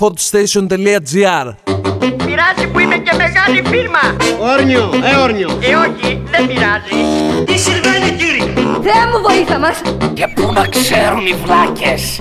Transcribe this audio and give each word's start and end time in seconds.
hotstation.gr 0.00 1.54
Πειράζει 1.98 2.68
που 2.72 2.78
είμαι 2.78 2.96
και 2.96 3.16
μεγάλη 3.16 3.62
φίρμα. 3.66 4.16
Όρνιο, 4.40 4.90
ε 5.12 5.16
όρνιο. 5.16 5.48
Ε, 5.60 5.74
όχι, 5.74 6.22
δεν 6.30 6.46
πειράζει. 6.46 7.44
Τι 7.44 7.58
συμβαίνει 7.58 8.10
κύριε; 8.10 8.52
Θεέ 8.82 9.06
μου 9.12 9.22
βοήθα 9.28 9.58
μας! 9.58 9.80
Και 10.14 10.28
πού 10.34 10.52
να 10.52 10.66
ξέρουν 10.66 11.26
οι 11.26 11.34
βλάκες; 11.44 12.18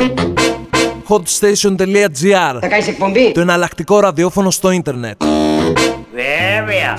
hotstation.gr 1.08 2.58
Θα 2.62 2.68
κάνεις 2.68 2.88
εκπομπή; 2.88 3.32
Το 3.32 3.42
εναλλακτικό 3.42 4.00
ραδιόφωνο 4.00 4.52
στο 4.52 4.72
ίντερνετ. 4.72 5.24
Βέβαια 6.14 6.96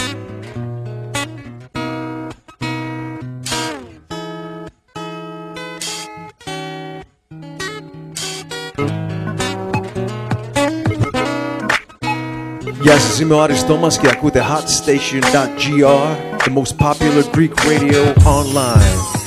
Γεια 12.88 13.00
σας, 13.00 13.20
είμαι 13.20 13.33
ο 13.33 13.42
Άρης 13.42 13.65
Τόμας 13.65 13.97
και 13.97 14.07
ακούτε 14.07 14.42
hotstation.gr 14.50 16.15
The 16.46 16.54
most 16.54 16.78
popular 16.78 17.24
Greek 17.36 17.54
radio 17.65 18.14
online 18.25 19.21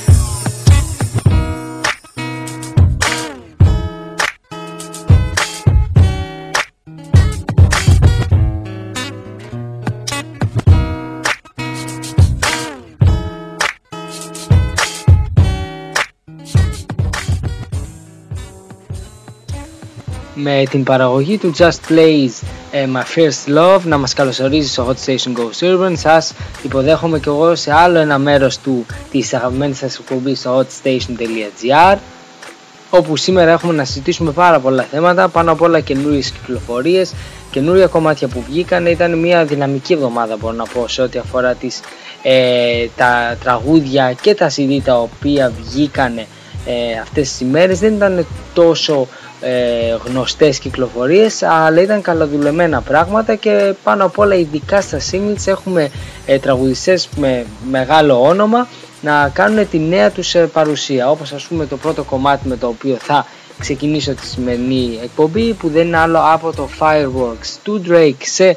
με 20.33 20.63
την 20.69 20.83
παραγωγή 20.83 21.37
του 21.37 21.53
Just 21.57 21.79
Plays 21.89 22.29
ε, 22.60 22.60
My 22.72 23.02
First 23.16 23.58
Love 23.58 23.80
να 23.84 23.98
μας 23.98 24.14
καλωσορίζεις 24.14 24.72
στο 24.72 24.88
Hot 24.88 25.06
Station 25.06 25.32
Go 25.36 25.50
Urban. 25.60 25.92
Σας 25.96 26.32
υποδέχομαι 26.62 27.18
και 27.18 27.28
εγώ 27.28 27.54
σε 27.54 27.72
άλλο 27.72 27.98
ένα 27.98 28.18
μέρος 28.18 28.58
του 28.58 28.86
της 29.10 29.34
αγαπημένης 29.34 29.78
σας 29.78 29.98
εκπομπής 29.98 30.38
στο 30.38 30.58
hotstation.gr 30.58 31.96
όπου 32.90 33.16
σήμερα 33.16 33.50
έχουμε 33.50 33.72
να 33.72 33.84
συζητήσουμε 33.84 34.30
πάρα 34.30 34.60
πολλά 34.60 34.82
θέματα 34.82 35.28
πάνω 35.28 35.52
απ' 35.52 35.62
όλα 35.62 35.80
καινούριες 35.80 36.30
κυκλοφορίες 36.30 37.12
καινούρια 37.50 37.86
κομμάτια 37.86 38.28
που 38.28 38.44
βγήκαν 38.48 38.86
ήταν 38.86 39.18
μια 39.18 39.44
δυναμική 39.44 39.92
εβδομάδα 39.92 40.36
μπορώ 40.36 40.54
να 40.54 40.64
πω 40.64 40.88
σε 40.88 41.02
ό,τι 41.02 41.18
αφορά 41.18 41.54
τις, 41.54 41.80
ε, 42.22 42.86
τα 42.96 43.36
τραγούδια 43.42 44.12
και 44.20 44.34
τα 44.34 44.50
CD 44.56 44.80
τα 44.84 45.00
οποία 45.00 45.52
βγήκαν 45.62 46.18
ε, 46.18 46.26
αυτές 47.02 47.28
τις 47.30 47.40
ημέρες. 47.40 47.78
Δεν 47.78 47.94
ήταν 47.94 48.26
τόσο 48.54 49.08
ε, 49.42 49.96
γνωστές 50.04 50.58
κυκλοφορίες 50.58 51.42
αλλά 51.42 51.80
ήταν 51.80 52.02
καλαδουλεμένα 52.02 52.80
πράγματα 52.80 53.34
και 53.34 53.74
πάνω 53.82 54.04
απ' 54.04 54.18
όλα 54.18 54.34
ειδικά 54.34 54.80
στα 54.80 54.98
singles 55.10 55.46
έχουμε 55.46 55.90
ε, 56.26 56.38
τραγουδιστές 56.38 57.08
με 57.16 57.46
μεγάλο 57.70 58.22
όνομα 58.22 58.68
να 59.00 59.30
κάνουν 59.34 59.68
τη 59.68 59.78
νέα 59.78 60.10
τους 60.10 60.34
ε, 60.34 60.46
παρουσία. 60.46 61.10
Όπως 61.10 61.32
ας 61.32 61.44
πούμε 61.44 61.66
το 61.66 61.76
πρώτο 61.76 62.02
κομμάτι 62.02 62.48
με 62.48 62.56
το 62.56 62.66
οποίο 62.66 62.96
θα 63.00 63.26
ξεκινήσω 63.58 64.14
τη 64.14 64.26
σημερινή 64.26 64.98
εκπομπή 65.02 65.52
που 65.52 65.68
δεν 65.68 65.86
είναι 65.86 65.98
άλλο 65.98 66.20
από 66.22 66.52
το 66.56 66.68
Fireworks. 66.80 67.56
Του 67.62 67.82
Drake 67.88 68.22
σε 68.22 68.56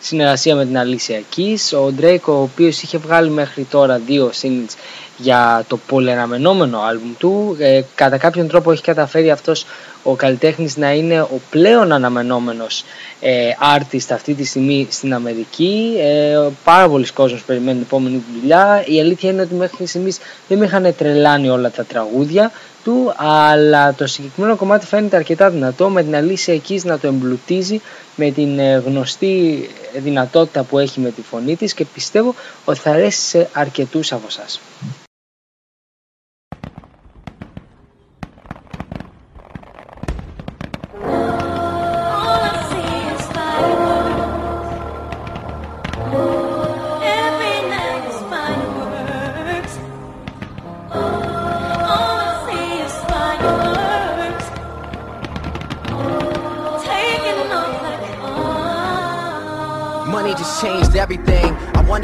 συνεργασία 0.00 0.54
με 0.54 0.64
την 0.66 0.76
Alicia 0.76 1.36
Keys 1.36 1.78
ο 1.78 1.94
Drake 2.00 2.24
ο 2.24 2.32
οποίος 2.32 2.82
είχε 2.82 2.98
βγάλει 2.98 3.30
μέχρι 3.30 3.62
τώρα 3.64 3.98
δύο 4.06 4.30
singles 4.42 4.74
για 5.16 5.64
το 5.68 5.76
πολυαναμενόμενο 5.76 6.80
άλμπουμ 6.80 7.12
του 7.18 7.56
ε, 7.58 7.82
κατά 7.94 8.16
κάποιον 8.18 8.48
τρόπο 8.48 8.72
έχει 8.72 8.82
καταφέρει 8.82 9.30
αυτός 9.30 9.66
ο 10.04 10.14
καλλιτέχνης 10.14 10.76
να 10.76 10.92
είναι 10.92 11.20
ο 11.20 11.40
πλέον 11.50 11.92
αναμενόμενος 11.92 12.84
ε, 13.20 13.48
artist 13.76 14.06
αυτή 14.12 14.34
τη 14.34 14.44
στιγμή 14.44 14.86
στην 14.90 15.14
Αμερική. 15.14 15.94
Ε, 15.98 16.48
πάρα 16.64 16.88
πολλοί 16.88 17.12
κόσμος 17.12 17.42
περιμένουν 17.44 17.74
την 17.74 17.82
επόμενη 17.86 18.22
δουλειά. 18.40 18.84
Η 18.86 19.00
αλήθεια 19.00 19.30
είναι 19.30 19.42
ότι 19.42 19.54
μέχρι 19.54 19.86
στιγμής 19.86 20.18
δεν 20.48 20.58
με 20.58 20.64
είχαν 20.64 20.94
τρελάνει 20.96 21.48
όλα 21.48 21.70
τα 21.70 21.84
τραγούδια 21.84 22.52
του, 22.84 23.12
αλλά 23.16 23.94
το 23.94 24.06
συγκεκριμένο 24.06 24.56
κομμάτι 24.56 24.86
φαίνεται 24.86 25.16
αρκετά 25.16 25.50
δυνατό 25.50 25.88
με 25.88 26.02
την 26.02 26.16
αλήθεια 26.16 26.54
εκεί 26.54 26.80
να 26.84 26.98
το 26.98 27.06
εμπλουτίζει 27.06 27.80
με 28.16 28.30
την 28.30 28.58
ε, 28.58 28.82
γνωστή 28.86 29.68
δυνατότητα 29.94 30.62
που 30.62 30.78
έχει 30.78 31.00
με 31.00 31.10
τη 31.10 31.22
φωνή 31.22 31.56
της 31.56 31.74
και 31.74 31.84
πιστεύω 31.84 32.34
ότι 32.64 32.78
θα 32.78 32.90
αρέσει 32.90 33.20
σε 33.20 33.48
αρκετούς 33.52 34.12
από 34.12 34.26
εσάς. 34.28 34.60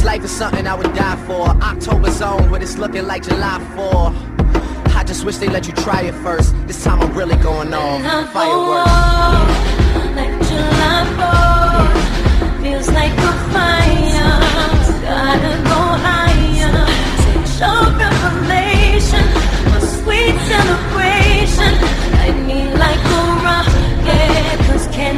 this 0.00 0.06
life 0.06 0.24
is 0.24 0.30
something 0.30 0.66
I 0.66 0.74
would 0.74 0.94
die 0.94 1.16
for. 1.26 1.48
October 1.62 2.10
zone, 2.10 2.48
but 2.50 2.62
it's 2.62 2.78
looking 2.78 3.06
like 3.06 3.22
July 3.22 3.58
4. 3.76 4.14
I 4.96 5.04
just 5.04 5.24
wish 5.26 5.36
they 5.36 5.48
let 5.48 5.66
you 5.66 5.74
try 5.74 6.02
it 6.02 6.14
first. 6.22 6.54
This 6.66 6.82
time 6.82 7.00
I'm 7.00 7.12
really 7.12 7.36
going 7.36 7.74
on. 7.74 8.02
Fireworks. 8.32 8.90
Like 10.16 10.34
July 10.48 11.00
4th, 11.18 12.62
feels 12.62 12.88
like 12.88 13.12
a 13.12 13.32
fire. 13.52 14.40
Gotta 15.04 15.54
go 15.70 15.80
higher. 16.06 16.86
Show 17.58 17.78
revelation, 18.00 19.26
a 19.76 19.80
sweet 19.96 20.36
celebration. 20.50 21.72
Light 22.16 22.38
me 22.48 22.60
like 22.84 23.04
a 23.18 23.22
rocket, 23.44 24.56
'cause 24.64 24.86
can 24.96 25.16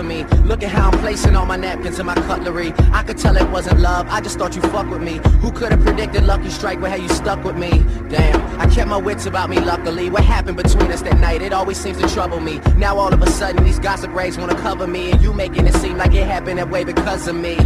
for 0.00 0.06
me. 0.06 0.24
Look 0.44 0.62
at 0.62 0.70
how 0.70 0.90
I'm 0.90 0.98
placing 0.98 1.36
all 1.36 1.46
my 1.46 1.56
napkins 1.56 1.98
and 1.98 2.06
my 2.06 2.14
cutlery. 2.14 2.72
I 2.92 3.02
could 3.02 3.18
tell 3.18 3.36
it 3.36 3.48
wasn't 3.50 3.80
love, 3.80 4.06
I 4.08 4.20
just 4.20 4.38
thought 4.38 4.56
you 4.56 4.62
fuck 4.62 4.88
with 4.90 5.02
me. 5.02 5.20
Who 5.42 5.52
could 5.52 5.72
have 5.72 5.82
predicted 5.82 6.24
Lucky 6.24 6.48
Strike 6.48 6.80
with 6.80 6.90
how 6.90 6.96
you 6.96 7.08
stuck 7.08 7.44
with 7.44 7.56
me? 7.56 7.70
Damn, 8.08 8.60
I 8.60 8.66
kept 8.66 8.88
my 8.88 8.96
wits 8.96 9.26
about 9.26 9.50
me 9.50 9.60
luckily. 9.60 10.08
What 10.08 10.24
happened 10.24 10.56
between 10.56 10.90
us 10.90 11.02
that 11.02 11.18
night? 11.18 11.42
It 11.42 11.52
always 11.52 11.78
seems 11.78 11.98
to 11.98 12.08
trouble 12.08 12.40
me. 12.40 12.60
Now 12.76 12.96
all 12.96 13.12
of 13.12 13.22
a 13.22 13.30
sudden 13.30 13.62
these 13.64 13.78
gossip 13.78 14.12
rags 14.14 14.38
wanna 14.38 14.56
cover 14.56 14.86
me, 14.86 15.10
and 15.12 15.20
you 15.20 15.32
making 15.34 15.66
it 15.66 15.74
seem 15.74 15.98
like 15.98 16.14
it 16.14 16.26
happened 16.26 16.58
that 16.58 16.70
way 16.70 16.84
because 16.84 17.28
of 17.28 17.36
me. 17.36 17.56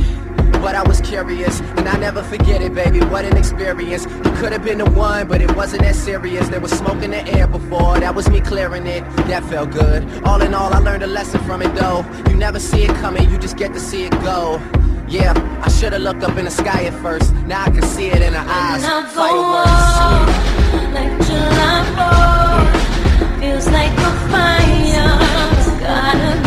But 0.64 0.76
I 0.76 0.82
was 0.82 0.99
curious, 1.02 1.61
and 1.76 1.87
I 1.87 1.99
never 1.99 2.22
forget 2.22 2.62
it, 2.62 2.75
baby. 2.75 3.00
What 3.00 3.26
an 3.26 3.37
experience. 3.37 4.06
You 4.06 4.32
could 4.38 4.50
have 4.50 4.64
been 4.64 4.78
the 4.78 4.90
one, 4.90 5.28
but 5.28 5.43
it 5.43 5.55
wasn't 5.55 5.82
that 5.82 5.94
serious. 5.94 6.49
There 6.49 6.58
was 6.58 6.72
smoke 6.72 7.02
in 7.02 7.11
the 7.11 7.22
air 7.37 7.46
before, 7.46 8.00
that 8.00 8.14
was 8.14 8.31
me 8.31 8.40
clearing 8.40 8.87
it. 8.87 9.05
That 9.28 9.44
felt 9.44 9.72
good. 9.72 10.02
All 10.25 10.40
in 10.40 10.55
all, 10.55 10.72
I 10.72 10.78
learned 10.78 11.02
a 11.02 11.06
lesson 11.06 11.38
from 11.44 11.61
it, 11.61 11.75
though. 11.75 12.02
You 12.31 12.37
never 12.37 12.58
see 12.58 12.84
it 12.84 12.94
coming, 13.02 13.31
you 13.31 13.37
just 13.37 13.58
get 13.58 13.75
to 13.75 13.78
see 13.78 14.05
it 14.05 14.12
go. 14.22 14.58
Yeah, 15.06 15.34
I 15.62 15.69
should 15.69 15.93
have 15.93 16.00
looked 16.00 16.22
up 16.22 16.38
in 16.38 16.46
the 16.46 16.50
sky 16.50 16.84
at 16.87 16.94
first. 17.02 17.31
Now 17.46 17.64
I 17.64 17.70
can 17.70 17.82
see 17.82 18.06
it 18.06 18.22
in 18.22 18.32
her 18.32 18.46
eyes. 18.49 18.82
Fireworks. 19.12 20.32
like 20.96 21.12
July 21.28 21.81
4th, 21.99 23.40
feels 23.40 23.66
like 23.69 23.93
a 23.93 24.12
fire. 24.32 25.19
Gotta 25.84 26.44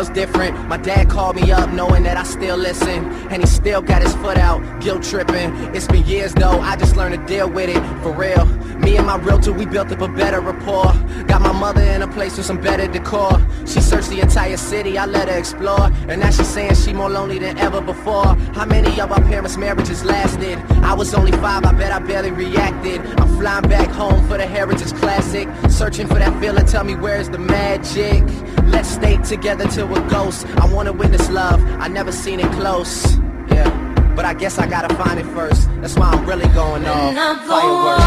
feels 0.00 0.14
different. 0.14 0.68
My 0.68 0.78
dad 0.78 1.10
called 1.10 1.36
me 1.36 1.52
up 1.52 1.70
knowing 1.72 2.04
that 2.04 2.16
I 2.16 2.22
still 2.22 2.56
listen. 2.56 3.04
And 3.30 3.42
he 3.42 3.46
still 3.46 3.82
got 3.82 4.02
his 4.02 4.14
foot 4.16 4.38
out, 4.38 4.60
guilt 4.80 5.02
tripping. 5.02 5.52
It's 5.74 5.86
been 5.86 6.04
years 6.06 6.32
though, 6.32 6.60
I 6.60 6.76
just 6.76 6.96
learned 6.96 7.14
to 7.14 7.26
deal 7.26 7.50
with 7.50 7.68
it, 7.68 7.82
for 8.02 8.12
real. 8.12 8.46
Me 8.78 8.96
and 8.96 9.06
my 9.06 9.16
realtor, 9.16 9.52
we 9.52 9.66
built 9.66 9.92
up 9.92 10.00
a 10.00 10.08
better 10.08 10.40
rapport. 10.40 10.92
Got 11.24 11.42
my 11.42 11.52
mother 11.52 11.82
in 11.82 12.00
a 12.00 12.08
place 12.08 12.38
with 12.38 12.46
some 12.46 12.60
better 12.60 12.86
decor. 12.86 13.46
She 13.66 13.80
searched 13.80 14.08
the 14.08 14.20
entire 14.20 14.56
city, 14.56 14.96
I 14.96 15.04
let 15.04 15.28
her 15.28 15.36
explore. 15.36 15.90
And 16.08 16.20
now 16.22 16.30
she's 16.30 16.48
saying 16.48 16.76
she 16.76 16.94
more 16.94 17.10
lonely 17.10 17.38
than 17.38 17.58
ever 17.58 17.82
before. 17.82 18.34
How 18.54 18.64
many 18.64 19.00
of 19.00 19.12
our 19.12 19.20
parents' 19.20 19.58
marriages 19.58 20.02
lasted? 20.02 20.58
I 20.82 20.94
was 20.94 21.12
only 21.12 21.32
five, 21.32 21.64
I 21.66 21.72
bet 21.72 21.92
I 21.92 21.98
barely 21.98 22.30
reacted. 22.30 23.02
I'm 23.20 23.28
flying 23.38 23.68
back 23.68 23.88
home 23.90 24.26
for 24.28 24.38
the 24.38 24.46
Heritage 24.46 24.94
Classic. 24.94 25.46
Searching 25.68 26.06
for 26.06 26.18
that 26.18 26.40
feeling, 26.40 26.64
tell 26.64 26.84
me 26.84 26.94
where's 26.94 27.28
the 27.28 27.38
magic? 27.38 28.22
Let's 28.70 28.88
stay 28.88 29.16
together 29.18 29.66
till 29.68 29.86
we're 29.88 30.08
ghosts. 30.08 30.44
I 30.56 30.66
wanna 30.72 30.92
witness 30.92 31.28
love, 31.30 31.60
I 31.80 31.88
never 31.88 32.12
seen 32.12 32.40
it 32.40 32.50
close. 32.52 33.16
Yeah, 33.48 33.68
but 34.16 34.24
I 34.24 34.34
guess 34.34 34.58
I 34.58 34.66
gotta 34.66 34.94
find 34.94 35.18
it 35.18 35.26
first. 35.26 35.68
That's 35.80 35.96
why 35.96 36.08
I'm 36.10 36.24
really 36.26 36.48
going 36.48 36.86
off. 36.86 37.14
Go 37.14 37.34
Fireworks. 37.50 38.04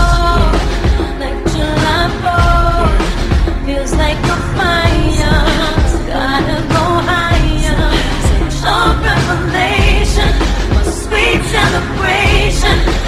on 1.03 1.19
like 1.19 1.41
July 1.53 2.03
4th. 2.23 3.65
Feels 3.65 3.93
like 4.03 4.17
a 4.35 4.37
fire. 4.57 5.39
Gotta 6.13 6.57
go 6.75 6.83
higher. 7.11 7.83
Sexual 8.29 8.87
revelation. 9.07 10.31
A 10.79 10.83
sweet 11.01 11.41
celebration. 11.55 13.02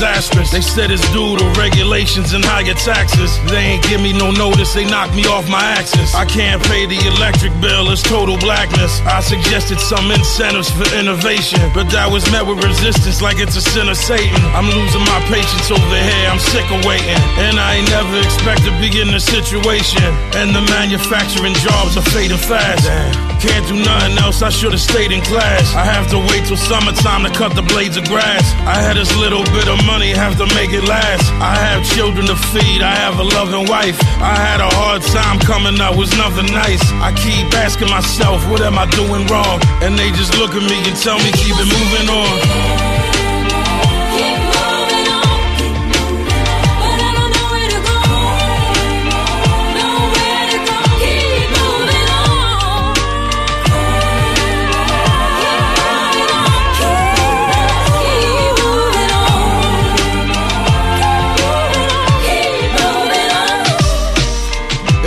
Disastrous. 0.00 0.50
They 0.50 0.62
said 0.62 0.90
it's 0.90 1.04
due 1.12 1.36
to 1.36 1.44
regulations 1.60 2.32
and 2.32 2.42
higher 2.42 2.72
taxes. 2.72 3.36
They 3.52 3.76
ain't 3.76 3.84
give 3.84 4.00
me 4.00 4.16
no 4.16 4.32
notice, 4.32 4.72
they 4.72 4.88
knocked 4.88 5.14
me 5.14 5.28
off 5.28 5.44
my 5.52 5.60
axis. 5.60 6.14
I 6.14 6.24
can't 6.24 6.62
pay 6.72 6.86
the 6.86 6.96
electric 7.12 7.52
bill, 7.60 7.92
it's 7.92 8.00
total 8.00 8.38
blackness. 8.38 9.04
I 9.04 9.20
suggested 9.20 9.78
some 9.78 10.10
incentives 10.10 10.72
for 10.72 10.88
innovation, 10.96 11.60
but 11.76 11.92
that 11.92 12.08
was 12.08 12.24
met 12.32 12.40
with 12.40 12.64
resistance 12.64 13.20
like 13.20 13.36
it's 13.44 13.56
a 13.56 13.60
sin 13.60 13.92
of 13.92 13.96
Satan. 14.00 14.40
I'm 14.56 14.72
losing 14.72 15.04
my 15.04 15.20
patience 15.28 15.68
over 15.68 16.00
here, 16.00 16.26
I'm 16.32 16.40
sick 16.40 16.64
of 16.72 16.80
waiting. 16.88 17.20
And 17.44 17.60
I 17.60 17.84
ain't 17.84 17.90
never 17.92 18.16
expect 18.24 18.64
to 18.64 18.72
be 18.80 18.88
in 18.96 19.12
this 19.12 19.28
situation. 19.28 20.08
And 20.32 20.56
the 20.56 20.64
manufacturing 20.72 21.52
jobs 21.60 22.00
are 22.00 22.08
fading 22.08 22.40
fast. 22.40 23.29
Can't 23.40 23.66
do 23.66 23.76
nothing 23.80 24.18
else, 24.18 24.42
I 24.42 24.50
should've 24.50 24.80
stayed 24.80 25.12
in 25.12 25.22
class. 25.22 25.74
I 25.74 25.84
have 25.84 26.08
to 26.10 26.18
wait 26.18 26.44
till 26.44 26.58
summertime 26.60 27.24
to 27.24 27.30
cut 27.30 27.56
the 27.56 27.62
blades 27.62 27.96
of 27.96 28.04
grass. 28.04 28.44
I 28.68 28.76
had 28.76 28.96
this 28.96 29.16
little 29.16 29.44
bit 29.56 29.66
of 29.66 29.80
money, 29.86 30.10
have 30.10 30.36
to 30.36 30.46
make 30.54 30.72
it 30.76 30.84
last. 30.84 31.24
I 31.40 31.56
have 31.56 31.80
children 31.96 32.26
to 32.26 32.36
feed, 32.52 32.82
I 32.82 32.94
have 32.94 33.18
a 33.18 33.24
loving 33.24 33.66
wife. 33.66 33.96
I 34.20 34.36
had 34.36 34.60
a 34.60 34.68
hard 34.76 35.00
time 35.02 35.38
coming 35.40 35.80
up, 35.80 35.96
was 35.96 36.12
nothing 36.18 36.52
nice. 36.52 36.84
I 37.00 37.16
keep 37.16 37.48
asking 37.56 37.88
myself, 37.88 38.46
what 38.50 38.60
am 38.60 38.76
I 38.78 38.84
doing 38.92 39.26
wrong? 39.28 39.56
And 39.80 39.98
they 39.98 40.10
just 40.12 40.36
look 40.36 40.52
at 40.52 40.62
me 40.62 40.76
and 40.84 40.96
tell 41.00 41.16
me, 41.16 41.32
keep 41.32 41.56
it 41.56 41.68
moving 41.68 42.08
on. 42.12 42.79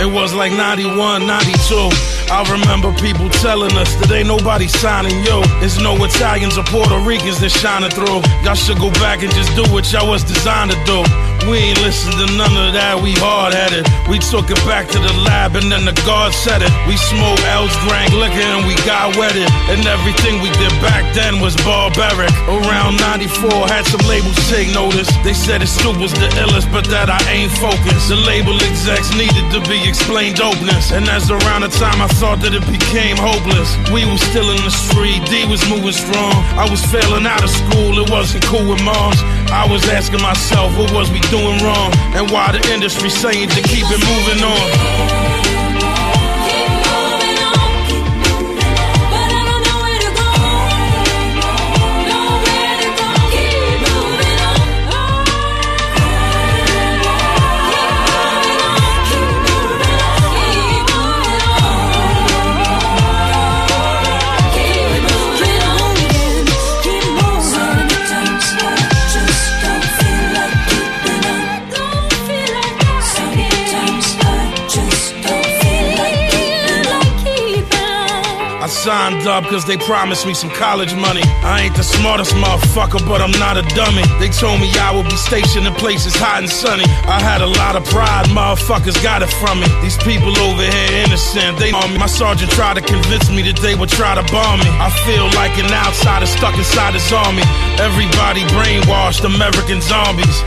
It 0.04 0.12
was 0.12 0.34
like 0.34 0.52
91, 0.52 1.26
92. 1.26 1.88
I 2.28 2.44
remember 2.52 2.92
people 3.00 3.30
telling 3.40 3.72
us 3.72 3.88
that 3.96 4.12
ain't 4.12 4.28
nobody 4.28 4.68
signing 4.68 5.16
you. 5.24 5.40
It's 5.64 5.80
no 5.80 5.96
Italians 5.96 6.58
or 6.58 6.64
Puerto 6.64 7.00
Ricans 7.00 7.40
that 7.40 7.48
shining 7.48 7.88
through. 7.88 8.20
Y'all 8.44 8.52
should 8.52 8.76
go 8.76 8.92
back 9.00 9.22
and 9.24 9.32
just 9.32 9.56
do 9.56 9.64
what 9.72 9.90
y'all 9.90 10.04
was 10.04 10.22
designed 10.22 10.72
to 10.72 10.78
do. 10.84 11.00
We 11.44 11.60
ain't 11.60 11.80
listen 11.84 12.12
to 12.16 12.26
none 12.40 12.56
of 12.56 12.72
that, 12.72 12.96
we 12.96 13.12
hard 13.20 13.52
headed. 13.52 13.84
We 14.08 14.16
took 14.16 14.48
it 14.48 14.60
back 14.64 14.88
to 14.96 14.98
the 14.98 15.12
lab 15.28 15.56
and 15.60 15.68
then 15.68 15.84
the 15.84 15.92
guard 16.08 16.32
said 16.32 16.64
it. 16.64 16.72
We 16.88 16.96
smoked 16.96 17.44
L's, 17.44 17.72
drank 17.84 18.16
liquor, 18.16 18.40
and 18.40 18.64
we 18.64 18.72
got 18.88 19.12
wetted. 19.20 19.44
And 19.68 19.84
everything 19.84 20.40
we 20.40 20.48
did 20.56 20.72
back 20.80 21.04
then 21.12 21.44
was 21.44 21.52
barbaric. 21.60 22.32
Around 22.48 22.96
94, 23.20 23.68
had 23.68 23.84
some 23.84 24.00
labels 24.08 24.40
take 24.48 24.72
notice. 24.72 25.08
They 25.20 25.36
said 25.36 25.60
it's 25.60 25.76
Stoupe 25.76 26.00
was 26.00 26.16
the 26.16 26.32
illest, 26.40 26.70
but 26.72 26.88
that 26.88 27.12
I 27.12 27.20
ain't 27.28 27.52
focused. 27.60 28.08
The 28.08 28.16
label 28.24 28.56
execs 28.64 29.12
needed 29.12 29.44
to 29.52 29.60
be 29.68 29.84
explained 29.84 30.40
openness. 30.40 30.96
And 30.96 31.04
that's 31.04 31.28
around 31.28 31.68
the 31.68 31.72
time 31.76 32.00
I 32.00 32.08
thought 32.16 32.40
that 32.40 32.56
it 32.56 32.64
became 32.64 33.20
hopeless. 33.20 33.68
We 33.92 34.08
was 34.08 34.24
still 34.32 34.48
in 34.48 34.60
the 34.64 34.72
street, 34.72 35.20
D 35.28 35.44
was 35.44 35.60
moving 35.68 35.92
strong. 35.92 36.40
I 36.56 36.64
was 36.72 36.80
failing 36.88 37.28
out 37.28 37.44
of 37.44 37.52
school, 37.52 38.00
it 38.00 38.08
wasn't 38.08 38.44
cool 38.48 38.64
with 38.64 38.80
moms. 38.80 39.20
I 39.54 39.70
was 39.70 39.88
asking 39.88 40.20
myself, 40.20 40.76
what 40.76 40.92
was 40.92 41.12
we 41.12 41.20
doing 41.30 41.62
wrong? 41.62 41.92
And 42.16 42.28
why 42.28 42.50
the 42.50 42.72
industry 42.72 43.08
saying 43.08 43.50
to 43.50 43.62
keep 43.62 43.86
it 43.86 44.02
moving 44.02 44.42
on? 44.42 45.33
Signed 78.84 79.26
up 79.26 79.44
cause 79.48 79.64
they 79.64 79.78
promised 79.78 80.26
me 80.26 80.34
some 80.34 80.50
college 80.50 80.92
money. 80.92 81.24
I 81.40 81.64
ain't 81.64 81.74
the 81.74 81.82
smartest 81.82 82.36
motherfucker, 82.36 83.00
but 83.08 83.24
I'm 83.24 83.32
not 83.40 83.56
a 83.56 83.64
dummy. 83.72 84.04
They 84.20 84.28
told 84.28 84.60
me 84.60 84.68
I 84.76 84.92
would 84.92 85.08
be 85.08 85.16
stationed 85.16 85.64
in 85.64 85.72
places 85.80 86.12
hot 86.12 86.44
and 86.44 86.52
sunny. 86.52 86.84
I 87.08 87.16
had 87.16 87.40
a 87.40 87.48
lot 87.48 87.80
of 87.80 87.84
pride, 87.88 88.28
motherfuckers 88.28 89.00
got 89.00 89.24
it 89.24 89.32
from 89.40 89.64
me. 89.64 89.68
These 89.80 89.96
people 90.04 90.36
over 90.36 90.60
here 90.60 90.92
innocent, 91.00 91.56
they 91.56 91.72
on 91.72 91.96
me. 91.96 91.98
My 91.98 92.12
sergeant 92.12 92.52
tried 92.52 92.76
to 92.76 92.84
convince 92.84 93.32
me 93.32 93.40
that 93.48 93.56
they 93.64 93.72
would 93.72 93.88
try 93.88 94.12
to 94.20 94.24
bomb 94.28 94.60
me. 94.60 94.68
I 94.76 94.92
feel 95.08 95.32
like 95.32 95.56
an 95.56 95.72
outsider 95.72 96.28
stuck 96.28 96.52
inside 96.52 96.92
his 96.92 97.08
army. 97.08 97.40
Everybody 97.80 98.44
brainwashed, 98.52 99.24
American 99.24 99.80
zombies. 99.80 100.44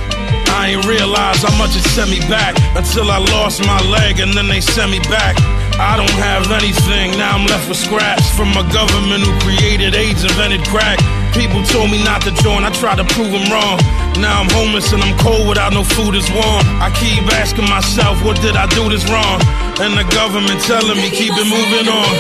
I 0.54 0.78
ain't 0.78 0.86
realize 0.86 1.42
how 1.42 1.58
much 1.58 1.74
it 1.74 1.86
sent 1.90 2.14
me 2.14 2.22
back 2.30 2.54
until 2.78 3.10
I 3.10 3.18
lost 3.34 3.66
my 3.66 3.82
leg 3.90 4.22
and 4.22 4.38
then 4.38 4.46
they 4.46 4.62
sent 4.62 4.94
me 4.94 5.02
back. 5.10 5.34
I 5.78 5.94
don't 5.94 6.18
have 6.18 6.50
anything, 6.50 7.14
now 7.22 7.38
I'm 7.38 7.46
left 7.46 7.70
with 7.70 7.78
scraps 7.78 8.26
from 8.34 8.50
a 8.58 8.66
government 8.74 9.22
who 9.22 9.30
created 9.46 9.94
AIDS, 9.94 10.26
invented 10.26 10.66
crack. 10.66 10.98
people 11.38 11.62
told 11.70 11.94
me 11.94 12.02
not 12.02 12.26
to 12.26 12.34
join, 12.42 12.66
I 12.66 12.74
tried 12.74 12.98
to 12.98 13.06
prove 13.14 13.30
them 13.30 13.46
wrong. 13.54 13.78
Now 14.18 14.42
I'm 14.42 14.50
homeless 14.58 14.90
and 14.92 15.06
I'm 15.06 15.14
cold 15.22 15.48
without 15.48 15.74
no 15.74 15.86
food 15.86 16.18
is 16.18 16.26
warm. 16.34 16.66
I 16.82 16.90
keep 16.98 17.22
asking 17.38 17.70
myself, 17.70 18.18
what 18.26 18.42
did 18.42 18.58
I 18.58 18.66
do 18.74 18.90
this 18.90 19.06
wrong? 19.06 19.38
And 19.78 19.94
the 19.94 20.06
government 20.18 20.58
telling 20.66 20.98
me 20.98 21.14
keep 21.14 21.38
it 21.38 21.46
moving 21.46 21.86
on. 21.86 22.12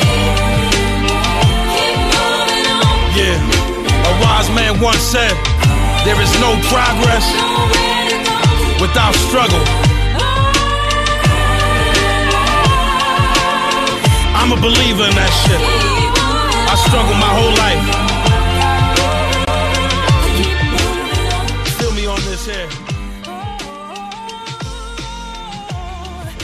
Yeah, 3.17 3.41
a 3.41 4.13
wise 4.21 4.53
man 4.53 4.77
once 4.79 5.01
said, 5.01 5.33
there 6.05 6.19
is 6.21 6.29
no 6.37 6.53
progress 6.69 7.25
without 8.77 9.17
struggle. 9.25 9.86
I'm 14.49 14.57
a 14.57 14.61
believer 14.61 15.03
in 15.03 15.15
that 15.19 15.33
shit. 15.43 15.61
I 16.71 16.75
struggled 16.87 17.19
my 17.19 17.31
whole 17.37 17.55
life. 17.63 17.83
Feel 21.77 21.91
me 21.91 22.07
on 22.07 22.19
this 22.27 22.45
here. 22.47 22.69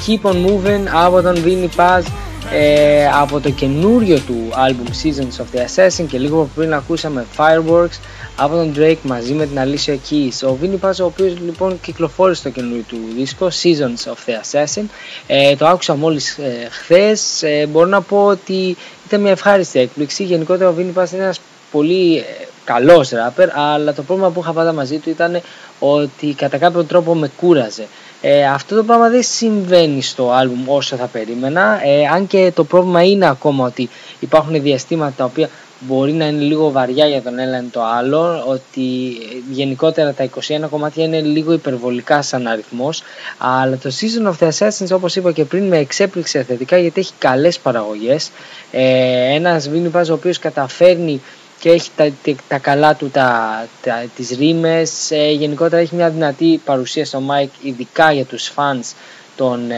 Keep 0.02 0.26
on 0.26 0.42
moving 0.42 0.88
από 0.94 1.22
τον 1.22 1.36
Vinnie 1.44 1.70
Paz 1.76 2.04
ε, 2.52 3.08
από 3.08 3.40
το 3.40 3.50
καινούριο 3.50 4.20
του 4.20 4.50
album 4.52 4.90
Seasons 5.04 5.38
of 5.42 5.56
the 5.56 5.60
Assassin 5.60 6.06
και 6.08 6.18
λίγο 6.18 6.50
πριν 6.56 6.74
ακούσαμε 6.74 7.26
Fireworks 7.38 7.98
από 8.36 8.56
τον 8.56 8.74
Drake 8.78 8.98
μαζί 9.04 9.34
με 9.34 9.46
την 9.46 9.58
Alicia 9.58 9.98
Keys. 10.10 10.50
Ο 10.50 10.58
Vinny 10.62 10.90
Paz 10.90 10.94
ο 11.02 11.06
οποίος 11.06 11.34
λοιπόν 11.46 11.80
κυκλοφόρησε 11.82 12.44
το 12.44 12.50
καινούριο 12.50 12.84
του 12.88 12.98
δίσκο 13.16 13.48
Seasons 13.64 14.12
of 14.12 14.30
the 14.30 14.34
Assassin. 14.42 14.84
Ε, 15.28 15.56
το 15.56 15.68
άκουσα 15.68 15.96
μόλις 15.96 16.38
ε, 16.38 16.68
χθες. 16.72 17.44
Ε, 17.44 17.68
μπορώ 17.68 17.88
να 17.88 18.02
πω 18.02 18.26
ότι 18.26 18.78
ήταν 19.06 19.22
μια 19.22 19.32
ευχάριστη 19.32 19.80
έκπληξη. 19.80 20.24
Γενικότερα 20.24 20.70
ο 20.70 20.74
Vinny 20.78 21.02
Paz 21.02 21.12
είναι 21.14 21.24
ένας 21.24 21.40
πολύ 21.72 22.18
ε, 22.18 22.24
καλός 22.64 23.10
ράπερ 23.10 23.58
αλλά 23.58 23.94
το 23.94 24.02
πρόβλημα 24.04 24.30
που 24.30 24.40
είχα 24.40 24.54
πάντα 24.54 24.74
μαζί 24.74 24.98
του 24.98 25.10
ήταν 25.10 25.42
ότι 25.80 26.34
κατά 26.34 26.58
κάποιο 26.58 26.84
τρόπο 26.84 27.16
με 27.16 27.32
κούραζε. 27.38 27.88
Ε, 28.26 28.46
αυτό 28.48 28.76
το 28.76 28.84
πράγμα 28.84 29.10
δεν 29.10 29.24
συμβαίνει 29.24 30.02
στο 30.02 30.32
άλμπουμ 30.32 30.70
όσο 30.70 30.96
θα 30.96 31.06
περίμενα. 31.06 31.80
Ε, 31.84 32.08
αν 32.08 32.28
και 32.28 32.52
το 32.56 32.64
πρόβλημα 32.64 33.04
είναι 33.04 33.30
ακόμα 33.30 33.66
ότι 33.66 33.90
υπάρχουν 34.20 34.62
διαστήματα 34.62 35.14
τα 35.18 35.24
οποία 35.24 35.50
μπορεί 35.88 36.14
να 36.14 36.26
είναι 36.28 36.42
λίγο 36.42 36.72
βαριά 36.72 37.08
για 37.08 37.22
τον 37.22 37.40
ένα 37.40 37.64
το 37.72 37.84
άλλο 37.84 38.44
ότι 38.48 39.18
γενικότερα 39.52 40.14
τα 40.14 40.30
21 40.64 40.70
κομμάτια 40.70 41.04
είναι 41.04 41.22
λίγο 41.22 41.54
υπερβολικά 41.54 42.22
σαν 42.22 42.48
αριθμός 42.48 43.04
αλλά 43.38 43.78
το 43.78 43.92
Season 44.00 44.32
of 44.32 44.34
the 44.40 44.50
Assassins 44.52 44.92
όπως 44.92 45.16
είπα 45.16 45.32
και 45.32 45.46
πριν 45.46 45.68
με 45.68 45.78
εξέπληξε 45.78 46.44
θετικά 46.44 46.78
γιατί 46.78 47.00
έχει 47.00 47.14
καλές 47.18 47.60
παραγωγές. 47.60 48.32
Ε, 48.72 49.34
ένας 49.34 49.70
Βίνι 49.70 49.88
ο 49.88 50.14
οποίος 50.14 50.40
καταφέρνει 50.40 51.22
και 51.60 51.70
έχει 51.70 51.90
τα, 51.96 52.10
τα 52.48 52.58
καλά 52.58 52.96
του 52.96 53.10
τα, 53.10 53.68
τα, 53.82 54.04
τις 54.16 54.30
ρήμες 54.30 55.12
ε, 55.12 55.32
γενικότερα 55.32 55.82
έχει 55.82 55.96
μια 55.96 56.10
δυνατή 56.10 56.62
παρουσία 56.66 57.06
στο 57.06 57.22
mic 57.30 57.50
ειδικά 57.62 58.12
για 58.12 58.26
τους 58.26 58.52
fans 58.56 58.96
των 59.36 59.72
ε, 59.72 59.78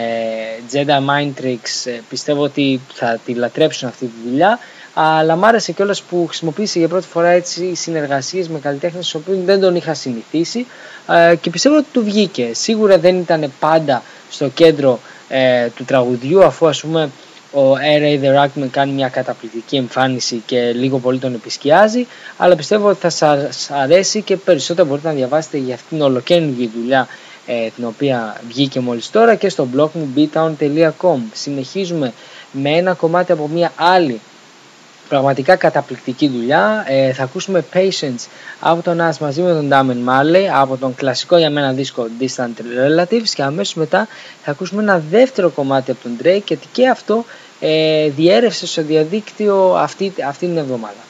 Jedi 0.71 0.85
Mind 0.85 1.41
Tricks. 1.41 1.85
Ε, 1.85 1.99
πιστεύω 2.09 2.41
ότι 2.41 2.81
θα 2.93 3.19
τη 3.25 3.33
λατρέψουν 3.33 3.87
αυτή 3.87 4.05
τη 4.05 4.29
δουλειά 4.29 4.59
αλλά 4.97 5.35
μ' 5.35 5.45
άρεσε 5.45 5.71
κιόλας 5.71 6.01
που 6.01 6.25
χρησιμοποίησε 6.27 6.79
για 6.79 6.87
πρώτη 6.87 7.07
φορά 7.07 7.29
έτσι 7.29 7.75
συνεργασίες 7.75 8.49
με 8.49 8.59
καλλιτέχνες 8.59 9.07
στους 9.07 9.21
οποίους 9.21 9.45
δεν 9.45 9.59
τον 9.59 9.75
είχα 9.75 9.93
συνηθίσει 9.93 10.65
ε, 11.07 11.35
και 11.35 11.49
πιστεύω 11.49 11.75
ότι 11.77 11.85
του 11.91 12.03
βγήκε 12.03 12.49
σίγουρα 12.53 12.97
δεν 12.97 13.15
ήταν 13.15 13.51
πάντα 13.59 14.03
στο 14.29 14.47
κέντρο 14.47 14.99
ε, 15.29 15.67
του 15.75 15.85
τραγουδιού 15.85 16.43
αφού 16.43 16.67
ας 16.67 16.81
πούμε 16.81 17.09
ο 17.51 17.73
R.A. 17.73 18.23
The 18.23 18.43
Rockman 18.43 18.67
κάνει 18.71 18.91
μια 18.91 19.09
καταπληκτική 19.09 19.75
εμφάνιση 19.75 20.43
και 20.45 20.71
λίγο 20.71 20.97
πολύ 20.99 21.19
τον 21.19 21.33
επισκιάζει 21.33 22.07
αλλά 22.37 22.55
πιστεύω 22.55 22.89
ότι 22.89 22.99
θα 22.99 23.09
σας 23.09 23.71
αρέσει 23.71 24.21
και 24.21 24.37
περισσότερο 24.37 24.87
μπορείτε 24.87 25.07
να 25.07 25.13
διαβάσετε 25.13 25.57
για 25.57 25.73
αυτήν 25.73 25.97
την 25.97 26.05
ολοκαίνουργη 26.05 26.71
δουλειά 26.75 27.07
ε, 27.45 27.69
την 27.75 27.85
οποία 27.85 28.41
βγήκε 28.47 28.79
μόλις 28.79 29.09
τώρα 29.09 29.35
και 29.35 29.49
στο 29.49 29.67
blog 29.75 29.89
μου 29.93 30.13
beatown.com 30.15 31.17
συνεχίζουμε 31.33 32.13
με 32.51 32.69
ένα 32.69 32.93
κομμάτι 32.93 33.31
από 33.31 33.47
μια 33.47 33.71
άλλη 33.75 34.19
πραγματικά 35.09 35.55
καταπληκτική 35.55 36.27
δουλειά 36.27 36.83
ε, 36.87 37.13
θα 37.13 37.23
ακούσουμε 37.23 37.65
Patience 37.73 38.27
από 38.59 38.81
τον 38.81 38.97
Nas 39.01 39.17
μαζί 39.19 39.41
με 39.41 39.51
τον 39.51 39.69
Damon 39.71 40.09
Marley 40.09 40.45
από 40.53 40.77
τον 40.77 40.95
κλασικό 40.95 41.37
για 41.37 41.49
μένα 41.49 41.71
δίσκο 41.71 42.07
Distant 42.19 42.61
Relatives 42.61 43.29
και 43.33 43.43
αμέσως 43.43 43.73
μετά 43.73 44.07
θα 44.43 44.51
ακούσουμε 44.51 44.81
ένα 44.81 45.01
δεύτερο 45.09 45.49
κομμάτι 45.49 45.91
από 45.91 46.03
τον 46.03 46.17
Drake 46.23 46.43
γιατί 46.47 46.67
και 46.71 46.87
αυτό 46.87 47.25
ε, 47.59 48.09
διέρευσε 48.09 48.67
στο 48.67 48.83
διαδίκτυο 48.83 49.75
αυτή, 49.75 50.13
αυτή 50.27 50.45
την 50.45 50.57
εβδομάδα. 50.57 51.03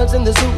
Animals 0.00 0.14
in 0.14 0.24
the 0.24 0.32
zoo. 0.32 0.52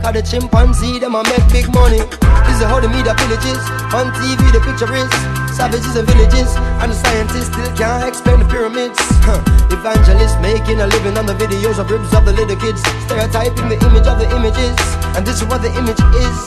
Cause 0.00 0.14
the 0.14 0.22
chimpanzee, 0.22 0.98
them 0.98 1.14
a 1.14 1.22
make 1.24 1.44
big 1.52 1.68
money. 1.74 2.00
This 2.48 2.56
is 2.56 2.68
how 2.68 2.80
the 2.80 2.88
media 2.88 3.12
villages. 3.12 3.60
On 3.92 4.08
TV, 4.16 4.40
the 4.52 4.60
picture 4.64 4.88
is 4.88 5.10
savages 5.52 5.96
and 5.96 6.06
villages. 6.08 6.48
And 6.80 6.92
the 6.92 6.96
scientists 6.96 7.52
still 7.52 7.68
can't 7.76 8.08
explain 8.08 8.40
the 8.40 8.48
pyramids. 8.48 8.96
Huh. 9.24 9.40
Evangelists 9.72 10.38
making 10.40 10.80
a 10.80 10.86
living 10.86 11.16
on 11.18 11.26
the 11.26 11.34
videos 11.34 11.78
of 11.78 11.90
ribs 11.90 12.12
of 12.14 12.24
the 12.24 12.32
little 12.32 12.56
kids. 12.56 12.80
Stereotyping 13.04 13.68
the 13.68 13.78
image 13.84 14.06
of 14.06 14.16
the 14.16 14.28
images. 14.32 14.76
And 15.16 15.26
this 15.26 15.42
is 15.42 15.46
what 15.48 15.60
the 15.60 15.72
image 15.76 16.00
is. 16.24 16.38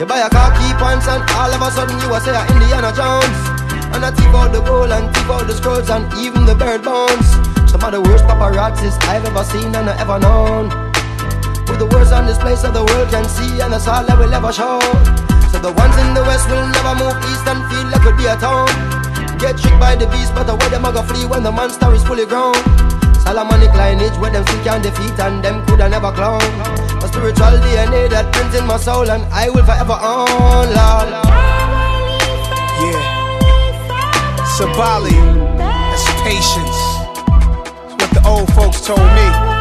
You 0.00 0.06
buy 0.08 0.24
a 0.24 0.30
car, 0.32 0.52
key 0.56 0.72
pants, 0.80 1.04
and 1.08 1.20
all 1.36 1.52
of 1.52 1.60
a 1.60 1.68
sudden 1.72 1.96
you 2.00 2.08
are 2.08 2.24
say 2.24 2.32
a 2.32 2.40
Indiana 2.56 2.92
Jones. 2.96 3.40
And 3.92 4.00
I 4.06 4.14
take 4.14 4.32
out 4.32 4.52
the 4.52 4.62
gold 4.64 4.92
and 4.92 5.12
take 5.12 5.28
out 5.28 5.44
the 5.44 5.52
scrolls 5.52 5.90
and 5.90 6.08
even 6.24 6.46
the 6.46 6.54
bird 6.54 6.84
bones. 6.84 7.26
Some 7.68 7.84
of 7.84 7.92
the 7.92 8.00
worst 8.00 8.24
paparazzis 8.24 8.96
I've 9.10 9.26
ever 9.26 9.44
seen 9.44 9.74
and 9.74 9.90
I 9.90 10.00
ever 10.00 10.18
known. 10.18 10.89
The 11.80 11.88
worst 11.96 12.12
on 12.12 12.26
display 12.26 12.56
so 12.56 12.70
the 12.70 12.84
world 12.84 13.08
can 13.08 13.24
see 13.24 13.56
and 13.56 13.72
that's 13.72 13.88
all 13.88 14.04
I 14.04 14.12
will 14.12 14.28
ever 14.28 14.52
show. 14.52 14.76
So 15.48 15.56
the 15.64 15.72
ones 15.72 15.96
in 15.96 16.12
the 16.12 16.20
west 16.28 16.44
will 16.52 16.68
never 16.76 16.92
move 16.92 17.16
east 17.24 17.48
and 17.48 17.56
feel 17.72 17.88
like 17.88 18.04
it'd 18.04 18.20
be 18.20 18.28
a 18.28 18.36
town. 18.36 18.68
Get 19.40 19.56
tricked 19.56 19.80
by 19.80 19.96
the 19.96 20.04
beast, 20.12 20.36
but 20.36 20.44
away 20.44 20.68
them 20.68 20.84
a 20.84 20.92
go 20.92 21.00
flee 21.00 21.24
when 21.24 21.42
the 21.42 21.50
monster 21.50 21.88
is 21.96 22.04
fully 22.04 22.26
grown. 22.28 22.52
Solomonic 23.24 23.72
lineage 23.72 24.12
where 24.20 24.28
them 24.28 24.44
still 24.44 24.60
can 24.60 24.84
defeat 24.84 25.16
and 25.24 25.40
them 25.42 25.64
coulda 25.64 25.88
never 25.88 26.12
clone. 26.12 26.44
A 27.00 27.08
spiritual 27.08 27.56
DNA 27.64 28.12
that 28.12 28.28
prints 28.28 28.60
in 28.60 28.66
my 28.68 28.76
soul 28.76 29.08
and 29.08 29.24
I 29.32 29.48
will 29.48 29.64
forever 29.64 29.96
own, 29.96 30.68
Lord. 30.76 31.08
Yeah. 32.84 33.00
Sabali. 34.52 35.16
That's 35.56 36.04
patience. 36.28 36.78
That's 37.88 37.96
what 37.96 38.10
the 38.12 38.22
old 38.28 38.52
folks 38.52 38.84
told 38.84 39.00
me. 39.16 39.59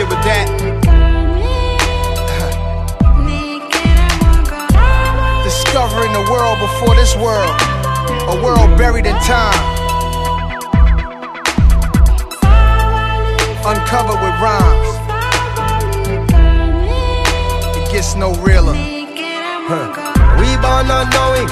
With 0.00 0.24
that? 0.24 0.48
Discovering 5.44 6.12
the 6.14 6.24
world 6.32 6.58
before 6.58 6.94
this 6.96 7.14
world. 7.16 7.60
A 8.32 8.34
world 8.42 8.78
buried 8.78 9.04
in 9.04 9.14
time. 9.28 9.60
Uncovered 13.62 14.20
with 14.24 14.32
rhymes. 14.40 14.88
It 17.76 17.84
gets 17.92 18.14
no 18.14 18.32
realer. 18.36 18.72
We 20.40 20.56
born 20.64 20.88
not 20.88 21.12
knowing, 21.12 21.44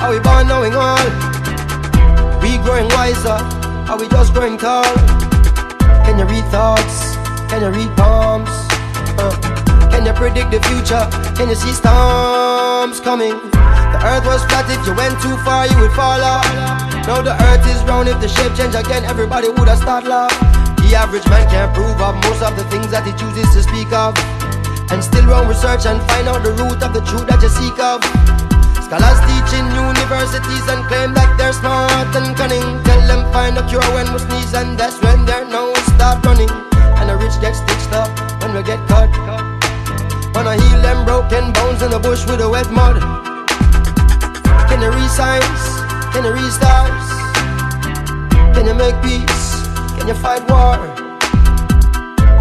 are 0.00 0.08
we 0.10 0.18
born 0.18 0.48
knowing 0.48 0.74
all? 0.74 0.96
We 2.40 2.56
growing 2.64 2.88
wiser, 2.96 3.36
are 3.90 3.98
we 3.98 4.08
just 4.08 4.32
growing 4.32 4.56
tall? 4.56 4.96
Can 6.06 6.18
you 6.18 6.24
read 6.24 6.46
thoughts? 6.46 7.11
Can 7.52 7.60
you 7.60 7.84
read 7.84 7.92
palms? 8.00 8.48
Uh, 9.20 9.28
can 9.92 10.08
you 10.08 10.16
predict 10.16 10.56
the 10.56 10.60
future? 10.72 11.04
Can 11.36 11.52
you 11.52 11.54
see 11.54 11.76
storms 11.76 12.96
coming? 13.04 13.36
The 13.52 14.00
earth 14.08 14.24
was 14.24 14.40
flat, 14.48 14.64
if 14.72 14.80
you 14.88 14.96
went 14.96 15.20
too 15.20 15.36
far, 15.44 15.68
you 15.68 15.76
would 15.84 15.92
fall 15.92 16.16
off. 16.16 16.48
Now 17.04 17.20
the 17.20 17.36
earth 17.36 17.60
is 17.68 17.84
round, 17.84 18.08
if 18.08 18.16
the 18.24 18.28
shape 18.32 18.56
change 18.56 18.72
again, 18.72 19.04
everybody 19.04 19.52
would 19.52 19.68
have 19.68 19.84
start 19.84 20.08
laugh. 20.08 20.32
The 20.80 20.96
average 20.96 21.28
man 21.28 21.44
can't 21.52 21.68
prove 21.76 22.00
of 22.00 22.16
most 22.24 22.40
of 22.40 22.56
the 22.56 22.64
things 22.72 22.88
that 22.88 23.04
he 23.04 23.12
chooses 23.20 23.44
to 23.52 23.60
speak 23.68 23.92
of. 23.92 24.16
And 24.88 25.04
still 25.04 25.28
run 25.28 25.44
research 25.44 25.84
and 25.84 26.00
find 26.08 26.32
out 26.32 26.40
the 26.40 26.56
root 26.56 26.80
of 26.80 26.96
the 26.96 27.04
truth 27.04 27.28
that 27.28 27.44
you 27.44 27.52
seek 27.52 27.76
of. 27.76 28.00
Scholars 28.80 29.20
teach 29.28 29.52
in 29.60 29.68
universities 29.76 30.64
and 30.72 30.80
claim 30.88 31.12
that 31.12 31.28
they're 31.36 31.52
smart 31.52 32.16
and 32.16 32.32
cunning. 32.32 32.64
Tell 32.88 33.02
them 33.04 33.28
find 33.28 33.60
a 33.60 33.64
cure 33.68 33.84
when 33.92 34.08
we 34.08 34.24
sneeze 34.24 34.56
and 34.56 34.80
that's 34.80 34.96
when 35.04 35.28
their 35.28 35.44
nose 35.44 35.76
start 35.92 36.24
running. 36.24 36.71
And 37.02 37.10
the 37.10 37.16
rich 37.16 37.34
get 37.40 37.54
stitched 37.58 37.92
up 37.92 38.08
when 38.40 38.54
we 38.54 38.62
get 38.62 38.78
cut. 38.86 39.10
Wanna 40.34 40.54
heal 40.54 40.80
them 40.80 41.04
broken 41.04 41.52
bones 41.52 41.82
in 41.82 41.90
the 41.90 41.98
bush 41.98 42.24
with 42.26 42.38
the 42.38 42.48
wet 42.48 42.70
mud. 42.70 43.02
Can 44.70 44.80
you 44.80 44.92
signs? 45.08 45.62
Can 46.12 46.24
you 46.24 46.32
read 46.32 46.52
stars? 46.52 47.06
Can 48.54 48.66
you 48.66 48.74
make 48.74 48.96
peace? 49.02 49.42
Can 49.98 50.06
you 50.08 50.14
fight 50.14 50.42
war? 50.48 50.78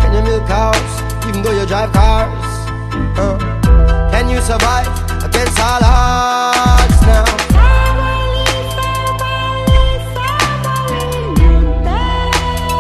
Can 0.02 0.14
you 0.14 0.22
milk 0.30 0.48
cows 0.48 0.92
even 1.28 1.42
though 1.42 1.60
you 1.60 1.66
drive 1.66 1.92
cars? 1.92 2.52
Uh, 3.18 3.38
can 4.12 4.30
you 4.30 4.40
survive 4.42 4.94
against 5.26 5.60
all 5.60 5.84
odds 5.84 7.02
now? 7.02 7.26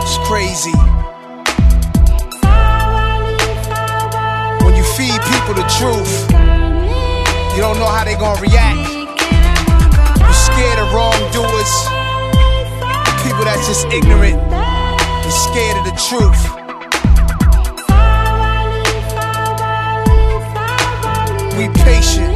It's 0.03 0.17
crazy. 0.29 0.80
Truth, 5.81 6.29
you 7.57 7.61
don't 7.65 7.79
know 7.81 7.89
how 7.89 8.03
they 8.05 8.13
gonna 8.13 8.39
react. 8.39 8.77
You're 10.21 10.41
scared 10.45 10.77
of 10.77 10.93
wrongdoers, 10.93 11.73
people 13.25 13.41
that's 13.49 13.65
just 13.65 13.87
ignorant. 13.89 14.37
You're 15.25 15.39
scared 15.49 15.77
of 15.81 15.85
the 15.89 15.97
truth. 16.05 16.41
We 21.57 21.65
patient 21.81 22.29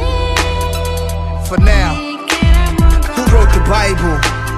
for 1.46 1.58
now. 1.62 1.94
Who 3.14 3.22
wrote 3.30 3.52
the 3.54 3.62
Bible? 3.70 4.16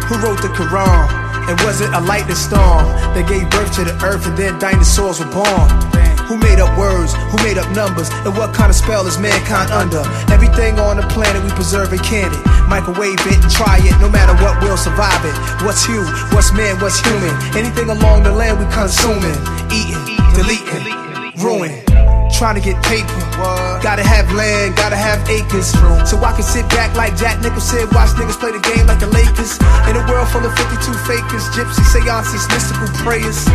Who 0.09 0.16
wrote 0.24 0.40
the 0.40 0.48
Quran? 0.57 1.51
And 1.51 1.61
was 1.61 1.83
it 1.83 1.92
a 1.92 2.01
lightning 2.01 2.37
storm 2.37 2.87
that 3.12 3.27
gave 3.29 3.51
birth 3.51 3.74
to 3.77 3.85
the 3.85 3.92
earth 4.03 4.27
and 4.27 4.37
then 4.38 4.59
dinosaurs 4.59 5.20
were 5.20 5.31
born? 5.31 6.08
Who 6.29 6.37
made 6.37 6.61
up 6.61 6.77
words? 6.77 7.14
Who 7.33 7.38
made 7.43 7.57
up 7.57 7.73
numbers? 7.75 8.11
And 8.29 8.37
what 8.37 8.55
kind 8.55 8.69
of 8.69 8.77
spell 8.77 9.07
is 9.07 9.19
mankind 9.19 9.73
under? 9.73 10.05
Everything 10.31 10.79
on 10.79 10.99
the 10.99 11.07
planet 11.09 11.43
we 11.43 11.49
preserve 11.57 11.91
and 11.91 12.03
can 12.03 12.31
it. 12.31 12.45
Microwave 12.69 13.19
it 13.25 13.41
and 13.41 13.51
try 13.51 13.81
it, 13.81 13.99
no 13.99 14.11
matter 14.11 14.37
what, 14.45 14.61
we'll 14.61 14.77
survive 14.77 15.25
it. 15.25 15.35
What's 15.64 15.88
you? 15.88 16.05
What's 16.37 16.53
man? 16.53 16.79
What's 16.81 17.01
human? 17.01 17.33
Anything 17.57 17.88
along 17.88 18.25
the 18.25 18.33
land 18.33 18.59
we 18.59 18.67
consuming, 18.67 19.41
eating, 19.73 20.05
deleting, 20.37 21.33
ruin. 21.41 21.88
Trying 22.31 22.55
to 22.55 22.61
get 22.61 22.77
paper. 22.85 23.19
Gotta 23.83 24.03
have 24.03 24.31
land, 24.33 24.77
gotta 24.77 24.97
have 24.97 25.23
acres. 25.29 25.73
So 26.09 26.19
I 26.23 26.33
can 26.35 26.43
sit 26.43 26.69
back 26.71 26.95
like 26.95 27.17
Jack 27.17 27.41
Nicholson, 27.41 27.88
watch 27.91 28.14
niggas 28.14 28.38
play 28.38 28.53
the 28.53 28.62
game 28.62 28.87
like 28.87 29.01
the 29.01 29.11
Lakers. 29.11 29.59
In 29.91 29.97
a 29.97 30.05
world 30.07 30.29
full 30.29 30.45
of 30.45 30.55
52 30.55 30.93
fakers, 31.09 31.45
gypsy 31.57 31.83
seances, 31.88 32.47
mystical 32.49 32.88
prayers. 33.03 33.47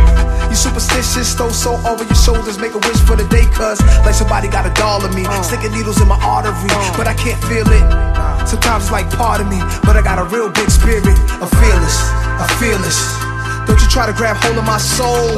You 0.50 0.56
superstitious, 0.56 1.34
throw 1.34 1.48
soul 1.50 1.80
over 1.86 2.04
your 2.04 2.18
shoulders, 2.18 2.58
make 2.58 2.74
a 2.74 2.82
wish 2.82 3.00
for 3.08 3.16
the 3.16 3.26
day, 3.28 3.46
cuz 3.56 3.80
like 4.04 4.14
somebody 4.14 4.48
got 4.48 4.66
a 4.66 4.72
doll 4.74 5.04
of 5.04 5.14
me. 5.14 5.24
Uh. 5.24 5.42
Sticking 5.42 5.72
needles 5.72 6.00
in 6.00 6.08
my 6.08 6.18
artery, 6.20 6.68
uh. 6.70 6.96
but 6.96 7.06
I 7.06 7.14
can't 7.14 7.40
feel 7.44 7.66
it. 7.68 7.86
Sometimes 8.48 8.84
it's 8.84 8.92
like 8.92 9.08
part 9.10 9.40
of 9.40 9.48
me, 9.48 9.60
but 9.84 9.96
I 9.96 10.02
got 10.02 10.18
a 10.18 10.24
real 10.24 10.50
big 10.50 10.70
spirit. 10.70 11.16
A 11.40 11.46
fearless, 11.46 11.98
a 12.40 12.46
fearless. 12.60 13.33
Don't 13.66 13.80
you 13.80 13.88
try 13.88 14.06
to 14.06 14.12
grab 14.12 14.36
hold 14.36 14.58
of 14.58 14.64
my 14.64 14.78
soul. 14.78 15.36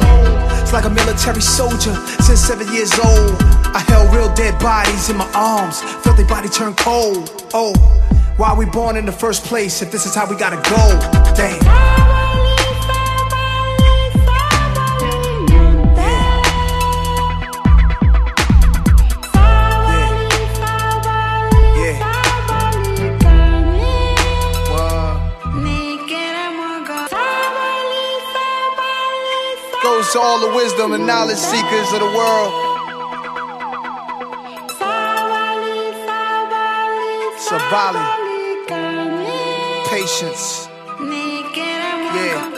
It's 0.61 0.73
like 0.73 0.85
a 0.85 0.89
military 0.89 1.41
soldier 1.41 1.95
since 2.21 2.39
seven 2.39 2.67
years 2.73 2.91
old. 2.99 3.35
I 3.73 3.83
held 3.87 4.13
real 4.13 4.33
dead 4.33 4.59
bodies 4.59 5.09
in 5.09 5.17
my 5.17 5.29
arms, 5.33 5.81
felt 6.03 6.17
their 6.17 6.27
body 6.27 6.49
turn 6.49 6.73
cold. 6.75 7.31
Oh, 7.53 7.73
why 8.37 8.53
we 8.53 8.65
born 8.65 8.97
in 8.97 9.05
the 9.05 9.11
first 9.11 9.45
place 9.45 9.81
if 9.81 9.91
this 9.91 10.05
is 10.05 10.13
how 10.13 10.29
we 10.29 10.35
gotta 10.35 10.57
go? 10.69 11.33
Damn. 11.35 12.16
Goes 30.07 30.13
to 30.13 30.19
all 30.21 30.39
the 30.39 30.55
wisdom 30.55 30.93
and 30.93 31.05
knowledge 31.05 31.37
seekers 31.37 31.91
of 31.91 31.99
the 31.99 32.05
world. 32.05 32.53
Sabali. 37.37 38.05
Patience. 39.89 40.69
Yeah. 42.15 42.56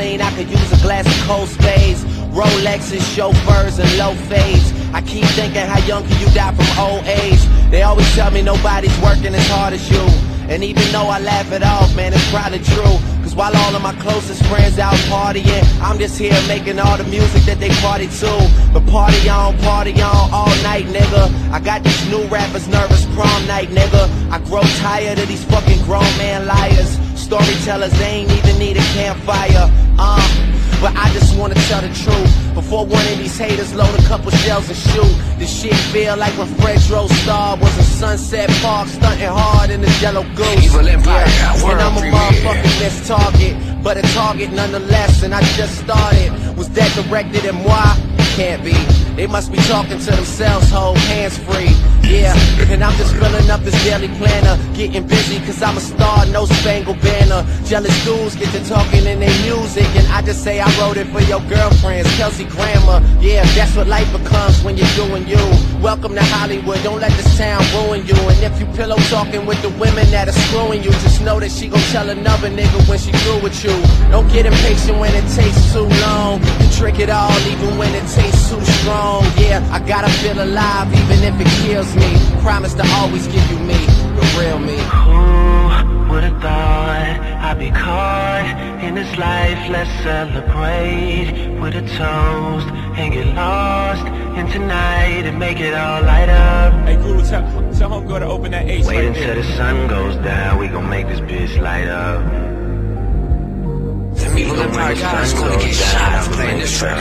Clean. 0.00 0.20
I 0.22 0.30
could 0.34 0.48
use 0.48 0.72
a 0.72 0.80
glass 0.82 1.06
of 1.06 1.28
cold 1.28 1.48
spades. 1.48 2.04
Rolexes, 2.32 3.04
chauffeurs, 3.14 3.78
and 3.78 3.90
low 3.98 4.14
fades. 4.30 4.72
I 4.94 5.02
keep 5.02 5.26
thinking, 5.38 5.66
how 5.72 5.80
young 5.84 6.04
can 6.08 6.18
you 6.20 6.28
die 6.32 6.54
from 6.54 6.68
old 6.78 7.04
age? 7.04 7.42
They 7.70 7.82
always 7.82 8.08
tell 8.14 8.30
me 8.30 8.40
nobody's 8.42 8.96
working 9.00 9.34
as 9.34 9.46
hard 9.48 9.74
as 9.74 9.84
you. 9.90 10.04
And 10.48 10.64
even 10.64 10.86
though 10.90 11.08
I 11.16 11.18
laugh 11.20 11.52
it 11.52 11.62
off, 11.62 11.94
man, 11.94 12.12
it's 12.12 12.30
probably 12.30 12.60
true. 12.74 12.96
Cause 13.22 13.34
while 13.36 13.54
all 13.54 13.76
of 13.76 13.82
my 13.82 13.94
closest 14.04 14.42
friends 14.46 14.78
out 14.78 14.98
partying, 15.12 15.64
I'm 15.80 15.98
just 15.98 16.18
here 16.18 16.40
making 16.48 16.78
all 16.80 16.96
the 16.96 17.04
music 17.04 17.42
that 17.42 17.60
they 17.60 17.70
party 17.84 18.08
to. 18.22 18.32
But 18.72 18.86
party 18.86 19.28
on, 19.28 19.58
party 19.58 19.94
on 20.00 20.32
all 20.32 20.54
night, 20.62 20.86
nigga. 20.86 21.22
I 21.52 21.60
got 21.60 21.84
these 21.84 22.02
new 22.10 22.24
rappers 22.28 22.66
nervous 22.68 23.04
prom 23.14 23.46
night, 23.46 23.68
nigga. 23.68 24.02
I 24.30 24.38
grow 24.48 24.62
tired 24.82 25.18
of 25.18 25.28
these 25.28 25.44
fucking 25.44 25.82
grown 25.84 26.10
man 26.18 26.46
liars. 26.46 26.98
Storytellers, 27.30 27.92
they 27.92 28.26
ain't 28.26 28.32
even 28.32 28.58
need 28.58 28.76
a 28.76 28.82
campfire. 28.98 29.70
Uh. 29.96 30.18
But 30.80 30.96
I 30.96 31.12
just 31.12 31.38
wanna 31.38 31.54
tell 31.68 31.82
the 31.82 31.92
truth 31.92 32.54
Before 32.54 32.86
one 32.86 33.06
of 33.06 33.18
these 33.18 33.36
haters 33.36 33.74
load 33.74 33.94
a 34.00 34.02
couple 34.04 34.30
shells 34.30 34.66
and 34.66 34.78
shoot 34.78 35.14
This 35.38 35.60
shit 35.60 35.74
feel 35.92 36.16
like 36.16 36.32
when 36.38 36.48
Fredro 36.56 37.06
Starr 37.20 37.58
was 37.58 37.76
a 37.76 37.82
Sunset 37.82 38.48
Park 38.62 38.88
Stunting 38.88 39.28
hard 39.28 39.68
in 39.68 39.82
the 39.82 39.98
yellow 40.00 40.24
goose 40.34 40.64
Evil 40.64 40.88
Empire, 40.88 41.26
yeah. 41.26 41.70
And 41.70 41.80
I'm 41.82 41.96
a 41.98 42.16
motherfucking 42.16 42.80
missed 42.80 43.06
target 43.06 43.84
But 43.84 43.98
a 43.98 44.02
target 44.14 44.52
nonetheless 44.52 45.22
And 45.22 45.34
I 45.34 45.42
just 45.52 45.76
started 45.80 46.32
Was 46.56 46.70
that 46.70 46.90
directed 46.96 47.44
at 47.44 47.54
moi? 47.54 47.94
Can't 48.34 48.64
be 48.64 48.72
They 49.16 49.26
must 49.26 49.52
be 49.52 49.58
talking 49.68 49.98
to 49.98 50.10
themselves, 50.10 50.70
hold 50.70 50.96
hands 50.96 51.36
free 51.36 51.99
Yeah, 52.10 52.34
and 52.66 52.82
I'm 52.82 52.92
just 52.98 53.14
filling 53.14 53.48
up 53.50 53.60
this 53.60 53.84
daily 53.84 54.08
planner. 54.18 54.58
Getting 54.74 55.06
busy 55.06 55.38
cause 55.46 55.62
I'm 55.62 55.76
a 55.76 55.80
star, 55.80 56.26
no 56.26 56.44
spangled 56.44 57.00
banner. 57.00 57.46
Jealous 57.64 57.94
dudes 58.04 58.34
get 58.34 58.50
to 58.50 58.68
talking 58.68 59.06
in 59.06 59.20
their 59.20 59.42
music 59.46 59.86
And 59.94 60.04
I 60.08 60.20
just 60.22 60.42
say 60.42 60.58
I 60.58 60.66
wrote 60.80 60.96
it 60.96 61.06
for 61.06 61.20
your 61.20 61.38
girlfriends 61.46 62.10
Kelsey 62.16 62.46
Grammer, 62.46 62.98
yeah, 63.20 63.44
that's 63.54 63.76
what 63.76 63.86
life 63.86 64.10
becomes 64.10 64.60
when 64.64 64.76
you're 64.76 64.94
doing 64.96 65.28
you. 65.28 65.38
Welcome 65.80 66.16
to 66.16 66.24
Hollywood, 66.34 66.82
don't 66.82 66.98
let 66.98 67.12
this 67.12 67.38
town 67.38 67.62
ruin 67.78 68.04
you. 68.04 68.16
And 68.16 68.42
if 68.42 68.58
you 68.58 68.66
pillow 68.74 68.96
talking 69.08 69.46
with 69.46 69.62
the 69.62 69.70
women 69.78 70.10
that 70.10 70.26
are 70.26 70.38
screwing 70.50 70.82
you 70.82 70.90
Just 71.06 71.22
know 71.22 71.38
that 71.38 71.52
she 71.52 71.68
gon' 71.68 71.80
tell 71.94 72.10
another 72.10 72.50
nigga 72.50 72.88
when 72.88 72.98
she 72.98 73.12
through 73.22 73.40
with 73.40 73.62
you. 73.62 73.76
Don't 74.10 74.26
get 74.32 74.46
impatient 74.46 74.98
when 74.98 75.14
it 75.14 75.26
takes 75.30 75.72
too 75.72 75.86
long. 76.02 76.42
You 76.58 76.68
trick 76.74 76.98
it 76.98 77.08
all 77.08 77.38
even 77.46 77.78
when 77.78 77.94
it 77.94 78.06
tastes 78.10 78.50
too 78.50 78.60
strong. 78.82 79.22
Yeah, 79.38 79.62
I 79.70 79.78
gotta 79.78 80.10
feel 80.18 80.42
alive 80.42 80.92
even 80.92 81.22
if 81.22 81.38
it 81.38 81.50
kills 81.62 81.94
me 81.94 81.99
Promise 82.42 82.74
to 82.74 82.86
always 82.94 83.26
give 83.28 83.50
you 83.50 83.58
me, 83.58 83.74
the 84.16 84.36
real 84.38 84.58
me 84.58 84.76
Who 84.76 86.10
would've 86.10 86.40
thought 86.40 87.20
I'd 87.46 87.58
be 87.58 87.70
caught 87.70 88.82
in 88.82 88.94
this 88.94 89.16
life? 89.18 89.58
Let's 89.70 89.90
celebrate 90.02 91.58
with 91.60 91.74
a 91.74 91.82
toast 91.82 92.66
and 92.98 93.12
get 93.12 93.26
lost 93.34 94.06
in 94.38 94.46
tonight 94.50 95.26
and 95.26 95.38
make 95.38 95.60
it 95.60 95.74
all 95.74 96.02
light 96.02 96.28
up. 96.28 96.72
Hey, 96.86 96.96
Guru, 96.96 97.22
tell, 97.24 97.42
tell 97.74 97.90
homegirl 97.90 98.20
to 98.20 98.26
open 98.26 98.50
that 98.52 98.66
ace 98.66 98.86
Wait 98.86 98.96
right 98.96 99.06
until 99.06 99.22
there. 99.22 99.34
the 99.36 99.42
sun 99.56 99.88
goes 99.88 100.16
down, 100.16 100.58
we 100.58 100.68
gon' 100.68 100.88
make 100.88 101.06
this 101.08 101.20
bitch 101.20 101.60
light 101.60 101.88
up. 101.88 102.20
Them 104.16 104.38
evil 104.38 104.60
empire 104.60 104.94
guys 104.94 105.32
gonna 105.34 105.56
get 105.58 105.74
shot 105.74 106.24
for 106.24 106.32
playing 106.34 106.58
this 106.58 106.78
track. 106.78 106.98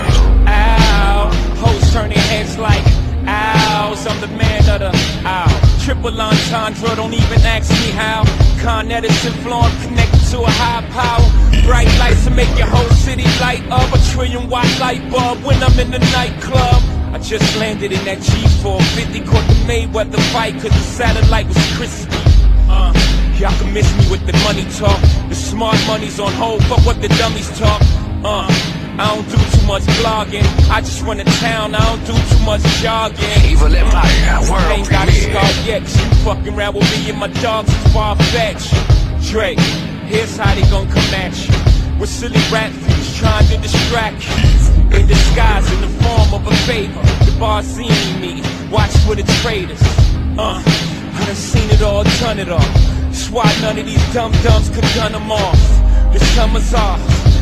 Ow, 0.47 1.31
hoes 1.57 1.93
turn 1.93 2.09
their 2.09 2.17
heads 2.17 2.57
like 2.57 3.08
owls. 3.29 4.05
I'm 4.07 4.19
the 4.21 4.27
man 4.27 4.61
of 4.69 4.79
the 4.79 4.91
ow. 5.25 5.49
Triple 5.83 6.19
entendre, 6.19 6.95
don't 6.95 7.13
even 7.13 7.39
ask 7.45 7.69
me 7.83 7.91
how. 7.91 8.23
Con 8.61 8.91
Edison 8.91 9.33
flowing 9.43 9.75
connected 9.81 10.23
to 10.31 10.41
a 10.41 10.51
high 10.61 10.83
power. 10.91 11.27
Bright 11.65 11.91
lights 11.99 12.25
to 12.25 12.31
make 12.31 12.51
your 12.57 12.67
whole 12.67 12.89
city 13.05 13.25
light 13.39 13.63
up. 13.71 13.89
A 13.93 13.99
trillion 14.11 14.49
watt 14.49 14.69
light 14.79 15.03
bulb 15.11 15.43
when 15.43 15.61
I'm 15.63 15.77
in 15.79 15.91
the 15.91 15.99
nightclub. 16.17 16.81
I 17.13 17.17
just 17.17 17.57
landed 17.57 17.91
in 17.91 18.03
that 18.05 18.19
G450, 18.19 19.25
caught 19.25 19.47
the 19.47 19.57
Mayweather 19.65 20.21
fight 20.31 20.53
cause 20.61 20.71
the 20.71 20.85
satellite 20.97 21.47
was 21.47 21.57
crispy. 21.75 22.15
Uh, 22.69 22.93
y'all 23.39 23.57
can 23.57 23.73
miss 23.73 23.89
me 23.97 24.11
with 24.11 24.23
the 24.27 24.33
money 24.45 24.65
talk. 24.77 25.01
The 25.27 25.35
smart 25.35 25.77
money's 25.87 26.19
on 26.19 26.31
hold, 26.33 26.61
but 26.69 26.79
what 26.85 27.01
the 27.01 27.09
dummies 27.17 27.49
talk. 27.57 27.81
Uh, 28.23 28.45
I 28.99 29.15
don't 29.15 29.23
do 29.29 29.37
too 29.37 29.65
much 29.65 29.83
blogging. 30.03 30.43
I 30.69 30.81
just 30.81 31.01
run 31.03 31.21
a 31.21 31.23
town, 31.23 31.73
I 31.73 31.79
don't 31.79 32.05
do 32.05 32.11
too 32.11 32.43
much 32.43 32.61
jogging. 32.83 33.23
Evil 33.49 33.73
Empire, 33.73 34.51
world 34.51 34.71
Ain't 34.75 34.89
got 34.89 35.07
a 35.07 35.11
scar 35.13 35.49
yet. 35.63 35.83
You 35.83 36.05
fucking 36.27 36.53
around 36.53 36.75
with 36.75 36.91
me 36.91 37.09
and 37.09 37.17
my 37.17 37.29
dogs 37.39 37.69
is 37.71 37.93
far 37.93 38.17
fetched. 38.35 38.73
Drake, 39.31 39.57
here's 40.11 40.35
how 40.35 40.53
they 40.53 40.67
gon' 40.69 40.89
come 40.89 41.13
at 41.15 41.31
you. 41.31 41.55
With 41.97 42.09
silly 42.09 42.43
rap 42.51 42.71
views 42.71 43.17
trying 43.17 43.47
to 43.47 43.57
distract 43.59 44.19
you. 44.27 44.99
In 44.99 45.07
disguise, 45.07 45.71
in 45.71 45.79
the 45.79 46.03
form 46.03 46.33
of 46.33 46.45
a 46.45 46.55
favor. 46.67 47.01
The 47.23 47.37
bar 47.39 47.63
seeing 47.63 48.19
me, 48.19 48.43
watch 48.69 48.91
for 49.07 49.15
the 49.15 49.23
traitors. 49.39 49.81
Uh, 50.37 50.61
I 50.61 51.25
done 51.25 51.35
seen 51.35 51.69
it 51.69 51.81
all, 51.81 52.03
done 52.19 52.39
it 52.39 52.49
all. 52.49 52.59
That's 53.07 53.29
why 53.29 53.45
none 53.61 53.79
of 53.79 53.85
these 53.85 54.13
dumb 54.13 54.33
dumbs 54.43 54.67
could 54.67 54.83
gun 54.93 55.13
them 55.13 55.31
off. 55.31 55.61
The 56.11 56.19
summer's 56.35 56.73
off, 56.73 56.99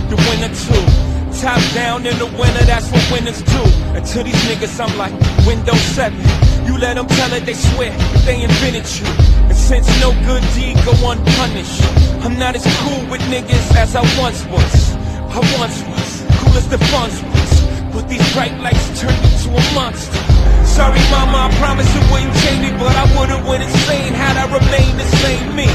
the 0.10 0.18
winter 0.30 0.54
too. 0.54 1.17
Top 1.42 1.62
down 1.76 2.02
in 2.08 2.18
the 2.18 2.26
winter, 2.26 2.66
that's 2.66 2.90
what 2.90 3.12
winners 3.12 3.44
do. 3.44 3.62
And 3.94 4.04
to 4.04 4.24
these 4.24 4.42
niggas, 4.50 4.74
I'm 4.82 4.90
like 4.98 5.14
Windows 5.46 5.80
7. 5.94 6.18
You 6.66 6.80
let 6.80 6.96
them 6.96 7.06
tell 7.06 7.32
it, 7.32 7.46
they 7.46 7.54
swear 7.54 7.94
they 8.26 8.42
invented 8.42 8.90
you. 8.98 9.06
And 9.46 9.56
since 9.56 9.86
no 10.02 10.18
good 10.26 10.42
deed 10.58 10.82
go 10.82 10.98
unpunished, 11.06 11.86
I'm 12.26 12.40
not 12.40 12.56
as 12.56 12.66
cool 12.82 13.06
with 13.06 13.22
niggas 13.30 13.70
as 13.78 13.96
I 13.96 14.02
once 14.18 14.42
was. 14.50 14.98
I 15.30 15.38
once 15.62 15.78
was, 15.86 16.26
cool 16.42 16.58
as 16.58 16.68
the 16.74 16.80
funds 16.90 17.22
was. 17.22 17.52
But 17.94 18.10
these 18.10 18.26
bright 18.34 18.58
lights 18.58 19.00
turned 19.00 19.22
into 19.22 19.54
a 19.54 19.62
monster. 19.78 20.18
Sorry, 20.66 20.98
mama, 21.14 21.54
I 21.54 21.56
promise 21.62 21.86
it 21.86 22.02
wouldn't 22.10 22.34
change 22.42 22.66
me, 22.66 22.72
but 22.82 22.98
I 22.98 23.06
would've 23.14 23.46
went 23.46 23.62
insane 23.62 24.14
had 24.18 24.42
I 24.42 24.50
remained 24.50 24.98
the 24.98 25.06
same 25.22 25.54
me. 25.54 25.70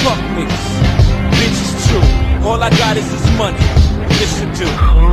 Fuck 0.00 0.24
niggas, 0.40 0.68
bitches 1.36 1.70
too. 1.84 2.48
All 2.48 2.62
I 2.62 2.70
got 2.80 2.96
is 2.96 3.04
this 3.12 3.28
money. 3.36 3.79
Listen 4.21 4.49
to. 4.59 4.67
Who 4.85 5.09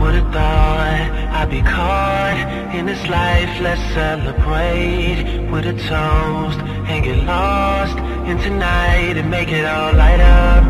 would've 0.00 0.28
thought 0.36 1.02
I'd 1.38 1.50
be 1.56 1.62
caught 1.76 2.38
in 2.76 2.82
this 2.90 3.02
life? 3.18 3.50
Let's 3.66 3.84
celebrate 3.98 5.20
with 5.52 5.64
a 5.74 5.76
toast 5.92 6.58
and 6.90 6.98
get 7.08 7.18
lost 7.34 7.96
in 8.30 8.36
tonight 8.46 9.14
and 9.20 9.26
make 9.36 9.50
it 9.58 9.64
all 9.74 9.92
light 10.02 10.22
up. 10.44 10.64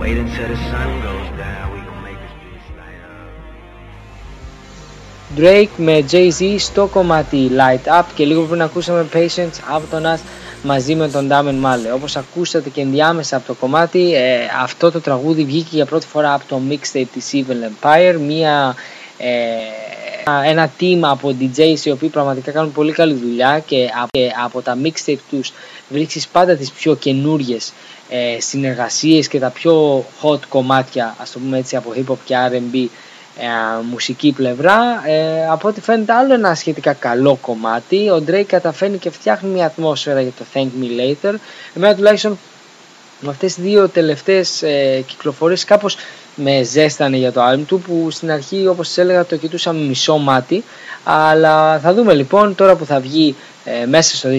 Wait 0.00 0.16
until 0.24 0.48
the 0.48 0.60
sun 0.70 0.88
goes 1.08 1.28
down, 1.44 1.64
we 1.74 1.78
gon' 1.88 2.02
make 2.08 2.18
this 2.24 2.34
bitch 2.42 2.66
light 2.80 3.02
up. 3.14 3.30
Drake 5.36 5.74
με 5.76 6.04
Jay-Z 6.10 6.54
στο 6.58 6.86
κομμάτι 6.86 7.50
Light 7.50 7.84
Up 8.00 8.04
και 8.14 8.24
λίγο 8.24 8.42
πριν 8.42 8.62
ακούσαμε 8.62 9.06
Patience 9.12 9.58
από 9.74 9.86
τον 9.90 10.02
Nas 10.02 10.20
Μαζί 10.65 10.95
με 10.95 11.09
τον 11.09 11.27
Damen 11.31 11.65
Male. 11.65 11.93
Όπως 11.93 12.15
ακούσατε 12.15 12.69
και 12.69 12.81
ενδιάμεσα 12.81 13.37
από 13.37 13.47
το 13.47 13.53
κομμάτι, 13.53 14.13
ε, 14.13 14.37
αυτό 14.61 14.91
το 14.91 15.01
τραγούδι 15.01 15.43
βγήκε 15.43 15.75
για 15.75 15.85
πρώτη 15.85 16.07
φορά 16.07 16.33
από 16.33 16.43
το 16.47 16.61
mixtape 16.69 17.05
της 17.13 17.31
Evil 17.33 17.85
Empire, 17.85 18.15
μια, 18.19 18.75
ε, 19.17 19.29
ένα 20.49 20.71
team 20.79 20.99
από 21.01 21.35
DJs 21.39 21.79
οι 21.83 21.91
οποίοι 21.91 22.09
πραγματικά 22.09 22.51
κάνουν 22.51 22.71
πολύ 22.71 22.91
καλή 22.91 23.13
δουλειά 23.13 23.63
και 23.65 23.89
από, 24.01 24.07
και 24.11 24.31
από 24.43 24.61
τα 24.61 24.77
mixtape 24.83 25.19
τους 25.29 25.53
βρίσκεις 25.89 26.27
πάντα 26.27 26.55
τις 26.55 26.71
πιο 26.71 26.95
καινούριες 26.95 27.73
ε, 28.09 28.39
συνεργασίες 28.39 29.27
και 29.27 29.39
τα 29.39 29.49
πιο 29.49 30.05
hot 30.21 30.39
κομμάτια, 30.49 31.15
ας 31.19 31.31
το 31.31 31.39
πούμε 31.39 31.57
έτσι, 31.57 31.75
από 31.75 31.93
hip 31.95 32.11
hop 32.11 32.17
και 32.25 32.35
R&B 32.51 32.87
ε, 33.39 33.45
μουσική 33.89 34.31
πλευρά. 34.31 35.01
Ε, 35.05 35.47
από 35.47 35.67
ό,τι 35.67 35.81
φαίνεται 35.81 36.13
άλλο 36.13 36.33
ένα 36.33 36.55
σχετικά 36.55 36.93
καλό 36.93 37.37
κομμάτι. 37.41 38.09
Ο 38.09 38.23
Drake 38.27 38.43
καταφέρνει 38.47 38.97
και 38.97 39.09
φτιάχνει 39.09 39.49
μια 39.49 39.65
ατμόσφαιρα 39.65 40.21
για 40.21 40.31
το 40.37 40.45
Thank 40.53 40.67
Me 40.81 40.99
Later. 41.27 41.33
Εμένα 41.75 41.95
τουλάχιστον 41.95 42.37
με 43.19 43.29
αυτές 43.29 43.53
τις 43.53 43.63
δύο 43.63 43.89
τελευταίες 43.89 44.61
ε, 44.61 45.03
κυκλοφορίες 45.07 45.63
κάπως 45.63 45.97
με 46.35 46.63
ζέστανε 46.63 47.17
για 47.17 47.31
το 47.31 47.41
album 47.51 47.63
του 47.67 47.79
που 47.79 48.11
στην 48.11 48.31
αρχή 48.31 48.67
όπως 48.67 48.87
σας 48.87 48.97
έλεγα 48.97 49.25
το 49.25 49.35
κοιτούσα 49.37 49.73
με 49.73 49.79
μισό 49.79 50.17
μάτι 50.17 50.63
αλλά 51.03 51.79
θα 51.79 51.93
δούμε 51.93 52.13
λοιπόν 52.13 52.55
τώρα 52.55 52.75
που 52.75 52.85
θα 52.85 52.99
βγει 52.99 53.35
ε, 53.65 53.85
μέσα 53.85 54.15
στο 54.15 54.29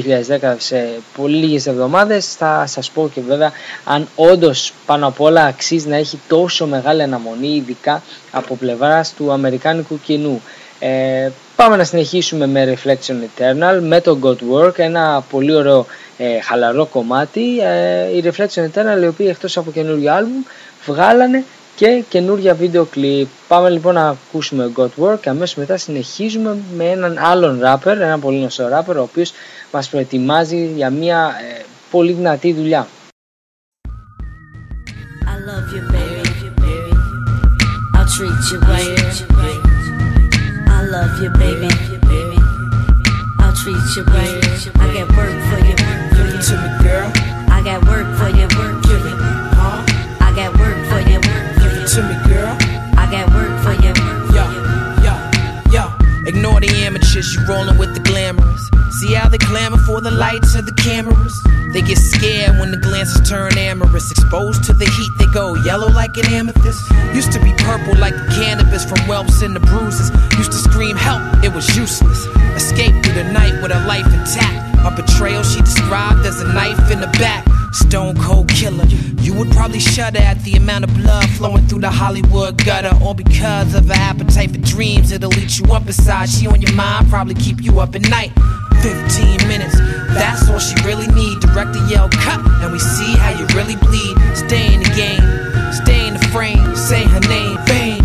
2010 0.41 0.55
σε 0.59 0.89
πολύ 1.17 1.37
λίγες 1.37 1.67
εβδομάδες 1.67 2.35
θα 2.35 2.65
σας 2.67 2.91
πω 2.91 3.11
και 3.15 3.21
βέβαια 3.21 3.53
αν 3.85 4.09
όντως 4.17 4.73
πάνω 4.87 5.07
απ' 5.07 5.21
όλα 5.21 5.45
αξίζει 5.45 5.89
να 5.89 5.97
έχει 5.97 6.19
τόσο 6.29 6.67
μεγάλη 6.67 7.03
αναμονή 7.03 7.55
ειδικά 7.55 8.03
από 8.31 8.57
πλευράς 8.57 9.15
του 9.15 9.33
αμερικάνικου 9.33 10.01
κοινού. 10.05 10.43
Ε, 10.79 11.31
πάμε 11.57 11.77
να 11.77 11.85
συνεχίσουμε 11.85 12.47
με 12.47 12.75
Reflection 12.77 13.13
Eternal 13.13 13.79
με 13.81 14.01
το 14.01 14.19
God 14.23 14.37
Work 14.55 14.79
ένα 14.79 15.25
πολύ 15.31 15.55
ωραίο 15.55 15.87
ε, 16.19 16.41
χαλαρό 16.41 16.87
κομμάτι. 16.87 17.59
Ε, 17.61 18.17
η 18.17 18.25
Reflection 18.25 18.63
Eternal 18.63 19.03
οι 19.03 19.07
οποίοι 19.07 19.27
εκτός 19.31 19.57
από 19.57 19.71
καινούριο 19.71 20.13
άλμπουμ 20.13 20.43
βγάλανε 20.87 21.45
και 21.77 22.05
καινούρια 22.09 22.55
βίντεο 22.55 22.85
κλιπ. 22.85 23.29
Πάμε 23.49 23.71
λοιπόν 23.71 23.95
να 23.95 24.09
ακούσουμε 24.09 24.73
God 24.77 24.89
Work 25.05 25.19
και 25.21 25.29
αμέσως 25.29 25.57
μετά 25.57 25.77
συνεχίζουμε 25.77 26.57
με 26.77 26.85
έναν 26.85 27.19
άλλον 27.19 27.61
rapper, 27.65 27.87
έναν 27.87 28.21
πολύ 28.21 28.39
γνωστό 28.39 28.69
rapper 28.73 28.95
ο 28.97 29.01
οποίος 29.01 29.33
μας 29.73 29.89
προετοιμάζει 29.89 30.67
για 30.67 30.91
μια 30.91 31.35
ε, 31.59 31.65
πολύ 31.91 32.13
δυνατή 32.13 32.53
δουλειά. 32.53 32.87
I 35.33 35.35
love 35.49 35.69
you, 35.75 35.83
baby. 35.97 36.27
I'll 37.97 38.09
treat 38.15 38.41
you 38.51 38.59
right. 38.73 39.17
I 40.77 40.81
love 40.95 41.15
you, 41.23 41.31
baby. 41.43 41.71
I'll 43.43 43.57
treat 43.63 43.87
you 43.97 44.03
right. 44.15 44.43
I 44.85 44.87
got 44.97 45.09
work 45.19 45.39
for 45.49 45.61
you. 45.69 45.77
Give 46.15 46.29
it 46.35 46.43
to 46.49 46.55
me, 46.63 46.71
girl. 46.85 47.09
I 47.57 47.59
got 47.69 47.79
work 47.91 48.09
for 48.19 48.31
you. 48.39 48.46
Ignore 56.37 56.61
the 56.61 56.69
amateurs, 56.85 57.35
you 57.35 57.41
rolling 57.47 57.79
with 57.79 57.95
the 57.95 58.01
glamorous. 58.01 58.69
See 58.91 59.15
how 59.15 59.27
they 59.27 59.39
clamor 59.39 59.79
for 59.79 60.03
the 60.03 60.11
lights 60.11 60.55
of 60.55 60.67
the 60.67 60.75
cameras? 60.75 61.33
They 61.73 61.81
get 61.81 61.97
scared 61.97 62.61
when 62.61 62.71
the 62.71 62.77
glances 62.77 63.27
turn 63.27 63.57
amorous. 63.57 64.11
Exposed 64.11 64.63
to 64.65 64.75
the 64.75 64.85
heat, 64.85 65.13
they 65.19 65.25
go 65.33 65.55
yellow 65.65 65.89
like 65.89 66.19
an 66.19 66.27
amethyst. 66.27 66.91
Used 67.15 67.33
to 67.33 67.41
be 67.41 67.55
purple 67.57 67.97
like 67.97 68.13
the 68.13 68.29
cannabis 68.37 68.85
from 68.85 68.99
whelps 69.09 69.41
and 69.41 69.57
the 69.57 69.61
bruises. 69.61 70.11
Used 70.37 70.53
to 70.53 70.59
scream 70.59 70.95
help, 70.95 71.23
it 71.43 71.55
was 71.55 71.75
useless. 71.75 72.27
Escaped 72.55 73.07
through 73.07 73.15
the 73.15 73.33
night 73.33 73.55
with 73.63 73.73
her 73.73 73.87
life 73.87 74.05
intact. 74.13 74.77
A 74.85 74.91
betrayal 74.91 75.43
she 75.43 75.61
described 75.63 76.27
as 76.27 76.43
a 76.43 76.53
knife 76.53 76.91
in 76.91 77.01
the 77.01 77.09
back. 77.17 77.47
Stone 77.73 78.17
cold 78.17 78.49
killer. 78.49 78.85
You 79.21 79.35
would 79.35 79.51
probably 79.51 79.81
shudder 79.81 80.19
at 80.19 80.43
the 80.43 80.55
amount 80.55 80.85
of 80.85 80.95
blood 80.95 81.29
flowing 81.31 81.67
through 81.67 81.81
the 81.81 81.91
Hollywood 81.91 82.65
gutter. 82.65 82.93
All 83.03 83.15
because 83.15 83.75
of 83.75 83.87
her 83.89 83.95
appetite 83.95 84.51
for 84.51 84.59
dreams, 84.59 85.13
it'll 85.13 85.37
eat 85.39 85.59
you 85.59 85.73
up 85.73 85.87
inside. 85.87 86.29
She 86.29 86.47
on 86.47 86.61
your 86.61 86.73
mind, 86.73 87.09
probably 87.09 87.35
keep 87.35 87.63
you 87.63 87.81
up 87.81 87.95
at 87.95 88.09
night. 88.09 88.33
15 88.83 89.49
minutes, 89.49 89.79
that's 90.15 90.49
all 90.49 90.59
she 90.59 90.75
really 90.85 91.09
need. 91.09 91.41
Director 91.41 91.85
yell 91.89 92.09
cut, 92.11 92.41
and 92.63 92.73
we 92.73 92.79
see 92.79 93.17
how 93.17 93.31
you 93.31 93.47
really 93.57 93.77
bleed. 93.77 94.17
Stay 94.37 94.75
in 94.75 94.81
the 94.81 94.93
game, 94.95 95.25
stay 95.73 96.07
in 96.07 96.15
the 96.15 96.29
frame, 96.33 96.77
say 96.77 97.03
her 97.05 97.21
name, 97.21 97.59
fame. 97.67 98.05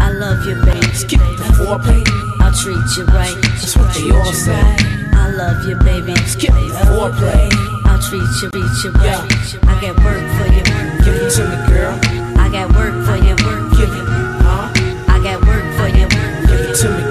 I 0.00 0.10
love 0.12 0.44
you, 0.46 0.54
baby. 0.64 0.94
Skip 0.94 1.20
the 1.20 1.44
foreplay. 1.60 2.02
I'll 2.40 2.52
treat 2.52 2.96
you 2.96 3.04
right. 3.14 3.36
That's 3.42 3.76
what 3.76 3.94
they 3.94 4.10
all 4.10 4.32
say. 4.32 4.76
I 5.12 5.30
love 5.30 5.68
you, 5.68 5.76
baby. 5.76 6.16
Skip 6.26 6.52
the 6.52 6.84
foreplay. 6.88 7.79
Treat 8.08 8.22
you, 8.42 8.50
treat 8.50 8.84
you 8.84 8.90
right. 8.92 9.58
I 9.68 9.80
got 9.80 9.96
work 10.02 10.24
for 10.36 10.46
you. 10.52 10.62
Give 11.04 11.14
it 11.14 11.30
to 11.36 11.44
me, 11.44 11.56
girl. 11.68 11.94
I 12.38 12.48
got 12.50 12.74
work 12.74 13.04
for 13.04 13.16
you. 13.16 13.36
Give 13.76 13.92
it, 13.92 14.04
huh? 14.42 14.72
I 15.06 15.20
got 15.22 15.44
work 15.46 15.64
for 15.76 15.86
you. 15.86 16.08
Give 16.48 16.60
it 16.60 16.76
to 16.80 16.88
me, 16.90 17.09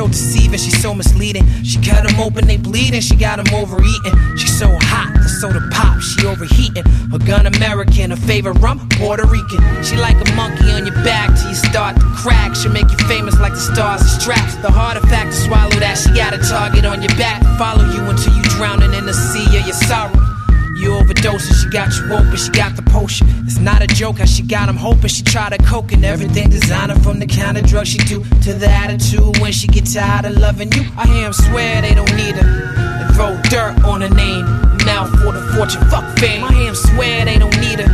so 0.00 0.08
deceiving, 0.08 0.58
she's 0.58 0.80
so 0.80 0.94
misleading. 0.94 1.44
She 1.62 1.76
cut 1.82 2.08
them 2.08 2.18
open, 2.20 2.46
they 2.46 2.56
bleeding, 2.56 3.02
she 3.02 3.16
got 3.16 3.36
them 3.36 3.52
overeating. 3.52 4.16
She's 4.38 4.58
so 4.58 4.68
hot, 4.80 5.12
the 5.12 5.28
soda 5.28 5.60
pop, 5.70 6.00
she 6.00 6.24
overheating. 6.26 6.84
Her 7.12 7.18
gun 7.18 7.44
American, 7.44 8.10
her 8.10 8.16
favorite 8.16 8.56
rum, 8.64 8.88
Puerto 8.96 9.26
Rican. 9.26 9.60
She 9.84 9.96
like 9.96 10.16
a 10.16 10.32
monkey 10.32 10.70
on 10.72 10.86
your 10.86 10.96
back 11.04 11.36
till 11.36 11.50
you 11.50 11.54
start 11.54 11.96
to 11.96 12.06
crack. 12.16 12.56
She'll 12.56 12.72
make 12.72 12.88
you 12.88 12.96
famous 13.08 13.38
like 13.40 13.52
the 13.52 13.60
stars 13.60 14.00
and 14.00 14.10
straps. 14.10 14.56
The 14.64 14.70
harder 14.70 15.04
fact 15.12 15.32
to 15.32 15.36
swallow 15.36 15.76
that, 15.84 15.98
she 15.98 16.08
got 16.16 16.32
a 16.32 16.38
target 16.38 16.86
on 16.86 17.02
your 17.02 17.14
back. 17.20 17.42
Follow 17.58 17.84
you 17.92 18.00
until 18.08 18.32
you 18.32 18.42
drowning 18.56 18.94
in 18.94 19.04
the 19.04 19.12
sea 19.12 19.44
of 19.58 19.66
your 19.66 19.76
sorrow. 19.84 20.39
You 20.80 20.92
overdosing, 20.92 21.62
she 21.62 21.68
got 21.68 21.94
you 21.94 22.10
open, 22.10 22.36
she 22.36 22.50
got 22.52 22.74
the 22.74 22.80
potion. 22.80 23.26
It's 23.44 23.58
not 23.58 23.82
a 23.82 23.86
joke 23.86 24.16
how 24.16 24.24
she 24.24 24.42
got 24.42 24.66
him 24.66 24.76
hoping. 24.76 25.08
She 25.08 25.22
try 25.22 25.50
to 25.50 25.58
coke 25.58 25.92
and 25.92 26.06
everything 26.06 26.48
designer 26.48 26.94
from 27.00 27.18
the 27.18 27.26
kind 27.26 27.58
of 27.58 27.66
drugs 27.66 27.90
she 27.90 27.98
do 27.98 28.24
to 28.44 28.54
the 28.54 28.66
attitude 28.66 29.36
when 29.40 29.52
she 29.52 29.66
get 29.66 29.84
tired 29.84 30.24
of 30.24 30.38
loving 30.38 30.72
you. 30.72 30.88
I 30.96 31.06
hear 31.06 31.26
him 31.26 31.34
swear 31.34 31.82
they 31.82 31.92
don't 31.92 32.16
need 32.16 32.34
her 32.34 32.48
and 32.48 33.14
throw 33.14 33.36
dirt 33.50 33.84
on 33.84 34.00
her 34.00 34.08
name. 34.08 34.46
Mouth 34.86 35.10
for 35.20 35.32
the 35.36 35.52
fortune, 35.52 35.84
fuck 35.90 36.16
fame. 36.18 36.44
I 36.44 36.52
hear 36.54 36.68
him 36.70 36.74
swear 36.74 37.26
they 37.26 37.38
don't 37.38 37.60
need 37.60 37.80
her 37.80 37.90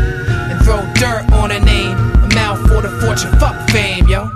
and 0.55 0.63
throw 0.63 0.79
dirt 0.95 1.27
on 1.33 1.51
her 1.51 1.59
name. 1.59 1.99
Mouth 2.39 2.61
for 2.71 2.83
the 2.83 2.91
fortune, 3.03 3.37
fuck 3.41 3.69
fame, 3.71 4.07
yo. 4.07 4.31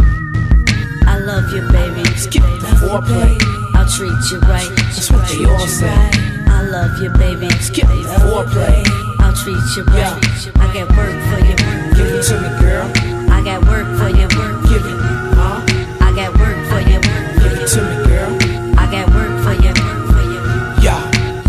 I 1.06 1.18
love 1.22 1.54
you, 1.54 1.62
baby. 1.70 2.02
Skip 2.18 2.42
the 2.42 2.66
foreplay. 2.82 3.38
I'll 3.78 3.86
treat 3.86 4.10
you 4.32 4.40
right. 4.50 4.68
That's 4.90 5.08
what 5.08 5.28
they 5.28 5.44
all 5.44 5.68
say. 5.68 6.39
Love 6.70 7.02
you, 7.02 7.10
baby. 7.10 7.48
Skip 7.58 7.88
the 7.88 8.16
foreplay. 8.22 8.84
I'll 9.18 9.34
treat 9.34 9.58
you 9.74 9.82
right. 9.90 10.14
I 10.54 10.72
got 10.72 10.88
work 10.96 11.18
for 11.26 11.40
you. 11.44 11.56
Give 11.96 12.14
it 12.14 12.22
to 12.28 12.40
me, 12.40 12.48
girl. 12.60 12.86
I 13.28 13.42
got 13.42 13.64
work 13.66 13.88
for 13.98 14.08
you. 14.08 14.28
Give 14.70 14.86
it, 14.86 14.96
huh? 15.34 15.66
I 16.00 16.12
got 16.14 16.38
work 16.38 16.56
for 16.70 16.78
you. 16.78 17.00
Give 17.42 17.58
it 17.58 17.66
to 17.74 17.82
me, 17.82 18.06
girl. 18.06 18.78
I 18.78 18.86
got 18.88 19.10
work 19.10 19.34
for 19.42 19.54
you. 19.60 19.74
Yo, 20.80 20.94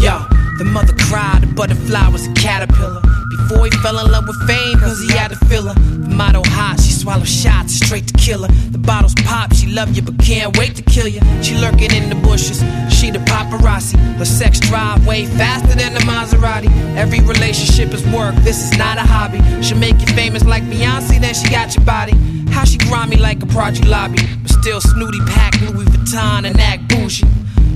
yo, 0.01 0.25
the 0.57 0.65
mother 0.65 0.95
cried, 0.97 1.43
the 1.43 1.53
butterfly 1.53 2.07
was 2.07 2.25
a 2.25 2.33
caterpillar. 2.33 3.10
He 3.51 3.69
fell 3.83 3.99
in 3.99 4.11
love 4.11 4.27
with 4.27 4.39
fame, 4.47 4.79
cause 4.79 5.01
he 5.01 5.11
had 5.11 5.29
to 5.29 5.35
fill 5.45 5.67
her. 5.67 5.73
The 5.73 6.09
motto 6.09 6.41
hot, 6.45 6.79
she 6.79 6.93
swallow 6.93 7.25
shots 7.25 7.75
straight 7.75 8.07
to 8.07 8.13
kill 8.13 8.43
her. 8.43 8.51
The 8.71 8.77
bottles 8.77 9.13
pop, 9.25 9.53
she 9.53 9.67
love 9.67 9.93
you 9.95 10.01
but 10.01 10.17
can't 10.19 10.57
wait 10.57 10.75
to 10.77 10.81
kill 10.81 11.07
you. 11.07 11.19
She 11.43 11.55
lurking 11.57 11.91
in 11.91 12.09
the 12.09 12.15
bushes, 12.15 12.59
she 12.89 13.11
the 13.11 13.19
paparazzi. 13.19 13.97
Her 14.17 14.25
sex 14.25 14.59
drive 14.59 15.05
way 15.05 15.25
faster 15.25 15.75
than 15.75 15.93
the 15.93 15.99
Maserati. 16.01 16.69
Every 16.95 17.19
relationship 17.19 17.93
is 17.93 18.05
work, 18.07 18.35
this 18.35 18.63
is 18.63 18.77
not 18.77 18.97
a 18.97 19.01
hobby. 19.03 19.41
She'll 19.61 19.77
make 19.77 19.99
you 19.99 20.07
famous 20.15 20.45
like 20.45 20.63
Beyonce, 20.63 21.19
then 21.19 21.33
she 21.33 21.49
got 21.49 21.75
your 21.75 21.85
body. 21.85 22.13
How 22.51 22.63
she 22.63 22.77
grimy 22.77 23.17
like 23.17 23.43
a 23.43 23.47
project 23.47 23.87
lobby, 23.87 24.19
but 24.41 24.51
still 24.51 24.79
snooty 24.81 25.19
pack 25.27 25.59
Louis 25.61 25.85
Vuitton 25.85 26.45
and 26.47 26.59
act 26.59 26.87
bougie. 26.87 27.25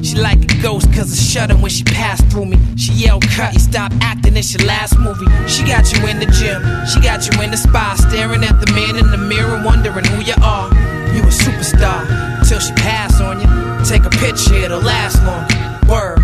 She 0.05 0.13
like 0.17 0.37
a 0.37 0.61
ghost 0.61 0.93
cause 0.93 1.11
I 1.11 1.15
shudder 1.15 1.55
when 1.55 1.71
she 1.71 1.83
passed 1.83 2.27
through 2.27 2.45
me. 2.45 2.59
She 2.77 2.93
yelled, 2.93 3.27
cut, 3.27 3.53
you 3.53 3.59
stop 3.59 3.91
acting, 4.01 4.37
it's 4.37 4.53
your 4.53 4.67
last 4.67 4.99
movie. 4.99 5.25
She 5.47 5.65
got 5.65 5.91
you 5.91 6.05
in 6.05 6.19
the 6.19 6.27
gym, 6.29 6.61
she 6.85 7.01
got 7.01 7.25
you 7.25 7.41
in 7.41 7.49
the 7.49 7.57
spa, 7.57 7.97
staring 7.97 8.43
at 8.43 8.61
the 8.61 8.71
man 8.73 9.01
in 9.01 9.09
the 9.09 9.17
mirror, 9.17 9.59
wondering 9.65 10.05
who 10.05 10.21
you 10.21 10.35
are. 10.43 10.69
You 11.09 11.25
a 11.25 11.33
superstar, 11.33 12.05
till 12.47 12.59
she 12.59 12.71
pass 12.73 13.19
on 13.19 13.41
you. 13.41 13.49
Take 13.83 14.05
a 14.05 14.11
picture, 14.21 14.53
it'll 14.53 14.79
last 14.79 15.17
long. 15.25 15.41
Word. 15.89 16.21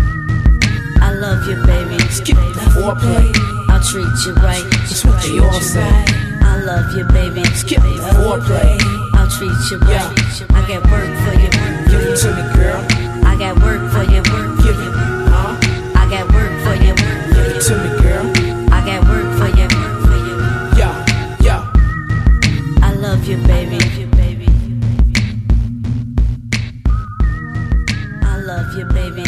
I 1.02 1.10
love 1.18 1.42
you, 1.48 1.58
baby. 1.66 1.98
Skip 2.06 2.36
the 2.36 2.62
foreplay. 2.78 3.34
I'll 3.66 3.82
treat 3.82 4.06
you 4.24 4.34
right. 4.46 4.62
That's 4.86 5.04
what 5.04 5.20
they 5.24 5.40
all 5.40 5.60
say. 5.60 5.90
I 6.38 6.62
love 6.62 6.94
you, 6.94 7.02
baby. 7.10 7.42
Skip 7.58 7.82
the 7.82 8.14
foreplay. 8.14 8.78
I'll 9.18 9.26
treat 9.26 9.58
you 9.72 9.78
right. 9.90 10.14
I 10.54 10.68
got 10.70 10.86
work 10.86 11.10
for 11.26 11.34
you. 11.34 11.50
Give 11.90 12.06
it 12.06 12.16
to 12.22 12.30
me, 12.30 12.54
girl. 12.54 13.01
I 13.32 13.36
got 13.38 13.56
work 13.62 13.90
for 13.90 14.02
you. 14.02 14.22
Give 14.62 14.78
it, 14.78 14.92
huh? 15.32 15.56
I 15.96 16.06
got 16.10 16.30
work 16.34 16.52
for 16.60 16.74
you. 16.84 16.92
Give 17.32 17.56
it 17.56 17.62
to 17.62 17.78
me, 17.80 17.88
girl. 18.02 18.30
I 18.70 18.84
got 18.84 19.08
work 19.08 19.24
for 19.40 19.48
you. 19.56 19.68
Yo, 20.76 20.92
yo. 21.40 21.64
I 22.82 22.92
love 22.92 23.24
you, 23.24 23.38
baby. 23.48 23.78
I 28.22 28.36
love 28.36 28.76
you, 28.76 28.84
baby. 28.84 29.24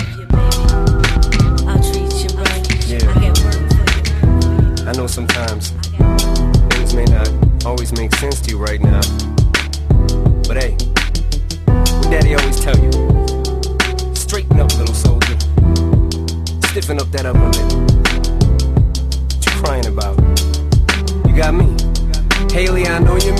I'll 1.66 1.82
treat 1.82 2.12
you 2.20 2.36
right. 2.36 2.62
Yeah. 2.86 3.08
I 3.08 3.14
got 3.24 3.38
work 3.42 3.56
for 3.72 3.86
you. 3.96 4.86
I 4.86 4.92
know 4.92 5.06
sometimes 5.06 5.70
things 6.74 6.92
may 6.94 7.06
not 7.06 7.30
always 7.64 7.90
make 7.92 8.14
sense 8.16 8.42
to 8.42 8.50
you 8.50 8.58
right 8.58 8.82
now. 8.82 9.00
But 10.46 10.62
hey, 10.62 10.76
what 11.64 12.10
daddy 12.10 12.34
always 12.34 12.60
tell 12.60 12.78
you? 12.78 13.03
Stiffen 16.84 17.00
up 17.00 17.10
that 17.12 17.24
upper 17.24 17.48
lip. 17.48 17.64
What 19.32 19.46
you 19.46 19.52
crying 19.62 19.86
about? 19.86 20.18
You 21.26 21.34
got 21.34 21.54
me. 21.54 21.64
Hailie, 22.52 22.86
I 22.86 22.98
know 22.98 23.13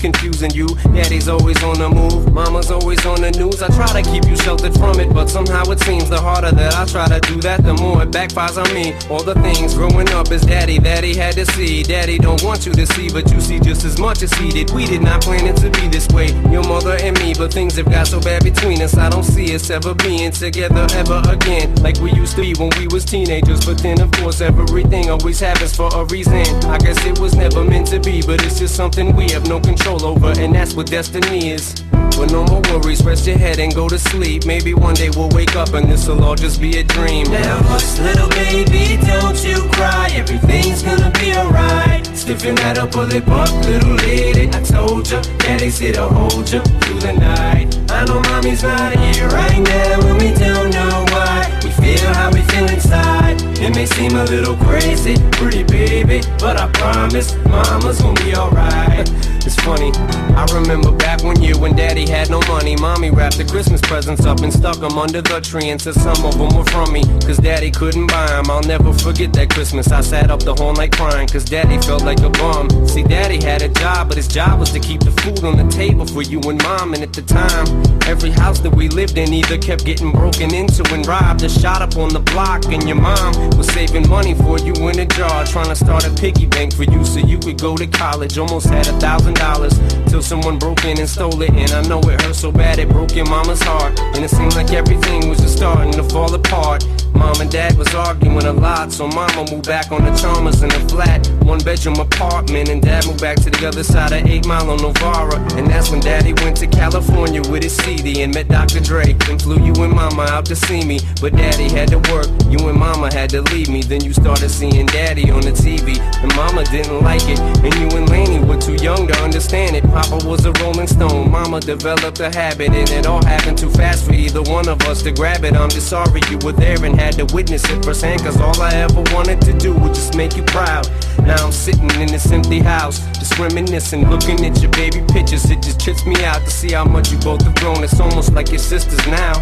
confusing 0.00 0.50
you. 0.52 0.66
Daddy's 0.94 1.28
always 1.28 1.62
on 1.62 1.78
the 1.78 1.88
move, 1.88 2.32
mama's 2.32 2.70
always 2.70 3.04
on 3.06 3.20
the 3.20 3.30
news. 3.32 3.62
I 3.62 3.68
try 3.68 4.00
to 4.00 4.10
keep 4.10 4.24
you 4.26 4.36
sheltered 4.36 4.74
from 4.74 5.00
it, 5.00 5.12
but 5.12 5.28
somehow 5.28 5.62
it 5.70 5.80
seems 5.80 6.08
the 6.08 6.20
harder 6.20 6.52
that 6.52 6.74
I 6.74 6.84
try 6.86 7.08
to 7.08 7.20
do 7.20 7.40
that, 7.40 7.64
the 7.64 7.74
more 7.74 8.02
it 8.02 8.10
backfires 8.10 8.56
on 8.62 8.72
me. 8.74 8.94
All 9.10 9.22
the 9.22 9.34
things 9.34 9.74
growing 9.74 10.08
up 10.10 10.30
is 10.30 10.42
daddy 10.42 10.78
that 10.80 11.04
he 11.04 11.14
had 11.14 11.34
to 11.34 11.46
see. 11.46 11.82
Daddy 11.82 12.18
don't 12.18 12.42
want 12.42 12.66
you 12.66 12.72
to 12.72 12.86
see, 12.86 13.08
but 13.10 13.30
you 13.30 13.40
see 13.40 13.58
just 13.60 13.84
as 13.84 13.98
much 13.98 14.22
as 14.22 14.32
he 14.34 14.50
did. 14.50 14.70
We 14.70 14.86
did 14.86 15.02
not 15.02 15.22
plan 15.22 15.46
it 15.46 15.56
to 15.56 15.70
be 15.70 15.88
this 15.88 16.08
way, 16.08 16.28
your 16.50 16.62
mother 16.62 16.96
and 17.00 17.18
me, 17.18 17.34
but 17.34 17.52
things 17.52 17.76
have 17.76 17.90
got 17.90 18.06
so 18.06 18.20
bad 18.20 18.44
between 18.44 18.80
us. 18.82 18.96
I 18.96 19.10
don't 19.10 19.24
see 19.24 19.54
us 19.54 19.70
ever 19.70 19.94
being 19.94 20.30
together 20.30 20.86
ever 20.92 21.22
again, 21.28 21.74
like 21.76 21.98
we 22.00 22.12
used 22.12 22.36
to 22.36 22.42
be 22.42 22.54
when 22.54 22.70
we 22.78 22.86
was 22.88 23.04
teenagers. 23.04 23.64
But 23.64 23.78
then, 23.78 24.00
of 24.00 24.10
course, 24.12 24.40
everything 24.40 25.10
always 25.10 25.40
happens 25.40 25.74
for 25.74 25.88
a 25.94 26.04
reason. 26.04 26.46
I 26.66 26.78
guess 26.78 27.04
it 27.04 27.18
was 27.18 27.34
never 27.34 27.64
meant 27.64 27.88
to 27.88 28.00
be, 28.00 28.22
but 28.22 28.44
it's 28.44 28.58
just 28.58 28.74
something 28.74 29.14
we 29.16 29.30
have 29.30 29.48
no 29.48 29.60
control 29.60 29.87
over, 29.96 30.32
and 30.38 30.54
that's 30.54 30.74
what 30.74 30.86
destiny 30.86 31.50
is. 31.50 31.82
But 32.18 32.32
no 32.32 32.44
more 32.44 32.60
worries, 32.62 33.04
rest 33.04 33.26
your 33.26 33.38
head 33.38 33.58
and 33.60 33.74
go 33.74 33.88
to 33.88 33.98
sleep. 33.98 34.44
Maybe 34.44 34.74
one 34.74 34.94
day 34.94 35.08
we'll 35.10 35.28
wake 35.30 35.54
up 35.54 35.72
and 35.74 35.88
this'll 35.88 36.22
all 36.24 36.34
just 36.34 36.60
be 36.60 36.78
a 36.78 36.82
dream. 36.82 37.30
Now 37.30 37.62
hush, 37.62 37.98
little 38.00 38.28
baby, 38.30 38.98
don't 39.06 39.38
you 39.44 39.62
cry. 39.70 40.10
Everything's 40.12 40.82
gonna 40.82 41.12
be 41.20 41.32
alright. 41.32 42.04
Stiffen 42.16 42.56
that 42.56 42.78
upper 42.78 43.04
lip 43.04 43.28
up, 43.28 43.50
little 43.66 43.94
lady. 43.94 44.48
I 44.48 44.60
told 44.62 45.08
ya, 45.10 45.22
daddy's 45.38 45.78
here 45.78 45.92
to 45.92 46.08
hold 46.08 46.50
ya 46.50 46.60
through 46.60 47.00
the 47.00 47.12
night. 47.12 47.78
I 47.90 48.04
know 48.04 48.20
mommy's 48.20 48.64
not 48.64 48.96
here 48.96 49.28
right 49.28 49.60
now, 49.62 50.08
and 50.08 50.18
we 50.20 50.34
don't 50.34 50.70
know 50.70 51.04
why. 51.14 51.60
We 51.62 51.70
feel 51.70 52.12
how 52.14 52.32
we 52.32 52.42
feel 52.42 52.68
inside. 52.68 53.57
It 53.60 53.74
may 53.74 53.86
seem 53.86 54.12
a 54.16 54.24
little 54.24 54.56
crazy, 54.56 55.16
pretty 55.32 55.64
baby, 55.64 56.20
but 56.38 56.56
I 56.56 56.68
promise 56.68 57.34
mama's 57.46 58.00
gonna 58.00 58.20
be 58.22 58.34
alright. 58.36 59.08
It's 59.44 59.56
funny, 59.56 59.90
I 60.36 60.46
remember 60.52 60.92
back 60.92 61.24
one 61.24 61.40
year 61.40 61.58
when 61.58 61.74
daddy 61.74 62.06
had 62.06 62.30
no 62.30 62.40
money. 62.48 62.76
Mommy 62.76 63.10
wrapped 63.10 63.38
the 63.38 63.44
Christmas 63.44 63.80
presents 63.80 64.26
up 64.26 64.40
and 64.42 64.52
stuck 64.52 64.78
them 64.78 64.98
under 64.98 65.22
the 65.22 65.40
tree 65.40 65.76
said 65.78 65.94
some 65.94 66.24
of 66.24 66.36
them 66.38 66.54
were 66.54 66.64
from 66.64 66.92
me. 66.92 67.02
Cause 67.26 67.38
daddy 67.38 67.70
couldn't 67.70 68.08
buy 68.08 68.26
them. 68.26 68.50
I'll 68.50 68.62
never 68.62 68.92
forget 68.92 69.32
that 69.32 69.50
Christmas. 69.50 69.90
I 69.90 70.02
sat 70.02 70.30
up 70.30 70.40
the 70.40 70.54
whole 70.54 70.74
night 70.74 70.92
crying 70.92 71.26
cause 71.26 71.44
daddy 71.44 71.78
felt 71.78 72.04
like 72.04 72.20
a 72.20 72.30
bum. 72.30 72.68
See, 72.86 73.02
daddy 73.02 73.42
had 73.42 73.62
a 73.62 73.68
job, 73.70 74.08
but 74.08 74.16
his 74.16 74.28
job 74.28 74.60
was 74.60 74.70
to 74.72 74.80
keep 74.80 75.00
the 75.00 75.12
food 75.22 75.42
on 75.44 75.56
the 75.56 75.68
table 75.74 76.06
for 76.06 76.22
you 76.22 76.40
and 76.42 76.62
mom. 76.62 76.94
And 76.94 77.02
at 77.02 77.12
the 77.12 77.22
time, 77.22 77.66
every 78.06 78.30
house 78.30 78.60
that 78.60 78.74
we 78.74 78.88
lived 78.88 79.16
in 79.18 79.32
either 79.32 79.58
kept 79.58 79.84
getting 79.84 80.12
broken 80.12 80.54
into 80.54 80.84
and 80.92 81.06
robbed 81.06 81.42
or 81.42 81.48
shot 81.48 81.80
up 81.80 81.96
on 81.96 82.10
the 82.10 82.20
block. 82.20 82.66
And 82.66 82.86
your 82.86 83.00
mom 83.00 83.47
was 83.56 83.66
saving 83.68 84.08
money 84.08 84.34
for 84.34 84.58
you 84.58 84.72
in 84.88 84.98
a 84.98 85.06
jar, 85.06 85.44
trying 85.44 85.68
to 85.68 85.76
start 85.76 86.06
a 86.06 86.10
piggy 86.10 86.46
bank 86.46 86.74
for 86.74 86.84
you 86.84 87.04
so 87.04 87.20
you 87.20 87.38
could 87.38 87.58
go 87.60 87.76
to 87.76 87.86
college. 87.86 88.38
Almost 88.38 88.66
had 88.66 88.86
a 88.88 88.98
thousand 88.98 89.34
dollars. 89.36 89.78
Till 90.08 90.22
someone 90.22 90.58
broke 90.58 90.84
in 90.84 90.98
and 90.98 91.08
stole 91.08 91.40
it, 91.42 91.50
and 91.50 91.70
I 91.72 91.82
know 91.82 92.00
it 92.00 92.20
hurt 92.22 92.34
so 92.34 92.50
bad 92.50 92.78
it 92.78 92.88
broke 92.88 93.14
your 93.14 93.26
mama's 93.26 93.62
heart. 93.62 93.98
And 94.14 94.24
it 94.24 94.30
seemed 94.30 94.54
like 94.54 94.72
everything 94.72 95.28
was 95.28 95.38
just 95.38 95.56
starting 95.56 95.92
to 95.92 96.02
fall 96.04 96.32
apart. 96.34 96.84
Mom 97.18 97.40
and 97.40 97.50
dad 97.50 97.76
was 97.76 97.92
arguing 97.94 98.44
a 98.44 98.52
lot, 98.52 98.92
so 98.92 99.08
mama 99.08 99.44
moved 99.50 99.66
back 99.66 99.90
on 99.90 100.04
the 100.04 100.14
Chalmers 100.16 100.62
in 100.62 100.70
a 100.70 100.88
flat, 100.88 101.26
one 101.42 101.58
bedroom 101.58 101.98
apartment, 101.98 102.68
and 102.68 102.80
dad 102.80 103.06
moved 103.06 103.20
back 103.20 103.36
to 103.38 103.50
the 103.50 103.66
other 103.66 103.82
side 103.82 104.12
of 104.12 104.24
8 104.24 104.46
Mile 104.46 104.70
on 104.70 104.80
Novara. 104.80 105.36
And 105.56 105.66
that's 105.66 105.90
when 105.90 105.98
daddy 105.98 106.32
went 106.44 106.56
to 106.58 106.68
California 106.68 107.42
with 107.50 107.64
his 107.64 107.76
CD 107.76 108.22
and 108.22 108.32
met 108.32 108.46
Dr. 108.46 108.78
Dre. 108.78 109.14
Then 109.14 109.36
flew 109.36 109.58
you 109.58 109.74
and 109.82 109.92
mama 109.92 110.22
out 110.30 110.46
to 110.46 110.54
see 110.54 110.84
me, 110.84 111.00
but 111.20 111.34
daddy 111.34 111.68
had 111.68 111.88
to 111.88 111.98
work. 112.12 112.28
You 112.48 112.68
and 112.68 112.78
mama 112.78 113.12
had 113.12 113.30
to 113.30 113.42
leave 113.42 113.68
me. 113.68 113.82
Then 113.82 114.04
you 114.04 114.12
started 114.12 114.48
seeing 114.48 114.86
daddy 114.86 115.28
on 115.30 115.40
the 115.40 115.52
TV, 115.52 115.98
and 116.22 116.34
mama 116.36 116.64
didn't 116.66 117.02
like 117.02 117.28
it. 117.28 117.40
And 117.40 117.74
you 117.74 117.98
and 117.98 118.08
Laney 118.08 118.38
were 118.44 118.60
too 118.60 118.76
young 118.76 119.08
to 119.08 119.16
understand 119.24 119.74
it. 119.74 119.82
Papa 119.90 120.24
was 120.24 120.44
a 120.44 120.52
rolling 120.62 120.86
stone, 120.86 121.32
mama 121.32 121.58
developed 121.58 122.20
a 122.20 122.30
habit, 122.30 122.70
and 122.70 122.88
it 122.90 123.06
all 123.06 123.24
happened 123.24 123.58
too 123.58 123.70
fast 123.70 124.06
for 124.06 124.12
either 124.12 124.42
one 124.42 124.68
of 124.68 124.80
us 124.82 125.02
to 125.02 125.10
grab 125.10 125.44
it. 125.44 125.54
I'm 125.54 125.70
just 125.70 125.88
sorry 125.88 126.20
you 126.30 126.38
were 126.38 126.52
there 126.52 126.82
and 126.84 126.94
had 126.94 127.07
to 127.16 127.24
witness 127.34 127.68
it 127.70 127.84
firsthand, 127.84 128.22
cause 128.22 128.40
all 128.40 128.60
I 128.60 128.72
ever 128.74 129.02
wanted 129.14 129.40
to 129.42 129.52
do 129.52 129.72
was 129.74 129.96
just 129.96 130.16
make 130.16 130.36
you 130.36 130.42
proud. 130.42 130.88
Now 131.22 131.44
I'm 131.44 131.52
sitting 131.52 131.90
in 132.00 132.08
this 132.08 132.30
empty 132.30 132.60
house, 132.60 132.98
just 133.18 133.38
reminiscing, 133.38 134.08
looking 134.08 134.44
at 134.44 134.60
your 134.60 134.70
baby 134.72 135.04
pictures. 135.12 135.50
It 135.50 135.62
just 135.62 135.80
trips 135.80 136.06
me 136.06 136.24
out 136.24 136.44
to 136.44 136.50
see 136.50 136.72
how 136.72 136.84
much 136.84 137.10
you 137.10 137.18
both 137.18 137.42
have 137.42 137.54
grown. 137.56 137.84
It's 137.84 138.00
almost 138.00 138.32
like 138.32 138.50
your 138.50 138.58
sisters 138.58 139.04
now. 139.06 139.34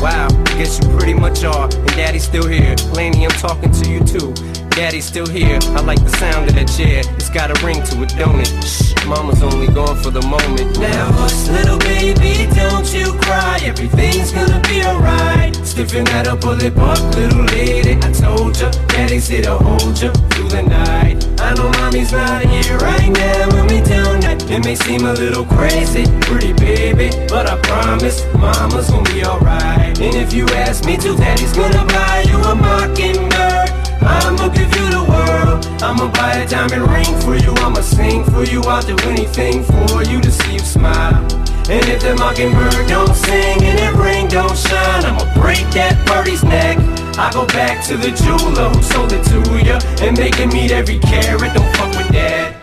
Wow, 0.00 0.28
I 0.30 0.58
guess 0.58 0.80
you 0.80 0.88
pretty 0.96 1.14
much 1.14 1.44
are. 1.44 1.64
And 1.64 1.88
daddy's 1.88 2.24
still 2.24 2.46
here. 2.46 2.74
Laney, 2.92 3.24
I'm 3.24 3.30
talking 3.32 3.70
to 3.70 3.90
you 3.90 4.00
too. 4.00 4.34
Daddy's 4.74 5.04
still 5.04 5.26
here. 5.26 5.60
I 5.78 5.82
like 5.82 6.02
the 6.02 6.10
sound 6.18 6.48
of 6.48 6.56
that 6.56 6.66
chair. 6.66 7.02
It's 7.14 7.30
got 7.30 7.46
a 7.48 7.64
ring 7.64 7.80
to 7.84 8.02
it, 8.02 8.10
don't 8.18 8.40
it? 8.40 8.50
Shh, 8.66 8.92
mama's 9.06 9.40
only 9.40 9.68
gone 9.68 9.94
for 10.02 10.10
the 10.10 10.20
moment. 10.22 10.80
Now 10.80 11.12
hush, 11.12 11.46
little 11.46 11.78
baby, 11.78 12.50
don't 12.52 12.82
you 12.92 13.14
cry. 13.22 13.60
Everything's 13.62 14.32
gonna 14.32 14.60
be 14.66 14.82
alright. 14.82 15.54
Stiffen 15.62 16.04
that 16.06 16.26
up, 16.26 16.40
pull 16.40 16.60
it 16.60 16.76
up, 16.76 16.98
little 17.14 17.44
lady. 17.54 17.94
I 18.02 18.10
told 18.10 18.58
ya, 18.58 18.72
daddy's 18.88 19.28
here 19.28 19.42
to 19.42 19.58
hold 19.58 19.94
ya 19.94 20.10
through 20.34 20.48
the 20.48 20.62
night. 20.62 21.22
I 21.38 21.54
know 21.54 21.70
mommy's 21.78 22.10
not 22.10 22.42
here 22.42 22.76
right 22.78 23.14
now 23.14 23.54
when 23.54 23.68
we 23.70 23.78
down 23.80 24.26
that. 24.26 24.42
It 24.50 24.64
may 24.64 24.74
seem 24.74 25.06
a 25.06 25.12
little 25.12 25.44
crazy, 25.44 26.02
pretty 26.26 26.52
baby, 26.52 27.14
but 27.28 27.46
I 27.46 27.56
promise 27.62 28.26
mama's 28.34 28.90
gonna 28.90 29.08
be 29.14 29.24
alright. 29.24 29.94
And 30.02 30.16
if 30.18 30.32
you 30.32 30.46
ask 30.66 30.84
me 30.84 30.96
to, 30.96 31.14
daddy's 31.14 31.52
gonna 31.54 31.86
buy 31.86 32.24
you 32.26 32.38
a 32.42 32.54
mockingbird. 32.56 33.73
I'ma 34.01 34.47
give 34.49 34.71
you 34.77 34.85
the 34.97 35.03
world. 35.13 35.65
I'ma 35.81 36.11
buy 36.11 36.33
a 36.43 36.47
diamond 36.47 36.85
ring 36.91 37.11
for 37.23 37.35
you. 37.35 37.51
I'ma 37.65 37.81
sing 37.81 38.23
for 38.31 38.43
you. 38.43 38.61
I'll 38.63 38.81
do 38.81 38.95
anything 39.07 39.63
for 39.63 40.03
you 40.03 40.19
to 40.21 40.31
see 40.31 40.53
you 40.53 40.59
smile. 40.59 41.23
And 41.69 41.85
if 41.93 42.01
the 42.01 42.15
mockingbird 42.15 42.87
don't 42.87 43.13
sing 43.13 43.63
and 43.63 43.77
that 43.79 43.93
ring 43.95 44.27
don't 44.27 44.57
shine, 44.57 45.03
I'ma 45.05 45.25
break 45.39 45.65
that 45.77 45.93
birdie's 46.07 46.43
neck. 46.43 46.77
I 47.17 47.29
go 47.33 47.45
back 47.45 47.85
to 47.87 47.97
the 47.97 48.11
jeweler 48.21 48.69
who 48.73 48.81
sold 48.81 49.11
it 49.11 49.23
to 49.31 49.39
ya 49.67 49.77
and 50.01 50.17
make 50.17 50.35
him 50.35 50.49
meet 50.49 50.71
every 50.71 50.99
carat. 50.99 51.53
Don't 51.53 51.71
fuck 51.77 51.91
with 51.97 52.09
that. 52.09 52.55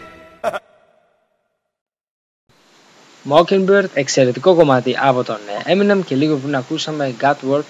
Mockingbird, 3.28 3.84
εξαιρετικό 3.94 4.54
κομμάτι 4.54 4.96
από 5.00 5.24
τον 5.24 5.38
ε, 5.66 5.72
Eminem 5.72 6.00
και 6.04 6.14
λίγο 6.14 6.36
πριν 6.36 6.56
ακούσαμε 6.56 7.14
Godward 7.20 7.62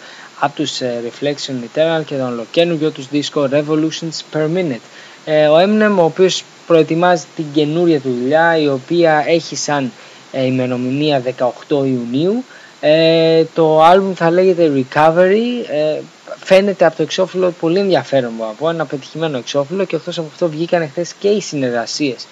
από 0.44 0.56
τους 0.56 0.82
ε, 0.82 1.02
Reflection 1.06 1.52
Eternal 1.52 2.06
και 2.06 2.16
τον 2.16 2.28
ολοκαίνουργιο 2.34 2.90
τους 2.92 3.08
δίσκο 3.08 3.50
Revolutions 3.52 4.34
Per 4.34 4.46
Minute. 4.56 4.82
Ε, 5.26 5.48
ο 5.48 5.56
Eminem 5.60 5.98
ο 6.00 6.04
οποίος 6.04 6.44
προετοιμάζει 6.68 7.26
την 7.36 7.46
καινούρια 7.54 8.00
του 8.00 8.16
δουλειά 8.22 8.58
η 8.58 8.68
οποία 8.68 9.24
έχει 9.28 9.56
σαν 9.56 9.92
ε, 10.32 10.46
ημερομηνία 10.46 11.24
18 11.38 11.52
Ιουνίου. 11.70 12.44
Ε, 12.80 13.44
το 13.54 13.84
άλμπουμ 13.84 14.14
θα 14.14 14.32
λέγεται 14.32 14.72
Recovery. 14.76 15.70
Ε, 15.72 16.00
φαίνεται 16.44 16.86
από 16.86 16.96
το 16.96 17.04
εξώφυλλο 17.04 17.54
πολύ 17.60 17.80
ενδιαφέρον 17.80 18.32
μπορώ 18.38 18.50
να 18.50 18.56
πω, 18.56 18.70
ένα 18.70 18.86
πετυχημένο 18.86 19.38
εξώφυλλο 19.38 19.86
και 19.86 19.96
εκτός 19.96 20.18
από 20.18 20.28
αυτό 20.32 20.50
βγήκαν 20.50 20.90
χθες 20.90 21.14
και 21.20 21.28
οι 21.28 21.42
συνεργασίες 21.42 22.28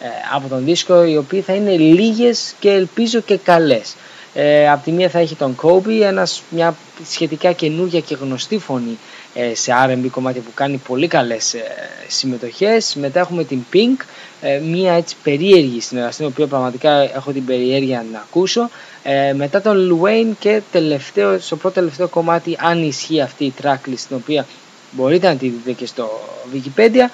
ε, 0.00 0.06
από 0.34 0.48
τον 0.48 0.64
δίσκο 0.64 1.04
οι 1.04 1.16
οποίοι 1.16 1.40
θα 1.40 1.52
είναι 1.54 1.76
λίγες 1.76 2.54
και 2.60 2.70
ελπίζω 2.70 3.20
και 3.20 3.36
καλές. 3.36 3.94
Ε, 4.36 4.70
από 4.70 4.84
τη 4.84 4.92
μία 4.92 5.08
θα 5.08 5.18
έχει 5.18 5.34
τον 5.34 5.56
Kobe, 5.62 6.00
ένας, 6.02 6.42
μια 6.50 6.76
σχετικά 7.10 7.52
καινούργια 7.52 8.00
και 8.00 8.14
γνωστή 8.20 8.58
φωνή 8.58 8.98
ε, 9.34 9.54
σε 9.54 9.72
R&B 9.86 10.06
κομμάτια 10.10 10.40
που 10.42 10.50
κάνει 10.54 10.76
πολύ 10.76 11.06
καλές 11.08 11.54
ε, 11.54 11.62
συμμετοχές. 12.08 12.94
Μετά 12.94 13.20
έχουμε 13.20 13.44
την 13.44 13.60
Pink, 13.72 14.04
ε, 14.40 14.58
μια 14.58 14.92
έτσι 14.92 15.16
περίεργη 15.22 15.80
συνεργασία, 15.80 16.18
την 16.18 16.26
οποία 16.26 16.46
πραγματικά 16.46 16.90
έχω 17.14 17.32
την 17.32 17.44
περιέργεια 17.44 17.96
να 17.96 18.02
την 18.04 18.16
ακούσω. 18.16 18.70
Ε, 19.02 19.32
μετά 19.32 19.60
τον 19.60 19.76
Lil 19.76 20.04
Wayne 20.06 20.32
και 20.38 20.60
τελευταίο, 20.72 21.38
στο 21.38 21.56
πρώτο 21.56 21.74
τελευταίο 21.74 22.08
κομμάτι, 22.08 22.56
αν 22.60 22.82
ισχύει 22.82 23.20
αυτή 23.20 23.44
η 23.44 23.52
tracklist, 23.62 24.04
την 24.08 24.16
οποία 24.16 24.46
μπορείτε 24.90 25.28
να 25.28 25.36
τη 25.36 25.48
δείτε 25.48 25.72
και 25.72 25.86
στο 25.86 26.10
Wikipedia, 26.54 26.96
ε, 26.96 27.08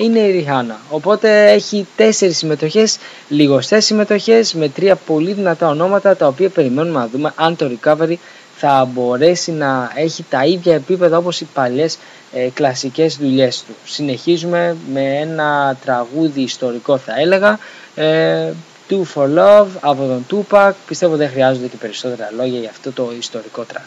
είναι 0.00 0.18
η 0.18 0.46
Rihanna. 0.46 0.74
Οπότε 0.90 1.50
έχει 1.50 1.86
τέσσερις 1.96 2.36
συμμετοχές, 2.36 2.98
λιγοστές 3.28 3.84
συμμετοχές 3.84 4.54
με 4.54 4.68
τρία 4.68 4.96
πολύ 4.96 5.32
δυνατά 5.32 5.68
ονόματα 5.68 6.16
τα 6.16 6.26
οποία 6.26 6.48
περιμένουμε 6.48 6.98
να 6.98 7.06
δούμε 7.08 7.32
αν 7.36 7.56
το 7.56 7.70
recovery 7.80 8.14
θα 8.56 8.84
μπορέσει 8.92 9.52
να 9.52 9.90
έχει 9.94 10.24
τα 10.30 10.44
ίδια 10.44 10.74
επίπεδα 10.74 11.16
όπως 11.16 11.40
οι 11.40 11.44
παλιές 11.54 11.98
ε, 12.32 12.48
κλασικές 12.54 13.16
δουλειές 13.16 13.62
του. 13.66 13.74
Συνεχίζουμε 13.84 14.76
με 14.92 15.18
ένα 15.20 15.76
τραγούδι 15.84 16.40
ιστορικό 16.40 16.98
θα 16.98 17.20
έλεγα, 17.20 17.58
ε, 17.94 18.52
Two 18.90 19.02
for 19.14 19.38
Love 19.38 19.66
από 19.80 20.06
τον 20.06 20.26
Tupac. 20.30 20.72
Πιστεύω 20.86 21.16
δεν 21.16 21.28
χρειάζονται 21.28 21.66
και 21.66 21.76
περισσότερα 21.76 22.30
λόγια 22.36 22.58
για 22.58 22.70
αυτό 22.70 22.92
το 22.92 23.12
ιστορικό 23.18 23.66
track. 23.72 23.86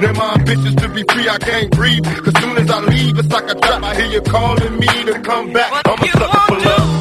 my 0.00 0.34
ambitions 0.34 0.76
to 0.76 0.88
be 0.88 1.02
free, 1.02 1.28
I 1.28 1.38
can't 1.38 1.70
breathe. 1.70 2.04
Cause 2.04 2.34
soon 2.40 2.56
as 2.56 2.70
I 2.70 2.80
leave, 2.80 3.18
it's 3.18 3.28
like 3.28 3.50
a 3.50 3.54
trap. 3.54 3.82
I 3.82 3.94
hear 3.94 4.06
you 4.06 4.20
calling 4.22 4.78
me 4.78 4.86
to 4.86 5.20
come 5.20 5.52
back. 5.52 5.82
I'm 5.86 6.02
a 6.02 6.06
sucker 6.12 6.54
for 6.54 6.60
love. 6.60 6.97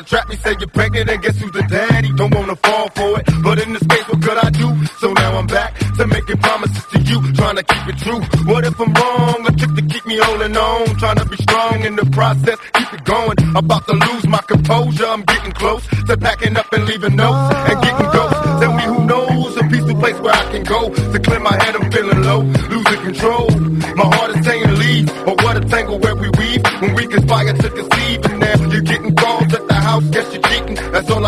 To 0.00 0.08
trap 0.08 0.28
me, 0.28 0.36
say 0.36 0.56
you're 0.58 0.68
pregnant, 0.68 1.10
and 1.10 1.22
guess 1.22 1.36
who's 1.36 1.52
the 1.52 1.62
daddy? 1.62 2.12
Don't 2.12 2.34
wanna 2.34 2.56
fall 2.56 2.88
for 2.90 3.20
it, 3.20 3.26
but 3.42 3.60
in 3.60 3.72
this 3.72 3.86
case, 3.86 4.06
what 4.08 4.22
could 4.22 4.38
I 4.38 4.50
do? 4.50 4.86
So 5.00 5.12
now 5.12 5.38
I'm 5.38 5.46
back 5.46 5.76
to 5.96 6.06
making 6.06 6.38
promises 6.38 6.84
to 6.92 6.98
you, 7.00 7.32
trying 7.32 7.56
to 7.56 7.62
keep 7.62 7.86
it 7.88 7.98
true. 7.98 8.20
What 8.50 8.64
if 8.64 8.80
I'm 8.80 8.92
wrong? 8.94 9.46
A 9.46 9.52
trick 9.52 9.74
to 9.76 9.82
keep 9.82 10.06
me 10.06 10.16
holding 10.18 10.56
on, 10.56 10.86
trying 10.98 11.16
to 11.16 11.26
be 11.26 11.36
strong 11.36 11.84
in 11.84 11.96
the 11.96 12.06
process, 12.06 12.58
keep 12.72 12.92
it 12.94 13.04
going. 13.04 13.36
About 13.54 13.86
to 13.88 13.94
lose 13.94 14.26
my 14.26 14.42
composure, 14.48 15.06
I'm 15.06 15.22
getting 15.22 15.52
close 15.52 15.86
to 16.08 16.16
packing 16.16 16.56
up 16.56 16.72
and 16.72 16.86
leaving 16.86 17.16
notes 17.16 17.54
and 17.68 17.82
getting 17.82 18.10
ghosts. 18.10 18.40
Tell 18.60 18.72
me 18.72 18.82
who 18.82 19.04
knows 19.04 19.56
a 19.56 19.64
peaceful 19.68 19.96
place 19.96 20.18
where 20.20 20.34
I 20.34 20.44
can 20.52 20.64
go 20.64 20.94
to 21.12 21.18
clear 21.18 21.40
my 21.40 21.56
head. 21.62 21.76
I'm 21.76 21.90
feeling 21.92 22.22
low, 22.22 22.40
losing 22.40 23.00
control. 23.02 23.49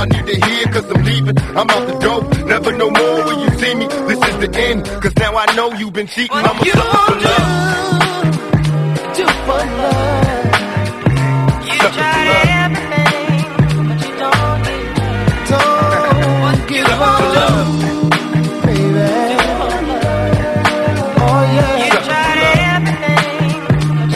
I 0.03 0.05
need 0.07 0.27
to 0.27 0.35
hear, 0.35 0.67
cause 0.67 0.91
I'm 0.91 1.05
leaving. 1.05 1.39
I'm 1.39 1.71
out 1.71 1.87
the 1.87 1.95
door, 2.01 2.25
never 2.47 2.73
no 2.73 2.91
more 2.91 3.25
will 3.25 3.39
you 3.45 3.51
see 3.61 3.75
me. 3.77 3.87
This 3.87 4.19
is 4.19 4.37
the 4.43 4.51
end. 4.59 4.85
Cause 5.01 5.15
now 5.17 5.37
I 5.37 5.55
know 5.55 5.73
you've 5.75 5.93
been 5.93 6.09
cheating. 6.09 6.37
I'm 6.37 6.59
a 6.59 6.65
sucker 6.65 7.73
for 9.47 9.63
love. 9.63 10.43
You 11.71 11.79
try 11.79 12.19
to 12.27 12.35
have 12.51 12.73
a 12.73 12.83
name, 12.91 13.87
but 13.89 13.99
you 14.03 14.13
Do 16.67 16.83
for 16.99 17.23
love. 17.37 17.71
Oh 21.23 21.43
yeah, 21.55 21.79
you 21.79 21.95
everything, 22.75 23.55
but 23.99 24.11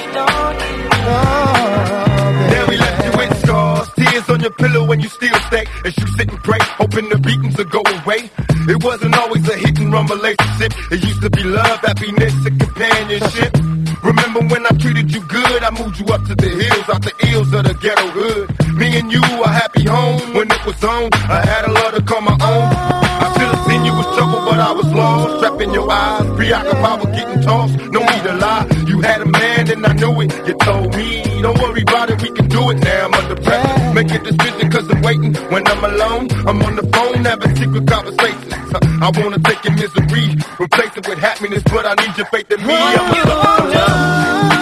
sit 6.17 6.31
and 6.31 6.43
pray, 6.43 6.59
hoping 6.81 7.09
the 7.09 7.19
beatings 7.19 7.57
will 7.57 7.64
go 7.67 7.83
away. 7.85 8.31
It 8.69 8.83
wasn't 8.83 9.17
always 9.17 9.49
a 9.49 9.57
hit 9.57 9.79
and 9.79 9.93
run 9.93 10.07
relationship. 10.07 10.73
It 10.91 11.05
used 11.05 11.23
to 11.23 11.31
be 11.31 11.43
love, 11.45 11.81
happiness, 11.81 12.35
and 12.47 12.59
companionship. 12.59 13.53
Remember 14.03 14.41
when 14.53 14.67
I 14.67 14.71
treated 14.79 15.12
you 15.12 15.21
good? 15.27 15.62
I 15.62 15.71
moved 15.71 15.99
you 16.01 16.07
up 16.07 16.25
to 16.27 16.35
the 16.35 16.49
hills, 16.49 16.89
out 16.89 17.03
the 17.03 17.14
ills 17.33 17.53
of 17.53 17.64
the 17.64 17.75
ghetto 17.75 18.07
hood. 18.17 18.77
Me 18.77 18.99
and 18.99 19.11
you 19.11 19.23
a 19.23 19.49
happy 19.49 19.85
home 19.85 20.35
when 20.35 20.51
it 20.51 20.67
was 20.67 20.83
on. 20.85 21.11
I 21.12 21.45
had 21.45 21.64
a 21.67 21.73
love 21.73 21.95
to 21.95 22.03
call 22.03 22.21
my 22.21 22.33
own. 22.33 22.69
I 23.25 23.27
should 23.35 23.51
have 23.51 23.67
seen 23.67 23.85
you 23.85 23.93
was 23.93 24.09
trouble, 24.17 24.41
but 24.47 24.61
I 24.61 24.73
was 24.73 24.89
lost. 24.93 25.41
Trapped 25.41 25.61
in 25.62 25.73
your 25.73 25.91
eyes, 25.91 26.27
preoccupied 26.37 27.01
with 27.01 27.14
getting 27.14 27.43
tossed. 27.43 27.77
No 27.91 28.01
need 28.01 28.23
to 28.25 28.35
lie, 28.35 28.67
you 28.87 29.01
had 29.01 29.21
a 29.23 29.27
man 29.27 29.71
and 29.71 29.87
I 29.87 29.93
knew 29.95 30.21
it. 30.21 30.31
You 30.47 30.55
told 30.55 30.95
me, 30.97 31.23
don't 31.43 31.59
worry 31.59 31.83
about 31.83 32.11
it, 32.11 32.23
we 32.23 32.31
can 32.31 32.49
do 32.49 32.71
it 32.71 32.79
now. 32.79 33.07
I'm 33.07 33.14
under 33.14 33.37
pressure, 33.43 33.76
make 34.07 34.23
this 34.23 34.37
decision 34.37 34.71
cause 34.71 34.91
I'm 34.91 35.03
waiting. 35.03 35.35
When 35.51 35.67
I'm 35.67 35.85
alone, 35.85 36.29
I'm 36.47 36.63
on 36.63 36.77
the 36.77 36.87
phone 36.95 37.25
having 37.25 37.57
secret 37.57 37.87
conversations. 37.87 38.55
I 39.03 39.11
wanna 39.17 39.39
take 39.41 39.65
your 39.65 39.75
misery, 39.75 40.37
replace 40.61 40.97
it 40.97 41.09
with 41.09 41.19
happiness, 41.19 41.63
but 41.65 41.87
I 41.87 41.95
need 41.95 42.17
your 42.17 42.27
faith 42.27 42.51
in 42.51 42.67
me. 42.67 42.75
I'm 42.75 44.56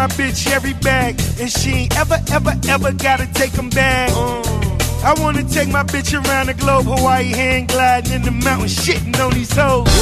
my 0.00 0.06
bitch 0.16 0.50
every 0.50 0.72
bag, 0.80 1.20
and 1.38 1.50
she 1.52 1.84
ain't 1.84 1.98
ever, 1.98 2.16
ever, 2.32 2.54
ever 2.72 2.90
gotta 2.92 3.26
take 3.34 3.52
'em 3.58 3.68
back. 3.68 4.08
Mm. 4.08 5.04
I 5.04 5.12
wanna 5.20 5.44
take 5.44 5.68
my 5.68 5.84
bitch 5.92 6.10
around 6.16 6.46
the 6.46 6.54
globe, 6.54 6.86
Hawaii 6.86 7.28
hand 7.40 7.68
gliding 7.68 8.12
in 8.16 8.22
the 8.22 8.30
mountains, 8.30 8.74
shitting 8.82 9.16
on 9.20 9.30
these 9.38 9.52
hoes. 9.52 9.92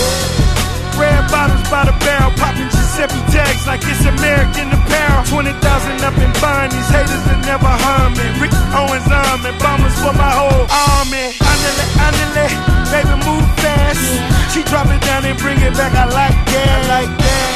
Red 0.94 1.22
bottles 1.32 1.66
by 1.68 1.82
the 1.90 1.96
barrel, 2.05 2.30
popping 2.38 2.70
Giuseppe 2.74 3.20
tags 3.34 3.66
like 3.66 3.82
it's 3.90 4.05
American 4.14 4.70
apparel. 4.78 5.24
20,000 5.34 5.96
up 6.07 6.16
and 6.24 6.34
buying 6.40 6.70
these 6.70 6.90
haters 6.94 7.24
that 7.28 7.40
never 7.51 7.72
harm 7.84 8.12
me. 8.18 8.26
Rick 8.42 8.55
Owens 8.80 9.11
arm 9.11 9.40
and 9.51 9.59
bombers 9.59 9.96
for 10.03 10.14
my 10.24 10.30
whole 10.40 10.66
army. 10.94 11.26
Andale, 11.51 11.86
andale, 12.07 12.55
baby 12.92 13.16
move 13.26 13.46
fast. 13.62 14.05
She 14.53 14.62
drop 14.70 14.86
it 14.94 15.01
down 15.09 15.24
and 15.26 15.36
bring 15.42 15.59
it 15.68 15.74
back, 15.74 15.92
I 16.03 16.07
like 16.20 16.38
that, 16.53 16.68
I 16.76 16.80
like 16.94 17.12
that. 17.18 17.47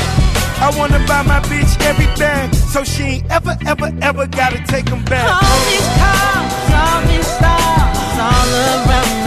I 0.62 0.70
wanna 0.78 1.00
buy 1.08 1.22
my 1.22 1.40
bitch 1.50 1.74
every 1.82 2.06
bag, 2.16 2.54
so 2.54 2.84
she 2.84 3.02
ain't 3.02 3.30
ever, 3.32 3.58
ever, 3.66 3.92
ever 4.00 4.26
gotta 4.28 4.58
take 4.58 4.82
take 4.84 4.92
'em 4.92 5.02
back. 5.04 5.26
All 5.28 5.60
these 5.70 5.88
cars, 6.00 6.52
all 6.82 7.00
these 7.10 7.26
stars, 7.36 8.18
all 8.28 8.48
around 8.70 9.16
me. 9.16 9.21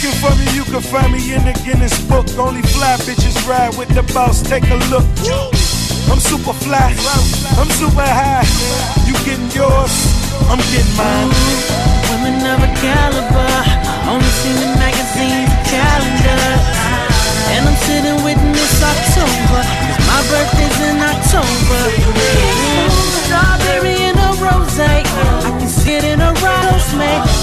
Looking 0.00 0.18
for 0.20 0.34
me, 0.36 0.46
you 0.56 0.64
can 0.64 0.80
find 0.80 1.12
me 1.12 1.34
in 1.34 1.44
the 1.44 1.52
Guinness 1.64 2.00
book. 2.08 2.26
Only 2.38 2.62
fly 2.62 2.96
bitches 3.04 3.36
ride 3.48 3.76
with 3.76 3.88
the 3.94 4.02
boss. 4.14 4.40
Take 4.40 4.64
a 4.70 4.76
look. 4.88 5.04
I'm 6.10 6.20
super 6.20 6.52
fly. 6.52 6.94
I'm 7.58 7.70
super 7.76 8.00
high. 8.00 8.46
You 9.06 9.14
getting 9.28 9.50
yours? 9.52 9.92
I'm 10.48 10.58
getting 10.72 10.96
mine. 10.96 11.28
Women 12.08 12.40
of 12.48 12.64
a 12.64 12.70
caliber, 12.80 13.52
only 14.08 14.32
seen 14.40 14.56
in 14.56 14.72
magazines 14.80 15.50
and 15.52 15.66
calendars. 15.68 16.64
And 17.52 17.68
I'm 17.68 17.76
sitting 17.84 18.24
with 18.24 18.40
Miss 18.56 18.82
October, 18.82 19.60
'cause 19.60 20.00
my 20.08 20.20
birthday's 20.30 20.80
in 20.88 20.96
October. 21.12 21.82
Mm, 22.16 22.88
Strawberry 23.24 23.96
and 24.00 24.08
a 24.08 24.09
rose. 24.40 24.80
I 24.80 25.04
can 25.60 25.68
see 25.68 25.94
it 25.94 26.04
in 26.04 26.20
a 26.20 26.32
eyes. 26.32 26.88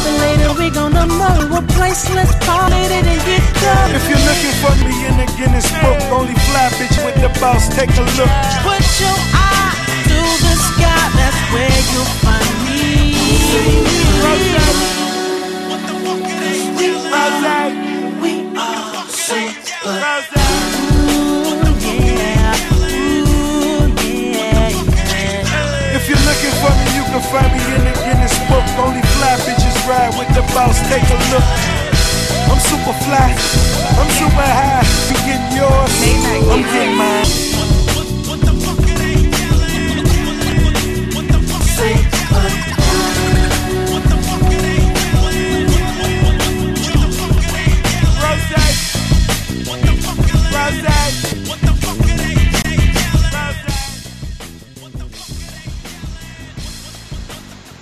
But 0.03 0.15
later 0.19 0.51
we 0.59 0.69
gonna 0.69 1.05
know 1.05 1.57
a 1.57 1.61
place. 1.77 2.09
Let's 2.13 2.33
party 2.45 2.75
it 2.75 3.05
and 3.05 3.21
get 3.25 3.43
done. 3.61 3.95
If 3.95 4.09
you're 4.09 4.25
looking 4.29 4.55
for 4.61 4.73
me 4.83 4.93
in 5.07 5.13
the 5.21 5.27
Guinness 5.37 5.69
Book, 5.81 5.99
only 6.11 6.35
fly 6.49 6.69
bitch 6.77 6.97
with 7.05 7.17
the 7.21 7.29
boss. 7.39 7.69
Take 7.69 7.93
a 7.95 8.05
look. 8.17 8.31
Put 8.65 8.83
your 9.01 9.17
eye 9.33 9.73
to 10.09 10.19
the 10.45 10.55
sky. 10.69 11.03
That's 11.17 11.39
where 11.53 11.77
you'll 11.93 12.13
find 12.25 12.53
me. 12.65 13.13
What 15.69 15.81
the 15.87 15.93
fuck 16.03 16.25
it 16.25 16.41
is? 16.51 16.63
We 16.77 16.87
are. 17.13 17.71
We 18.21 18.31
are. 18.57 19.07
So 19.09 20.76
for 26.61 26.71
me, 26.73 26.85
you 26.97 27.03
can 27.05 27.21
find 27.29 27.49
me 27.53 27.61
in 27.75 27.83
the 27.85 27.93
in 27.93 27.97
Guinness 28.03 28.35
book. 28.49 28.65
Only 28.81 29.01
fly 29.15 29.33
bitches 29.45 29.77
ride 29.87 30.13
with 30.17 30.29
the 30.33 30.43
boss, 30.53 30.77
take 30.89 31.05
a 31.05 31.17
look. 31.31 31.47
I'm 32.49 32.59
super 32.59 32.95
fly, 33.05 33.29
I'm 33.99 34.09
super 34.17 34.47
high. 34.59 34.85
You 35.09 35.17
getting 35.25 35.51
yours, 35.57 35.93
I'm 36.51 36.63
getting 36.73 36.95
mine. 36.97 37.57
Uh, 41.79 42.76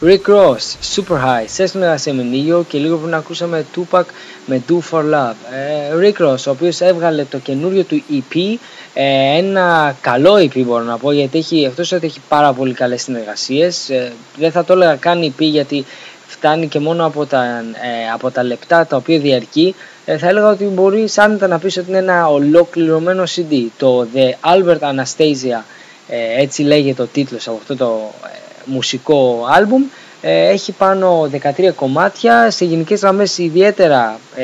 Rick 0.05 0.27
Ross, 0.27 0.77
Super 0.95 1.17
High, 1.17 1.45
σε 1.45 1.65
συνεργασία 1.65 2.13
με 2.13 2.25
Neo 2.31 2.65
και 2.67 2.77
λίγο 2.77 2.97
πριν 2.97 3.13
ακούσαμε 3.13 3.65
Tupac 3.75 4.03
με 4.45 4.63
Do 4.69 4.73
For 4.91 4.99
Love. 4.99 5.35
Ε, 5.51 5.95
Rick 6.01 6.25
Ross, 6.25 6.43
ο 6.47 6.49
οποίος 6.49 6.81
έβγαλε 6.81 7.23
το 7.23 7.37
καινούριο 7.37 7.83
του 7.83 8.03
EP, 8.11 8.57
ε, 8.93 9.37
ένα 9.37 9.95
καλό 10.01 10.35
EP 10.35 10.63
μπορώ 10.65 10.83
να 10.83 10.97
πω, 10.97 11.11
γιατί 11.11 11.37
έχει, 11.37 11.63
εκτός 11.63 11.91
ότι 11.91 12.05
έχει 12.05 12.19
πάρα 12.29 12.53
πολύ 12.53 12.73
καλές 12.73 13.01
συνεργασίες, 13.01 13.89
ε, 13.89 14.11
δεν 14.37 14.51
θα 14.51 14.63
το 14.63 14.73
έλεγα 14.73 14.95
καν 14.95 15.21
EP 15.23 15.39
γιατί 15.43 15.85
φτάνει 16.27 16.67
και 16.67 16.79
μόνο 16.79 17.05
από 17.05 17.25
τα, 17.25 17.43
ε, 17.43 18.11
από 18.13 18.31
τα 18.31 18.43
λεπτά 18.43 18.85
τα 18.85 18.95
οποία 18.97 19.19
διαρκεί, 19.19 19.75
ε, 20.05 20.17
θα 20.17 20.27
έλεγα 20.27 20.49
ότι 20.49 20.63
μπορεί 20.63 21.07
άνετα 21.15 21.47
να 21.47 21.59
πεις 21.59 21.77
ότι 21.77 21.89
είναι 21.89 21.97
ένα 21.97 22.27
ολοκληρωμένο 22.27 23.23
CD. 23.23 23.67
Το 23.77 24.07
The 24.15 24.53
Albert 24.53 24.79
Anastasia, 24.79 25.63
ε, 26.07 26.41
έτσι 26.41 26.61
λέγεται 26.61 27.01
ο 27.01 27.05
τίτλος 27.05 27.47
από 27.47 27.57
αυτό 27.57 27.75
το 27.75 28.13
ε, 28.25 28.44
μουσικό 28.65 29.47
άλμπουμ, 29.49 29.83
ε, 30.21 30.49
έχει 30.49 30.71
πάνω 30.71 31.29
13 31.57 31.71
κομμάτια, 31.75 32.51
σε 32.51 32.65
γενικές 32.65 33.01
γραμμές 33.01 33.37
ιδιαίτερα 33.37 34.19
ε, 34.35 34.43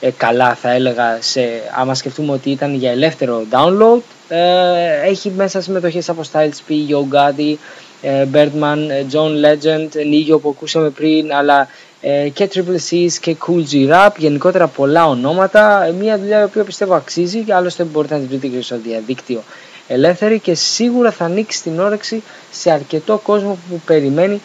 ε, 0.00 0.10
καλά 0.16 0.54
θα 0.54 0.70
έλεγα, 0.70 1.18
σε, 1.20 1.40
άμα 1.76 1.94
σκεφτούμε 1.94 2.32
ότι 2.32 2.50
ήταν 2.50 2.74
για 2.74 2.90
ελεύθερο 2.90 3.44
download, 3.50 4.00
ε, 4.28 5.08
έχει 5.08 5.30
μέσα 5.36 5.60
συμμετοχές 5.60 6.08
από 6.08 6.22
Styles 6.32 6.70
P, 6.70 6.72
Yo 6.72 7.16
Gotti, 7.16 7.54
ε, 8.02 8.26
Birdman, 8.32 8.78
ε, 8.88 9.04
John 9.12 9.30
Legend, 9.44 9.88
Nigio 9.88 10.40
που 10.40 10.48
ακούσαμε 10.48 10.90
πριν, 10.90 11.32
αλλά 11.32 11.68
ε, 12.00 12.28
και 12.28 12.48
Triple 12.54 12.90
C's 12.90 13.12
και 13.20 13.36
Cool 13.46 13.62
G 13.72 13.92
Rap, 13.92 14.10
γενικότερα 14.16 14.66
πολλά 14.66 15.06
ονόματα, 15.08 15.84
ε, 15.84 15.92
μια 15.92 16.18
δουλειά 16.18 16.40
η 16.40 16.44
οποία 16.44 16.64
πιστεύω 16.64 16.94
αξίζει 16.94 17.38
και 17.42 17.54
άλλωστε 17.54 17.84
μπορείτε 17.84 18.14
να 18.14 18.20
τη 18.20 18.26
βρείτε 18.26 18.46
και 18.46 18.62
στο 18.62 18.78
διαδίκτυο 18.78 19.42
ελεύθερη 19.88 20.38
και 20.38 20.54
σίγουρα 20.54 21.10
θα 21.10 21.24
ανοίξει 21.24 21.62
την 21.62 21.80
όρεξη 21.80 22.22
σε 22.50 22.70
αρκετό 22.70 23.18
κόσμο 23.18 23.58
που 23.68 23.80
περιμένει 23.86 24.40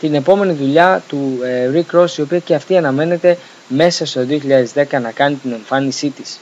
την 0.00 0.14
επόμενη 0.14 0.52
δουλειά 0.52 1.02
του 1.08 1.38
ε, 1.44 1.70
Rick 1.74 2.00
Ross 2.00 2.18
η 2.18 2.20
οποία 2.20 2.38
και 2.38 2.54
αυτή 2.54 2.76
αναμένεται 2.76 3.38
μέσα 3.68 4.06
στο 4.06 4.26
2010 4.74 5.00
να 5.02 5.10
κάνει 5.10 5.34
την 5.34 5.52
εμφάνισή 5.52 6.10
της. 6.10 6.38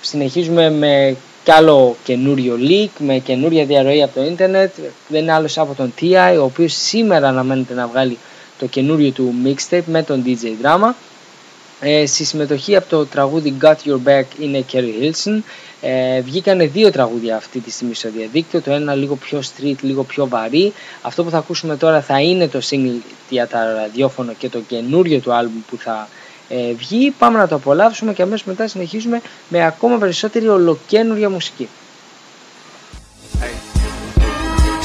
Συνεχίζουμε 0.00 0.70
με 0.70 1.16
κι 1.44 1.50
άλλο 1.50 1.96
καινούριο 2.04 2.56
leak, 2.68 2.88
με 2.98 3.18
καινούρια 3.18 3.64
διαρροή 3.64 4.02
από 4.02 4.14
το 4.14 4.24
ίντερνετ, 4.24 4.72
δεν 5.08 5.22
είναι 5.22 5.32
άλλος 5.32 5.58
από 5.58 5.74
τον 5.74 5.94
T.I. 6.00 6.36
ο 6.40 6.42
οποίος 6.44 6.72
σήμερα 6.74 7.28
αναμένεται 7.28 7.74
να 7.74 7.86
βγάλει 7.86 8.18
το 8.58 8.66
καινούριο 8.66 9.10
του 9.10 9.34
mixtape 9.44 9.82
με 9.86 10.02
τον 10.02 10.22
DJ 10.26 10.64
Drama. 10.66 10.92
Ε, 11.80 12.06
στη 12.06 12.24
συμμετοχή 12.24 12.76
από 12.76 12.88
το 12.88 13.06
τραγούδι 13.06 13.54
Got 13.60 13.74
Your 13.84 14.08
Back 14.08 14.24
είναι 14.38 14.64
Kerry 14.72 14.92
Hilson. 15.02 15.42
Ε, 15.80 16.20
βγήκανε 16.20 16.66
δύο 16.66 16.90
τραγούδια 16.90 17.36
αυτή 17.36 17.60
τη 17.60 17.70
στιγμή 17.70 17.94
στο 17.94 18.10
διαδίκτυο, 18.10 18.60
το 18.60 18.72
ένα 18.72 18.94
λίγο 18.94 19.14
πιο 19.16 19.42
street, 19.42 19.76
λίγο 19.80 20.04
πιο 20.04 20.28
βαρύ. 20.28 20.72
Αυτό 21.02 21.24
που 21.24 21.30
θα 21.30 21.38
ακούσουμε 21.38 21.76
τώρα 21.76 22.02
θα 22.02 22.20
είναι 22.20 22.48
το 22.48 22.60
single 22.70 23.00
για 23.28 23.46
τα 23.46 23.74
ραδιόφωνο 23.74 24.32
και 24.32 24.48
το 24.48 24.60
καινούριο 24.60 25.20
του 25.20 25.32
άλμπουμ 25.32 25.60
που 25.70 25.76
θα 25.76 26.08
ε, 26.48 26.72
βγει. 26.72 27.10
Πάμε 27.18 27.38
να 27.38 27.48
το 27.48 27.54
απολαύσουμε 27.54 28.12
και 28.12 28.22
αμέσως 28.22 28.46
μετά 28.46 28.68
συνεχίζουμε 28.68 29.20
με 29.48 29.66
ακόμα 29.66 29.98
περισσότερη 29.98 30.48
ολοκένουργια 30.48 31.30
μουσική. 31.30 31.68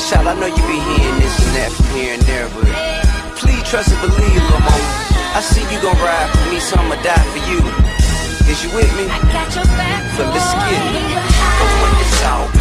Shall 0.10 0.28
I 0.28 0.34
know 0.40 0.48
you 0.48 0.64
be 0.74 0.80
hearing 0.88 1.18
this 1.22 1.36
and 1.46 1.54
that 1.58 1.72
from 1.76 1.88
here 1.96 2.14
and 2.16 2.24
there, 2.24 2.48
but 2.56 2.66
please 3.40 3.64
trust 3.70 3.90
and 3.94 4.02
believe, 4.02 4.34
little 4.34 4.60
mama. 4.68 5.09
I 5.36 5.42
see 5.42 5.62
you 5.72 5.80
gon' 5.82 5.96
ride 6.02 6.30
for 6.34 6.50
me, 6.52 6.60
so 6.60 6.76
I'ma 6.78 6.96
die 7.02 7.26
for 7.34 7.42
you. 7.50 7.62
Is 8.50 8.64
you 8.64 8.74
with 8.74 8.90
me? 8.98 9.06
I 9.06 9.20
got 9.32 9.54
your 9.56 9.66
back. 9.78 10.02
So 10.18 10.24
let's 10.26 10.54
get 10.68 10.82
it. 10.82 11.06
So 11.58 11.66
when 11.82 11.94
it's 12.02 12.24
all 12.26 12.59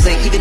Say 0.00 0.16
even 0.24 0.39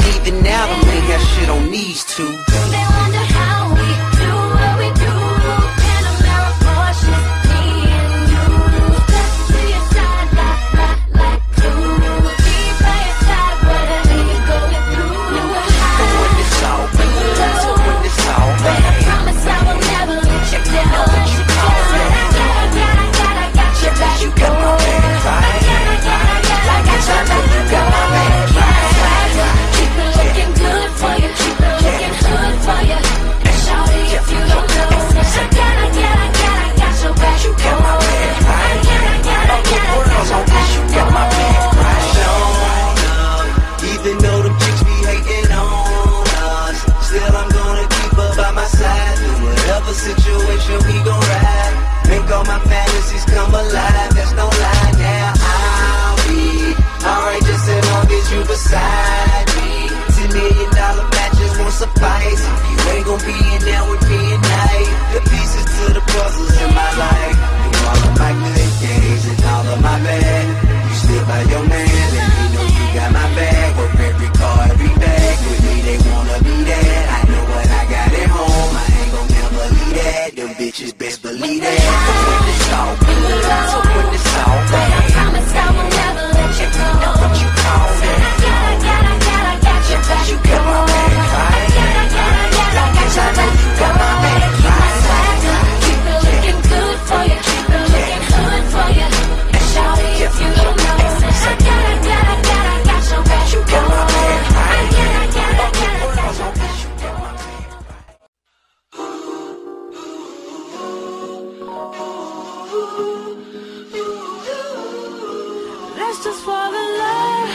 us 116.10 116.24
just 116.24 116.44
fall 116.44 116.74
in 116.74 116.90
love. 117.04 117.50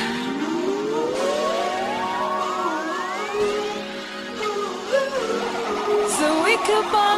So 6.10 6.44
we 6.44 6.56
could 6.58 6.92
bond. 6.92 7.13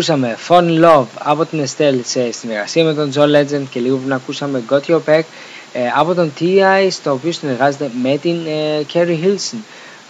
Ακούσαμε 0.00 0.36
Fun 0.48 0.84
Love 0.84 1.06
από 1.18 1.44
την 1.44 1.64
Estelle 1.64 2.00
σε 2.04 2.32
συνεργασία 2.32 2.84
με 2.84 2.94
τον 2.94 3.12
John 3.14 3.36
Legend 3.36 3.62
και 3.70 3.80
λίγο 3.80 3.96
πριν 3.96 4.12
ακούσαμε 4.12 4.62
Got 4.70 4.80
Your 4.86 5.00
Back 5.06 5.22
ε, 5.72 5.80
από 5.96 6.14
τον 6.14 6.32
T.I. 6.40 6.88
στο 6.90 7.12
οποίο 7.12 7.32
συνεργάζεται 7.32 7.90
με 8.02 8.16
την 8.16 8.36
ε, 8.46 8.86
Carrie 8.92 9.24
Hilson. 9.24 9.56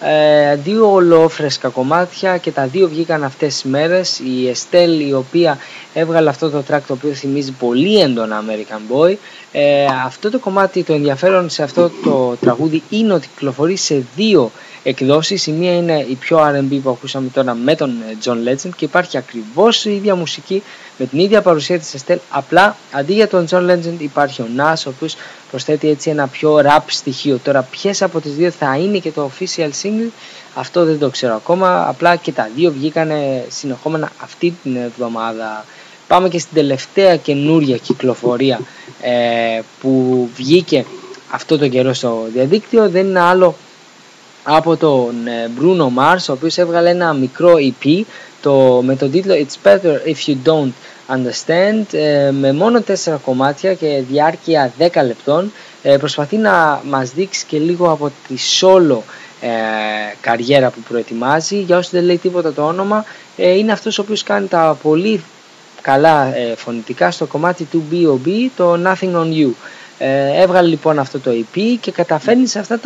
Ε, 0.01 0.57
δύο 0.57 0.93
ολόφρεσκα 0.93 1.68
κομμάτια 1.68 2.36
και 2.36 2.51
τα 2.51 2.66
δύο 2.66 2.88
βγήκαν 2.88 3.24
αυτές 3.24 3.55
τις 3.55 3.64
μέρες. 3.64 4.18
Η 4.18 4.53
Estelle 4.55 5.07
η 5.09 5.12
οποία 5.12 5.59
έβγαλε 5.95 6.28
αυτό 6.28 6.51
το 6.51 6.62
track 6.70 6.80
το 6.86 6.93
οποίο 6.93 7.12
θυμίζει 7.12 7.53
πολύ 7.53 8.01
έντονα 8.01 8.45
American 8.47 8.95
Boy. 8.95 9.14
Ε, 9.53 9.84
αυτό 10.05 10.30
το 10.30 10.38
κομμάτι, 10.38 10.82
το 10.82 10.93
ενδιαφέρον 10.93 11.51
σε 11.51 11.62
αυτό 11.62 11.91
το 12.05 12.36
τραγούδι 12.41 12.82
είναι 12.91 13.12
ότι 13.12 13.28
κυκλοφορεί 13.28 13.76
σε 13.76 14.05
δύο 14.16 14.51
εκδόσεις. 14.83 15.47
Η 15.47 15.53
μία 15.53 15.76
είναι 15.76 16.07
η 16.09 16.14
πιο 16.14 16.39
R&B 16.39 16.78
που 16.83 16.91
ακούσαμε 16.91 17.28
τώρα 17.28 17.55
με 17.55 17.74
τον 17.74 17.91
ε, 17.91 18.16
John 18.24 18.49
Legend 18.49 18.70
και 18.76 18.85
υπάρχει 18.85 19.16
ακριβώς 19.16 19.85
η 19.85 19.95
ίδια 19.95 20.14
μουσική 20.14 20.62
με 20.99 21.07
την 21.07 21.18
ίδια 21.18 21.43
παρουσία 21.43 21.78
της 21.78 21.95
Estelle. 21.97 22.18
Απλά 22.31 22.76
αντί 22.93 23.12
για 23.12 23.28
τον 23.28 23.47
John 23.51 23.70
Legend 23.70 23.99
υπάρχει 23.99 24.43
ο 24.43 24.47
Nas 24.57 24.83
ο 24.87 24.91
οποίος 24.91 25.16
προσθέτει 25.51 25.89
έτσι 25.89 26.11
ένα 26.11 26.26
πιο 26.26 26.61
rap 26.64 26.83
στοιχείο. 26.87 27.39
Τώρα 27.45 27.62
ποιες 27.62 28.03
από 28.03 28.20
τις 28.20 28.35
δύο 28.35 28.51
θα 28.51 28.76
είναι 28.76 28.99
και 28.99 29.11
το 29.11 29.31
official 29.39 29.70
single 29.83 30.11
αυτό 30.55 30.85
δεν 30.85 30.99
το 30.99 31.11
ξέρω 31.11 31.35
ακόμα. 31.35 31.89
Απλά 31.89 32.16
και 32.16 32.33
τα 32.33 32.51
δύο 32.57 32.72
βγήκανε 32.72 33.45
συνεχόμενα 33.49 34.11
αυτή 34.22 34.55
την 34.62 34.76
εβδομάδα. 34.76 35.64
Πάμε 36.07 36.28
και 36.28 36.39
στην 36.39 36.55
τελευταία 36.55 37.16
καινούρια 37.16 37.76
κυκλοφορία 37.76 38.61
ε, 39.01 39.61
που 39.81 40.28
βγήκε 40.35 40.85
αυτό 41.31 41.59
το 41.59 41.68
καιρό 41.68 41.93
στο 41.93 42.26
διαδίκτυο. 42.33 42.89
Δεν 42.89 43.07
είναι 43.07 43.20
άλλο 43.20 43.55
από 44.57 44.76
τον 44.76 45.26
ε, 45.26 45.51
Bruno 45.61 45.84
Mars 45.98 46.24
ο 46.28 46.32
οποίος 46.32 46.59
έβγαλε 46.59 46.90
ένα 46.90 47.12
μικρό 47.12 47.53
EP 47.57 48.03
το, 48.42 48.80
με 48.84 48.96
τον 48.96 49.11
τίτλο 49.11 49.34
It's 49.34 49.68
Better 49.68 49.96
If 50.07 50.30
You 50.30 50.36
Don't 50.44 50.70
Understand 51.09 51.84
ε, 51.92 52.30
με 52.30 52.53
μόνο 52.53 52.82
4 53.05 53.16
κομμάτια 53.24 53.74
και 53.74 54.03
διάρκεια 54.11 54.72
10 54.78 54.88
λεπτών 55.07 55.53
ε, 55.82 55.96
προσπαθεί 55.96 56.36
να 56.36 56.82
μας 56.88 57.11
δείξει 57.11 57.44
και 57.46 57.59
λίγο 57.59 57.90
από 57.90 58.11
τη 58.28 58.34
solo 58.61 58.98
ε, 59.40 59.48
καριέρα 60.20 60.70
που 60.70 60.80
προετοιμάζει. 60.88 61.61
Για 61.61 61.76
όσοι 61.76 61.90
δεν 61.92 62.05
λέει 62.05 62.18
τίποτα 62.18 62.53
το 62.53 62.66
όνομα 62.66 63.05
ε, 63.36 63.51
είναι 63.59 63.72
αυτός 63.72 63.98
ο 63.98 64.03
οποίος 64.03 64.22
κάνει 64.22 64.46
τα 64.46 64.78
πολύ 64.82 65.22
καλά 65.80 66.36
ε, 66.36 66.55
φωνητικά 66.57 67.11
στο 67.11 67.26
κομμάτι 67.26 67.64
του 67.64 67.84
B.O.B 67.92 68.30
το 68.57 68.78
Nothing 68.84 69.14
On 69.14 69.32
You 69.32 69.51
ε, 70.03 70.42
έβγαλε 70.42 70.68
λοιπόν 70.68 70.98
αυτό 70.98 71.18
το 71.18 71.30
EP 71.30 71.61
και 71.80 71.90
καταφέρνει 71.90 72.46
σε, 72.46 72.59
αυτό 72.59 72.78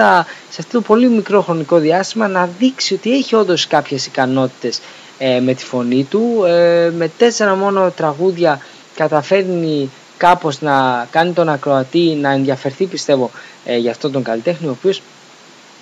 το 0.73 0.81
πολύ 0.81 1.09
μικρό 1.09 1.43
χρονικό 1.43 1.79
διάστημα 1.79 2.29
να 2.29 2.49
δείξει 2.59 2.95
ότι 2.95 3.13
έχει 3.13 3.35
όντως 3.35 3.67
κάποιες 3.67 4.07
ικανότητες 4.07 4.81
ε, 5.19 5.41
με 5.41 5.55
τη 5.55 5.65
φωνή 5.65 6.05
του. 6.05 6.45
Ε, 6.47 6.91
με 6.97 7.11
τέσσερα 7.19 7.55
μόνο 7.55 7.91
τραγούδια 7.91 8.61
καταφέρνει 8.95 9.91
κάπως 10.17 10.61
να 10.61 11.07
κάνει 11.11 11.33
τον 11.33 11.49
ακροατή 11.49 12.19
να 12.21 12.31
ενδιαφερθεί 12.31 12.85
πιστεύω 12.87 13.31
για 13.79 13.91
αυτόν 13.91 14.13
τον 14.13 14.23
καλλιτέχνη 14.23 14.67
ο 14.69 14.71
οποίος 14.71 15.03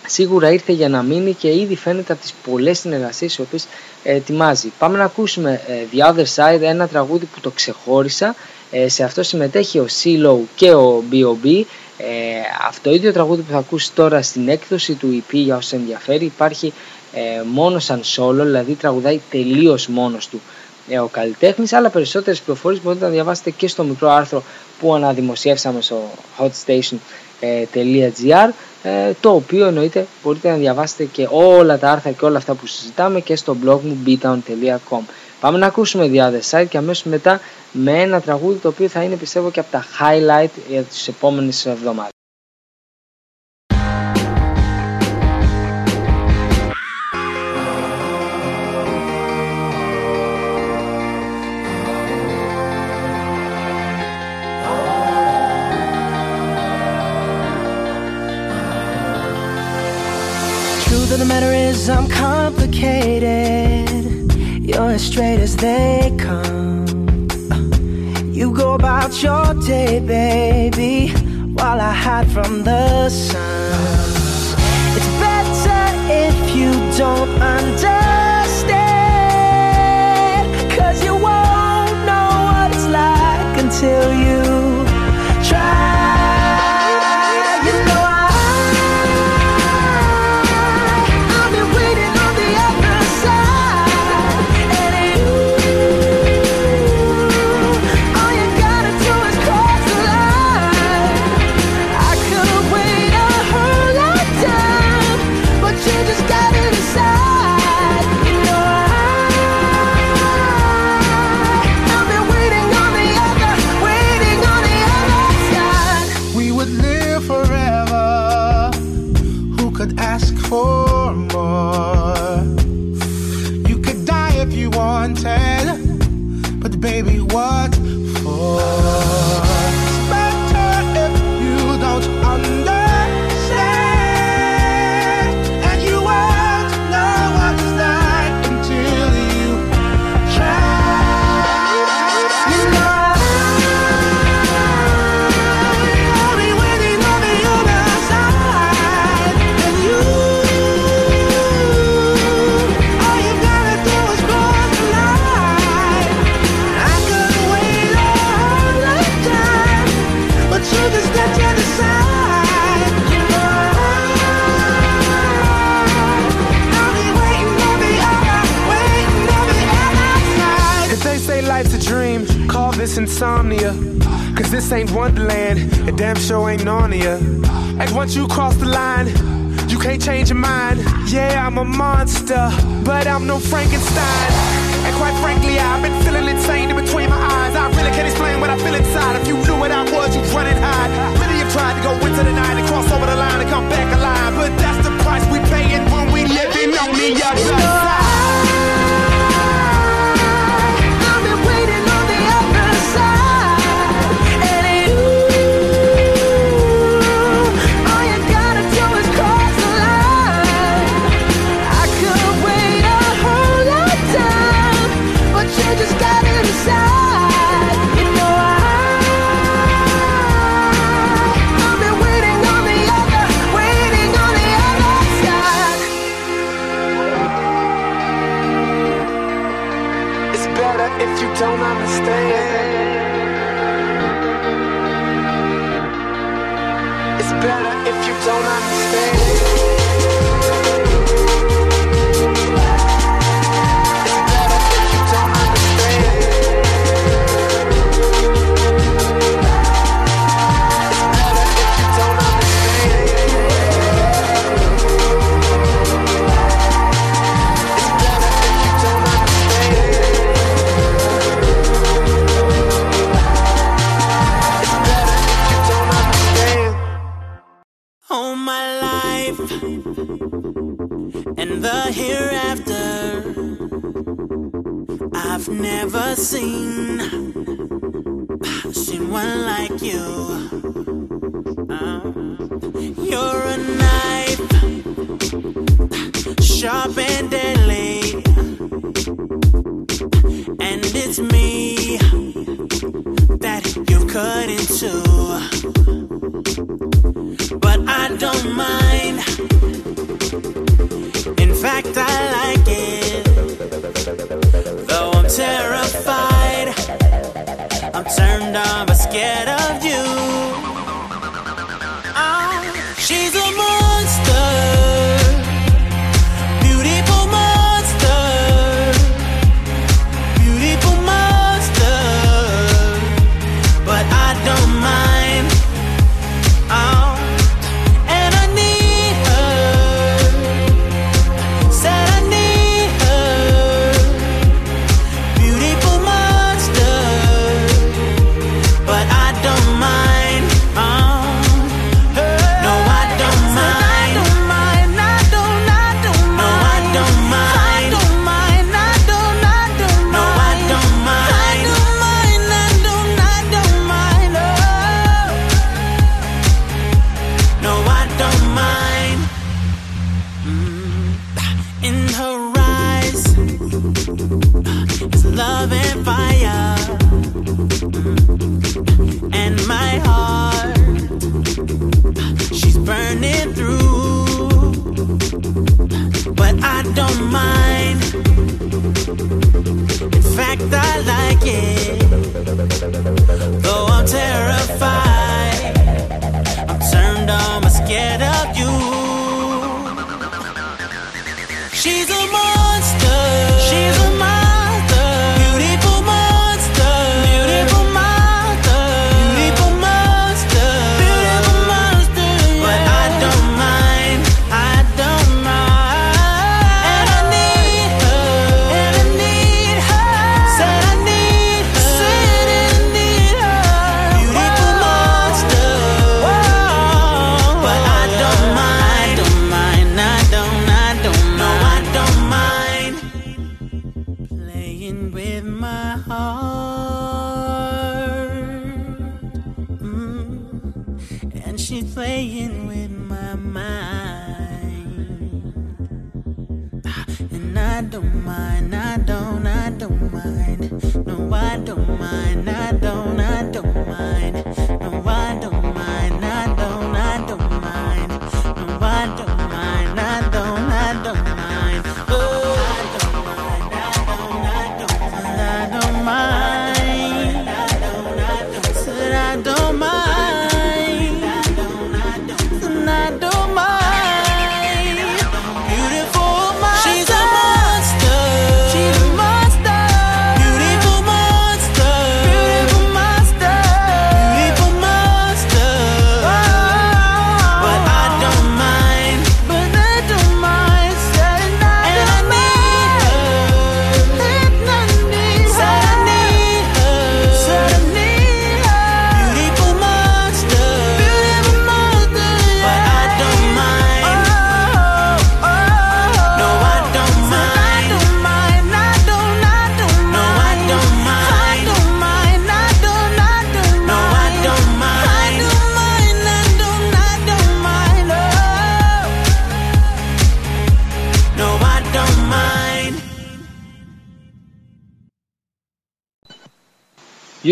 σίγουρα 0.07 0.51
ήρθε 0.53 0.73
για 0.73 0.89
να 0.89 1.03
μείνει 1.03 1.33
και 1.35 1.49
ήδη 1.49 1.77
φαίνεται 1.77 2.13
από 2.13 2.23
τις 2.23 2.35
πολλές 2.51 2.79
συνεργασίες 2.79 3.37
οι 3.37 3.41
οποίες 3.41 3.67
ετοιμάζει. 4.03 4.73
Πάμε 4.79 4.99
να 4.99 5.05
ακούσουμε 5.05 5.61
The 5.93 6.13
Other 6.15 6.27
Side, 6.35 6.61
ένα 6.61 6.89
τραγούδι 6.89 7.25
που 7.25 7.41
το 7.41 7.51
ξεχώρισα 7.51 8.35
ε, 8.75 8.89
σε 8.89 9.05
αυτό 9.05 9.23
συμμετέχει 9.23 9.79
ο 9.79 9.87
Silo 10.03 10.37
και 10.55 10.73
ο 10.73 11.03
B.O.B. 11.13 11.63
Ε, 11.99 12.07
αυτό 12.69 12.89
το 12.89 12.95
ίδιο 12.95 13.13
τραγούδι 13.13 13.43
που 13.43 13.53
θα 13.53 13.59
ακούσεις 13.59 13.95
τώρα 13.95 14.23
στην 14.23 14.49
έκδοση 14.49 14.95
του 14.95 15.25
EP 15.29 15.35
για 15.35 15.57
όσους 15.57 15.73
ενδιαφέρει 15.73 16.25
υπάρχει 16.25 16.73
ε, 17.13 17.21
μόνος 17.53 17.85
σαν 17.85 18.01
solo, 18.17 18.43
δηλαδή 18.43 18.75
τραγουδάει 18.75 19.21
τελείως 19.31 19.87
μόνος 19.87 20.29
του 20.29 20.41
ε, 20.89 20.99
ο 20.99 21.07
καλλιτέχνης, 21.07 21.73
αλλά 21.73 21.91
περισσότερες 21.91 22.41
πληροφορίες 22.41 22.83
μπορείτε 22.83 23.05
να 23.05 23.11
διαβάσετε 23.11 23.51
και 23.51 23.69
στο 23.69 23.85
μικρό 23.85 24.11
άρθρο 24.11 24.43
που 24.81 24.95
αναδημοσιεύσαμε 24.95 25.81
στο 25.81 26.11
hotstation.gr 26.39 28.51
ε, 28.83 29.13
το 29.21 29.31
οποίο 29.31 29.67
εννοείται 29.67 30.07
μπορείτε 30.23 30.51
να 30.51 30.57
διαβάσετε 30.57 31.05
και 31.05 31.29
όλα 31.31 31.79
τα 31.79 31.91
άρθρα 31.91 32.11
και 32.11 32.25
όλα 32.25 32.39
αυτά 32.39 32.55
που 32.55 32.67
συζητάμε 32.67 33.21
και 33.21 33.37
στο 33.37 33.57
blog 33.65 33.81
μου 33.81 33.99
beatdown.com 34.07 35.03
Πάμε 35.43 35.59
να 35.59 35.67
ακούσουμε 35.67 36.11
The 36.13 36.17
Other 36.17 36.41
Side 36.51 36.67
και 36.69 36.79
αμέσως 36.79 37.05
μετά 37.05 37.41
με 37.73 38.01
ένα 38.01 38.21
τραγούδι 38.21 38.59
το 38.59 38.69
οποίο 38.69 38.89
θα 38.89 39.03
είναι 39.03 39.17
πιστεύω 39.17 39.51
και 39.51 39.61
από 39.61 39.71
τα 39.71 39.85
highlight 39.85 40.51
για 40.69 40.83
τις 40.83 41.09
επόμενες 41.09 41.67
εβδομάδες. 41.67 42.11
Truth 60.85 61.13
of 61.13 61.19
the 61.19 61.25
matter 61.25 61.53
is 61.53 61.89
I'm 61.89 62.07
complicated 62.09 63.87
You're 64.69 64.93
as 64.99 65.05
straight 65.11 65.41
as 65.47 65.57
they 65.57 66.13
come 66.19 66.92
Go 68.55 68.75
about 68.75 69.23
your 69.23 69.55
day, 69.67 69.99
baby, 69.99 71.09
while 71.55 71.81
I 71.81 71.93
hide 71.93 72.31
from 72.31 72.63
the 72.65 73.09
sun. 73.09 73.41
It's 74.95 75.09
better 75.21 75.85
if 76.11 76.55
you 76.55 76.71
don't 76.99 77.31
understand. 77.41 78.12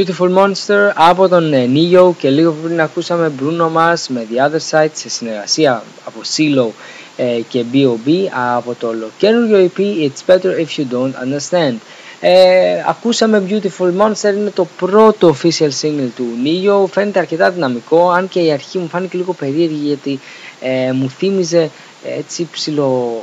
Beautiful 0.01 0.33
Monster 0.35 0.93
από 0.95 1.29
τον 1.29 1.53
ε, 1.53 1.69
Neo 1.75 2.15
και 2.19 2.31
λίγο 2.31 2.57
πριν 2.63 2.81
ακούσαμε 2.81 3.33
Bruno 3.41 3.77
Mars 3.77 4.05
με 4.09 4.27
The 4.31 4.51
Other 4.51 4.61
Side 4.71 4.91
σε 4.93 5.09
συνεργασία 5.09 5.83
από 6.05 6.21
CeeLo 6.37 6.69
ε, 7.17 7.41
και 7.49 7.65
B.O.B. 7.73 8.11
από 8.57 8.75
το 8.75 8.95
καινούργιο 9.19 9.71
EP 9.77 9.81
It's 9.81 10.33
Better 10.35 10.39
If 10.39 10.81
You 10.81 10.95
Don't 10.95 11.13
Understand. 11.25 11.75
Ε, 12.21 12.85
ακούσαμε 12.89 13.43
Beautiful 13.49 13.93
Monster, 13.99 14.35
είναι 14.37 14.51
το 14.51 14.67
πρώτο 14.77 15.37
official 15.43 15.71
single 15.83 16.09
του 16.17 16.27
Neo, 16.45 16.89
φαίνεται 16.91 17.19
αρκετά 17.19 17.51
δυναμικό, 17.51 18.11
αν 18.11 18.29
και 18.29 18.41
η 18.41 18.53
αρχή 18.53 18.79
μου 18.79 18.89
φάνηκε 18.89 19.17
λίγο 19.17 19.33
περίεργη 19.33 19.87
γιατί 19.87 20.21
ε, 20.61 20.93
μου 20.93 21.11
θύμιζε 21.11 21.71
έτσι 22.19 22.49
ψηλο 22.53 23.23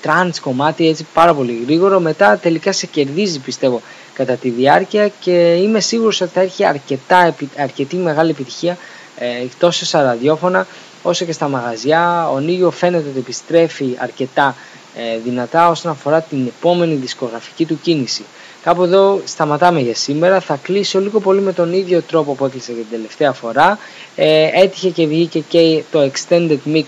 τρανς 0.00 0.40
κομμάτι 0.40 0.88
έτσι 0.88 1.06
πάρα 1.14 1.34
πολύ 1.34 1.62
γρήγορο 1.66 2.00
μετά 2.00 2.38
τελικά 2.38 2.72
σε 2.72 2.86
κερδίζει 2.86 3.38
πιστεύω 3.38 3.82
κατά 4.14 4.34
τη 4.34 4.50
διάρκεια 4.50 5.08
και 5.20 5.54
είμαι 5.54 5.80
σίγουρος 5.80 6.20
ότι 6.20 6.30
θα 6.34 6.40
έχει 6.40 6.64
αρκετά, 6.64 7.24
επι- 7.26 7.58
αρκετή 7.60 7.96
μεγάλη 7.96 8.30
επιτυχία 8.30 8.78
ε, 9.18 9.26
τόσο 9.58 9.84
στα 9.84 10.02
ραδιόφωνα 10.02 10.66
όσο 11.02 11.24
και 11.24 11.32
στα 11.32 11.48
μαγαζιά. 11.48 12.28
Ο 12.30 12.38
Νίγιο 12.40 12.70
φαίνεται 12.70 13.08
ότι 13.08 13.18
επιστρέφει 13.18 13.96
αρκετά 13.98 14.56
ε, 14.96 15.18
δυνατά 15.24 15.68
όσον 15.68 15.90
αφορά 15.90 16.20
την 16.20 16.46
επόμενη 16.46 16.94
δισκογραφική 16.94 17.64
του 17.64 17.78
κίνηση. 17.82 18.24
Κάπου 18.62 18.82
εδώ 18.82 19.20
σταματάμε 19.24 19.80
για 19.80 19.94
σήμερα. 19.94 20.40
Θα 20.40 20.58
κλείσω 20.62 21.00
λίγο 21.00 21.20
πολύ 21.20 21.40
με 21.40 21.52
τον 21.52 21.72
ίδιο 21.72 22.02
τρόπο 22.02 22.34
που 22.34 22.44
έκλεισα 22.44 22.66
και 22.72 22.78
την 22.80 22.90
τελευταία 22.90 23.32
φορά. 23.32 23.78
Ε, 24.16 24.48
έτυχε 24.62 24.88
και 24.90 25.06
βγήκε 25.06 25.40
και 25.48 25.82
το 25.90 26.10
extended 26.12 26.58
mix 26.74 26.84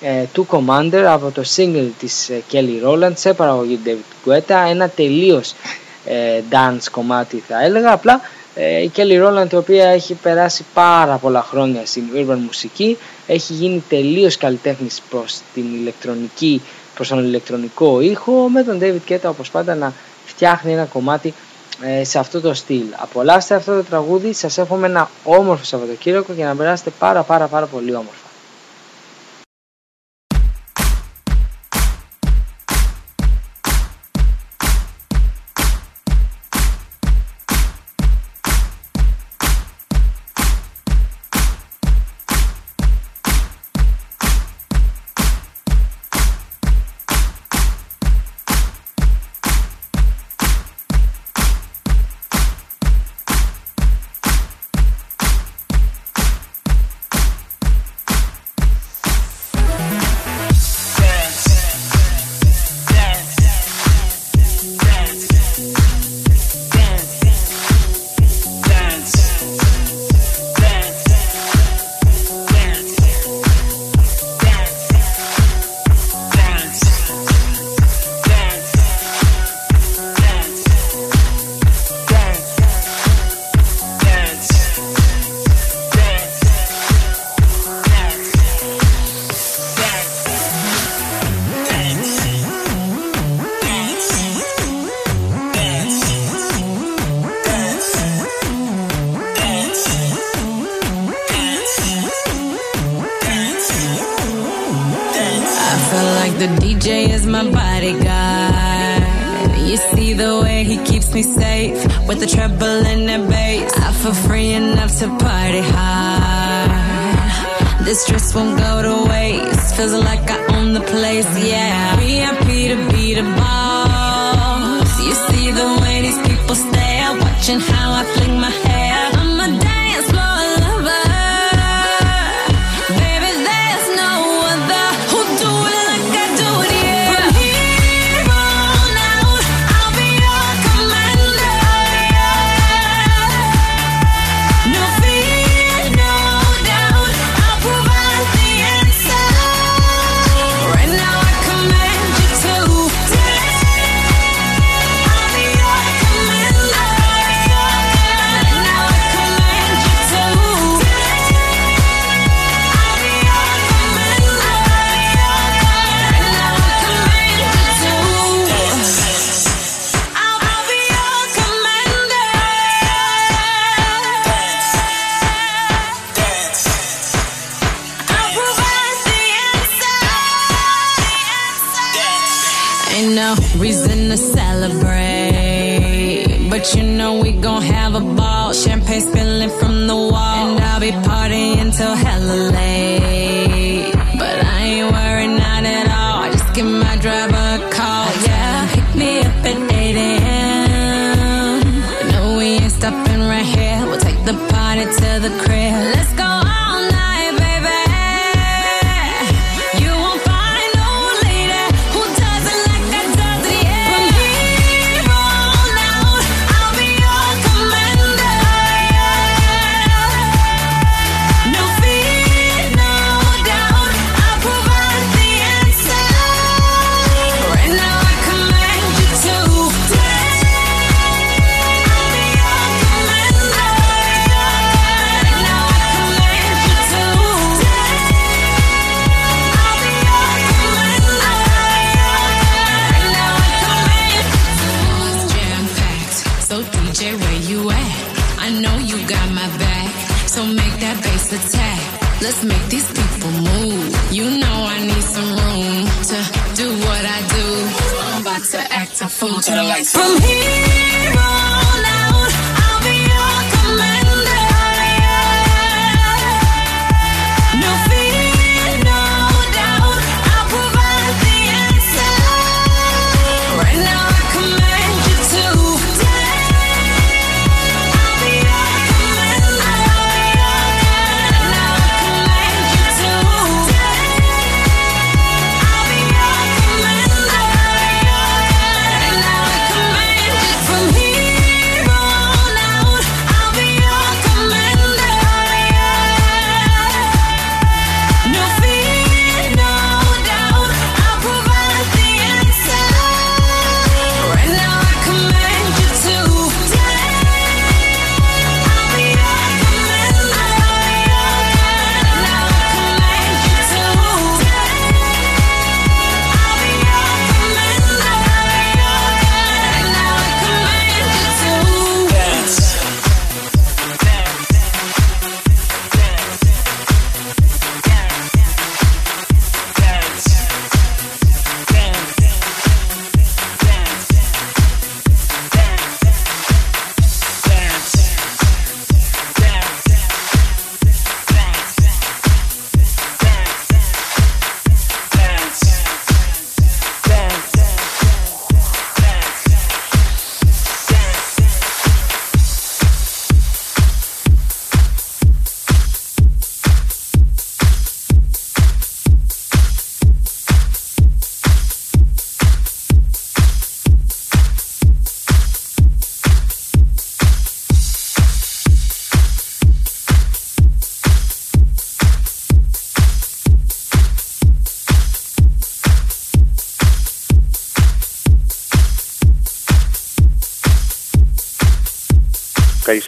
ε, 0.00 0.24
του 0.32 0.46
Commander 0.50 1.04
από 1.06 1.30
το 1.30 1.42
single 1.56 1.88
της 1.98 2.28
ε, 2.28 2.42
Kelly 2.52 2.86
Rowland 2.86 3.12
σε 3.14 3.32
παραγωγή 3.34 3.76
του 3.76 3.90
David 4.26 4.30
Guetta. 4.32 4.66
Ένα 4.70 4.88
τελείως 4.88 5.50
ε, 5.50 5.54
dance 6.50 6.84
κομμάτι 6.90 7.42
θα 7.48 7.64
έλεγα. 7.64 7.92
Απλά 7.92 8.20
ε, 8.54 8.82
η 8.82 8.92
Kelly 8.96 9.26
Rowland 9.26 9.52
η 9.52 9.56
οποία 9.56 9.88
έχει 9.88 10.14
περάσει 10.14 10.64
πάρα 10.74 11.16
πολλά 11.16 11.42
χρόνια 11.42 11.86
στην 11.86 12.02
urban 12.16 12.38
μουσική 12.46 12.98
έχει 13.26 13.52
γίνει 13.52 13.84
τελείως 13.88 14.36
καλλιτέχνης 14.36 15.02
προς 15.10 15.40
την 15.54 15.64
ηλεκτρονική 15.74 16.62
προς 16.94 17.08
τον 17.08 17.18
ηλεκτρονικό 17.24 18.00
ήχο 18.00 18.32
με 18.48 18.62
τον 18.62 18.78
David 18.82 19.12
Guetta 19.12 19.28
όπως 19.28 19.50
πάντα 19.50 19.74
να 19.74 19.92
φτιάχνει 20.26 20.72
ένα 20.72 20.84
κομμάτι 20.84 21.34
ε, 21.80 22.04
σε 22.04 22.18
αυτό 22.18 22.40
το 22.40 22.54
στυλ. 22.54 22.84
Απολαύστε 22.96 23.54
αυτό 23.54 23.76
το 23.76 23.82
τραγούδι, 23.82 24.32
σας 24.32 24.58
εύχομαι 24.58 24.86
ένα 24.86 25.10
όμορφο 25.24 25.64
Σαββατοκύριακο 25.64 26.32
και 26.32 26.44
να 26.44 26.54
περάσετε 26.54 26.90
πάρα 26.98 27.22
πάρα 27.22 27.46
πάρα 27.46 27.66
πολύ 27.66 27.96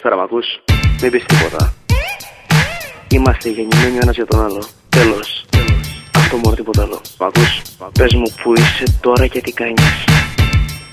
Καλησπέρα, 0.09 0.27
μ' 0.31 1.01
Μην 1.01 1.11
πεις 1.11 1.25
τίποτα. 1.25 1.73
Είμαστε 3.09 3.49
γεννημένοι 3.49 3.97
ένας 4.01 4.15
για 4.15 4.25
τον 4.25 4.43
άλλο. 4.43 4.63
Τέλος. 4.89 5.45
Αυτό 6.15 6.37
μόνο 6.37 6.55
τίποτα 6.55 6.81
άλλο. 6.81 7.01
Πες 7.99 8.13
μου 8.13 8.33
που 8.43 8.53
είσαι 8.53 8.83
τώρα 9.01 9.27
και 9.27 9.41
τι 9.41 9.51
κάνεις. 9.51 10.03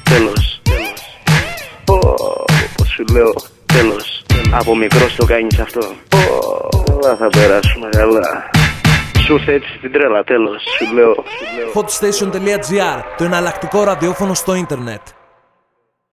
Τέλος. 0.02 0.60
Τέλος. 0.62 2.44
Πώς 2.76 2.89
σου 2.89 3.05
λέω. 3.12 3.32
Τέλος. 3.66 4.22
Από 4.52 4.76
μικρό 4.76 5.06
το 5.16 5.26
κάνεις 5.26 5.59
αυτό. 5.59 5.80
Όλα 6.93 7.16
θα 7.16 7.28
περάσουμε 7.28 7.89
καλά. 7.90 8.51
Σου 9.26 9.34
έτσι 9.47 9.78
την 9.80 9.93
τρέλα, 9.93 10.24
τέλος. 10.24 10.62
Σου 10.78 10.94
λέω. 10.94 11.14
Hotstation.gr, 11.74 13.02
το 13.16 13.24
εναλλακτικό 13.24 13.84
ραδιόφωνο 13.84 14.34
στο 14.34 14.55
ίντερνετ. 14.55 15.01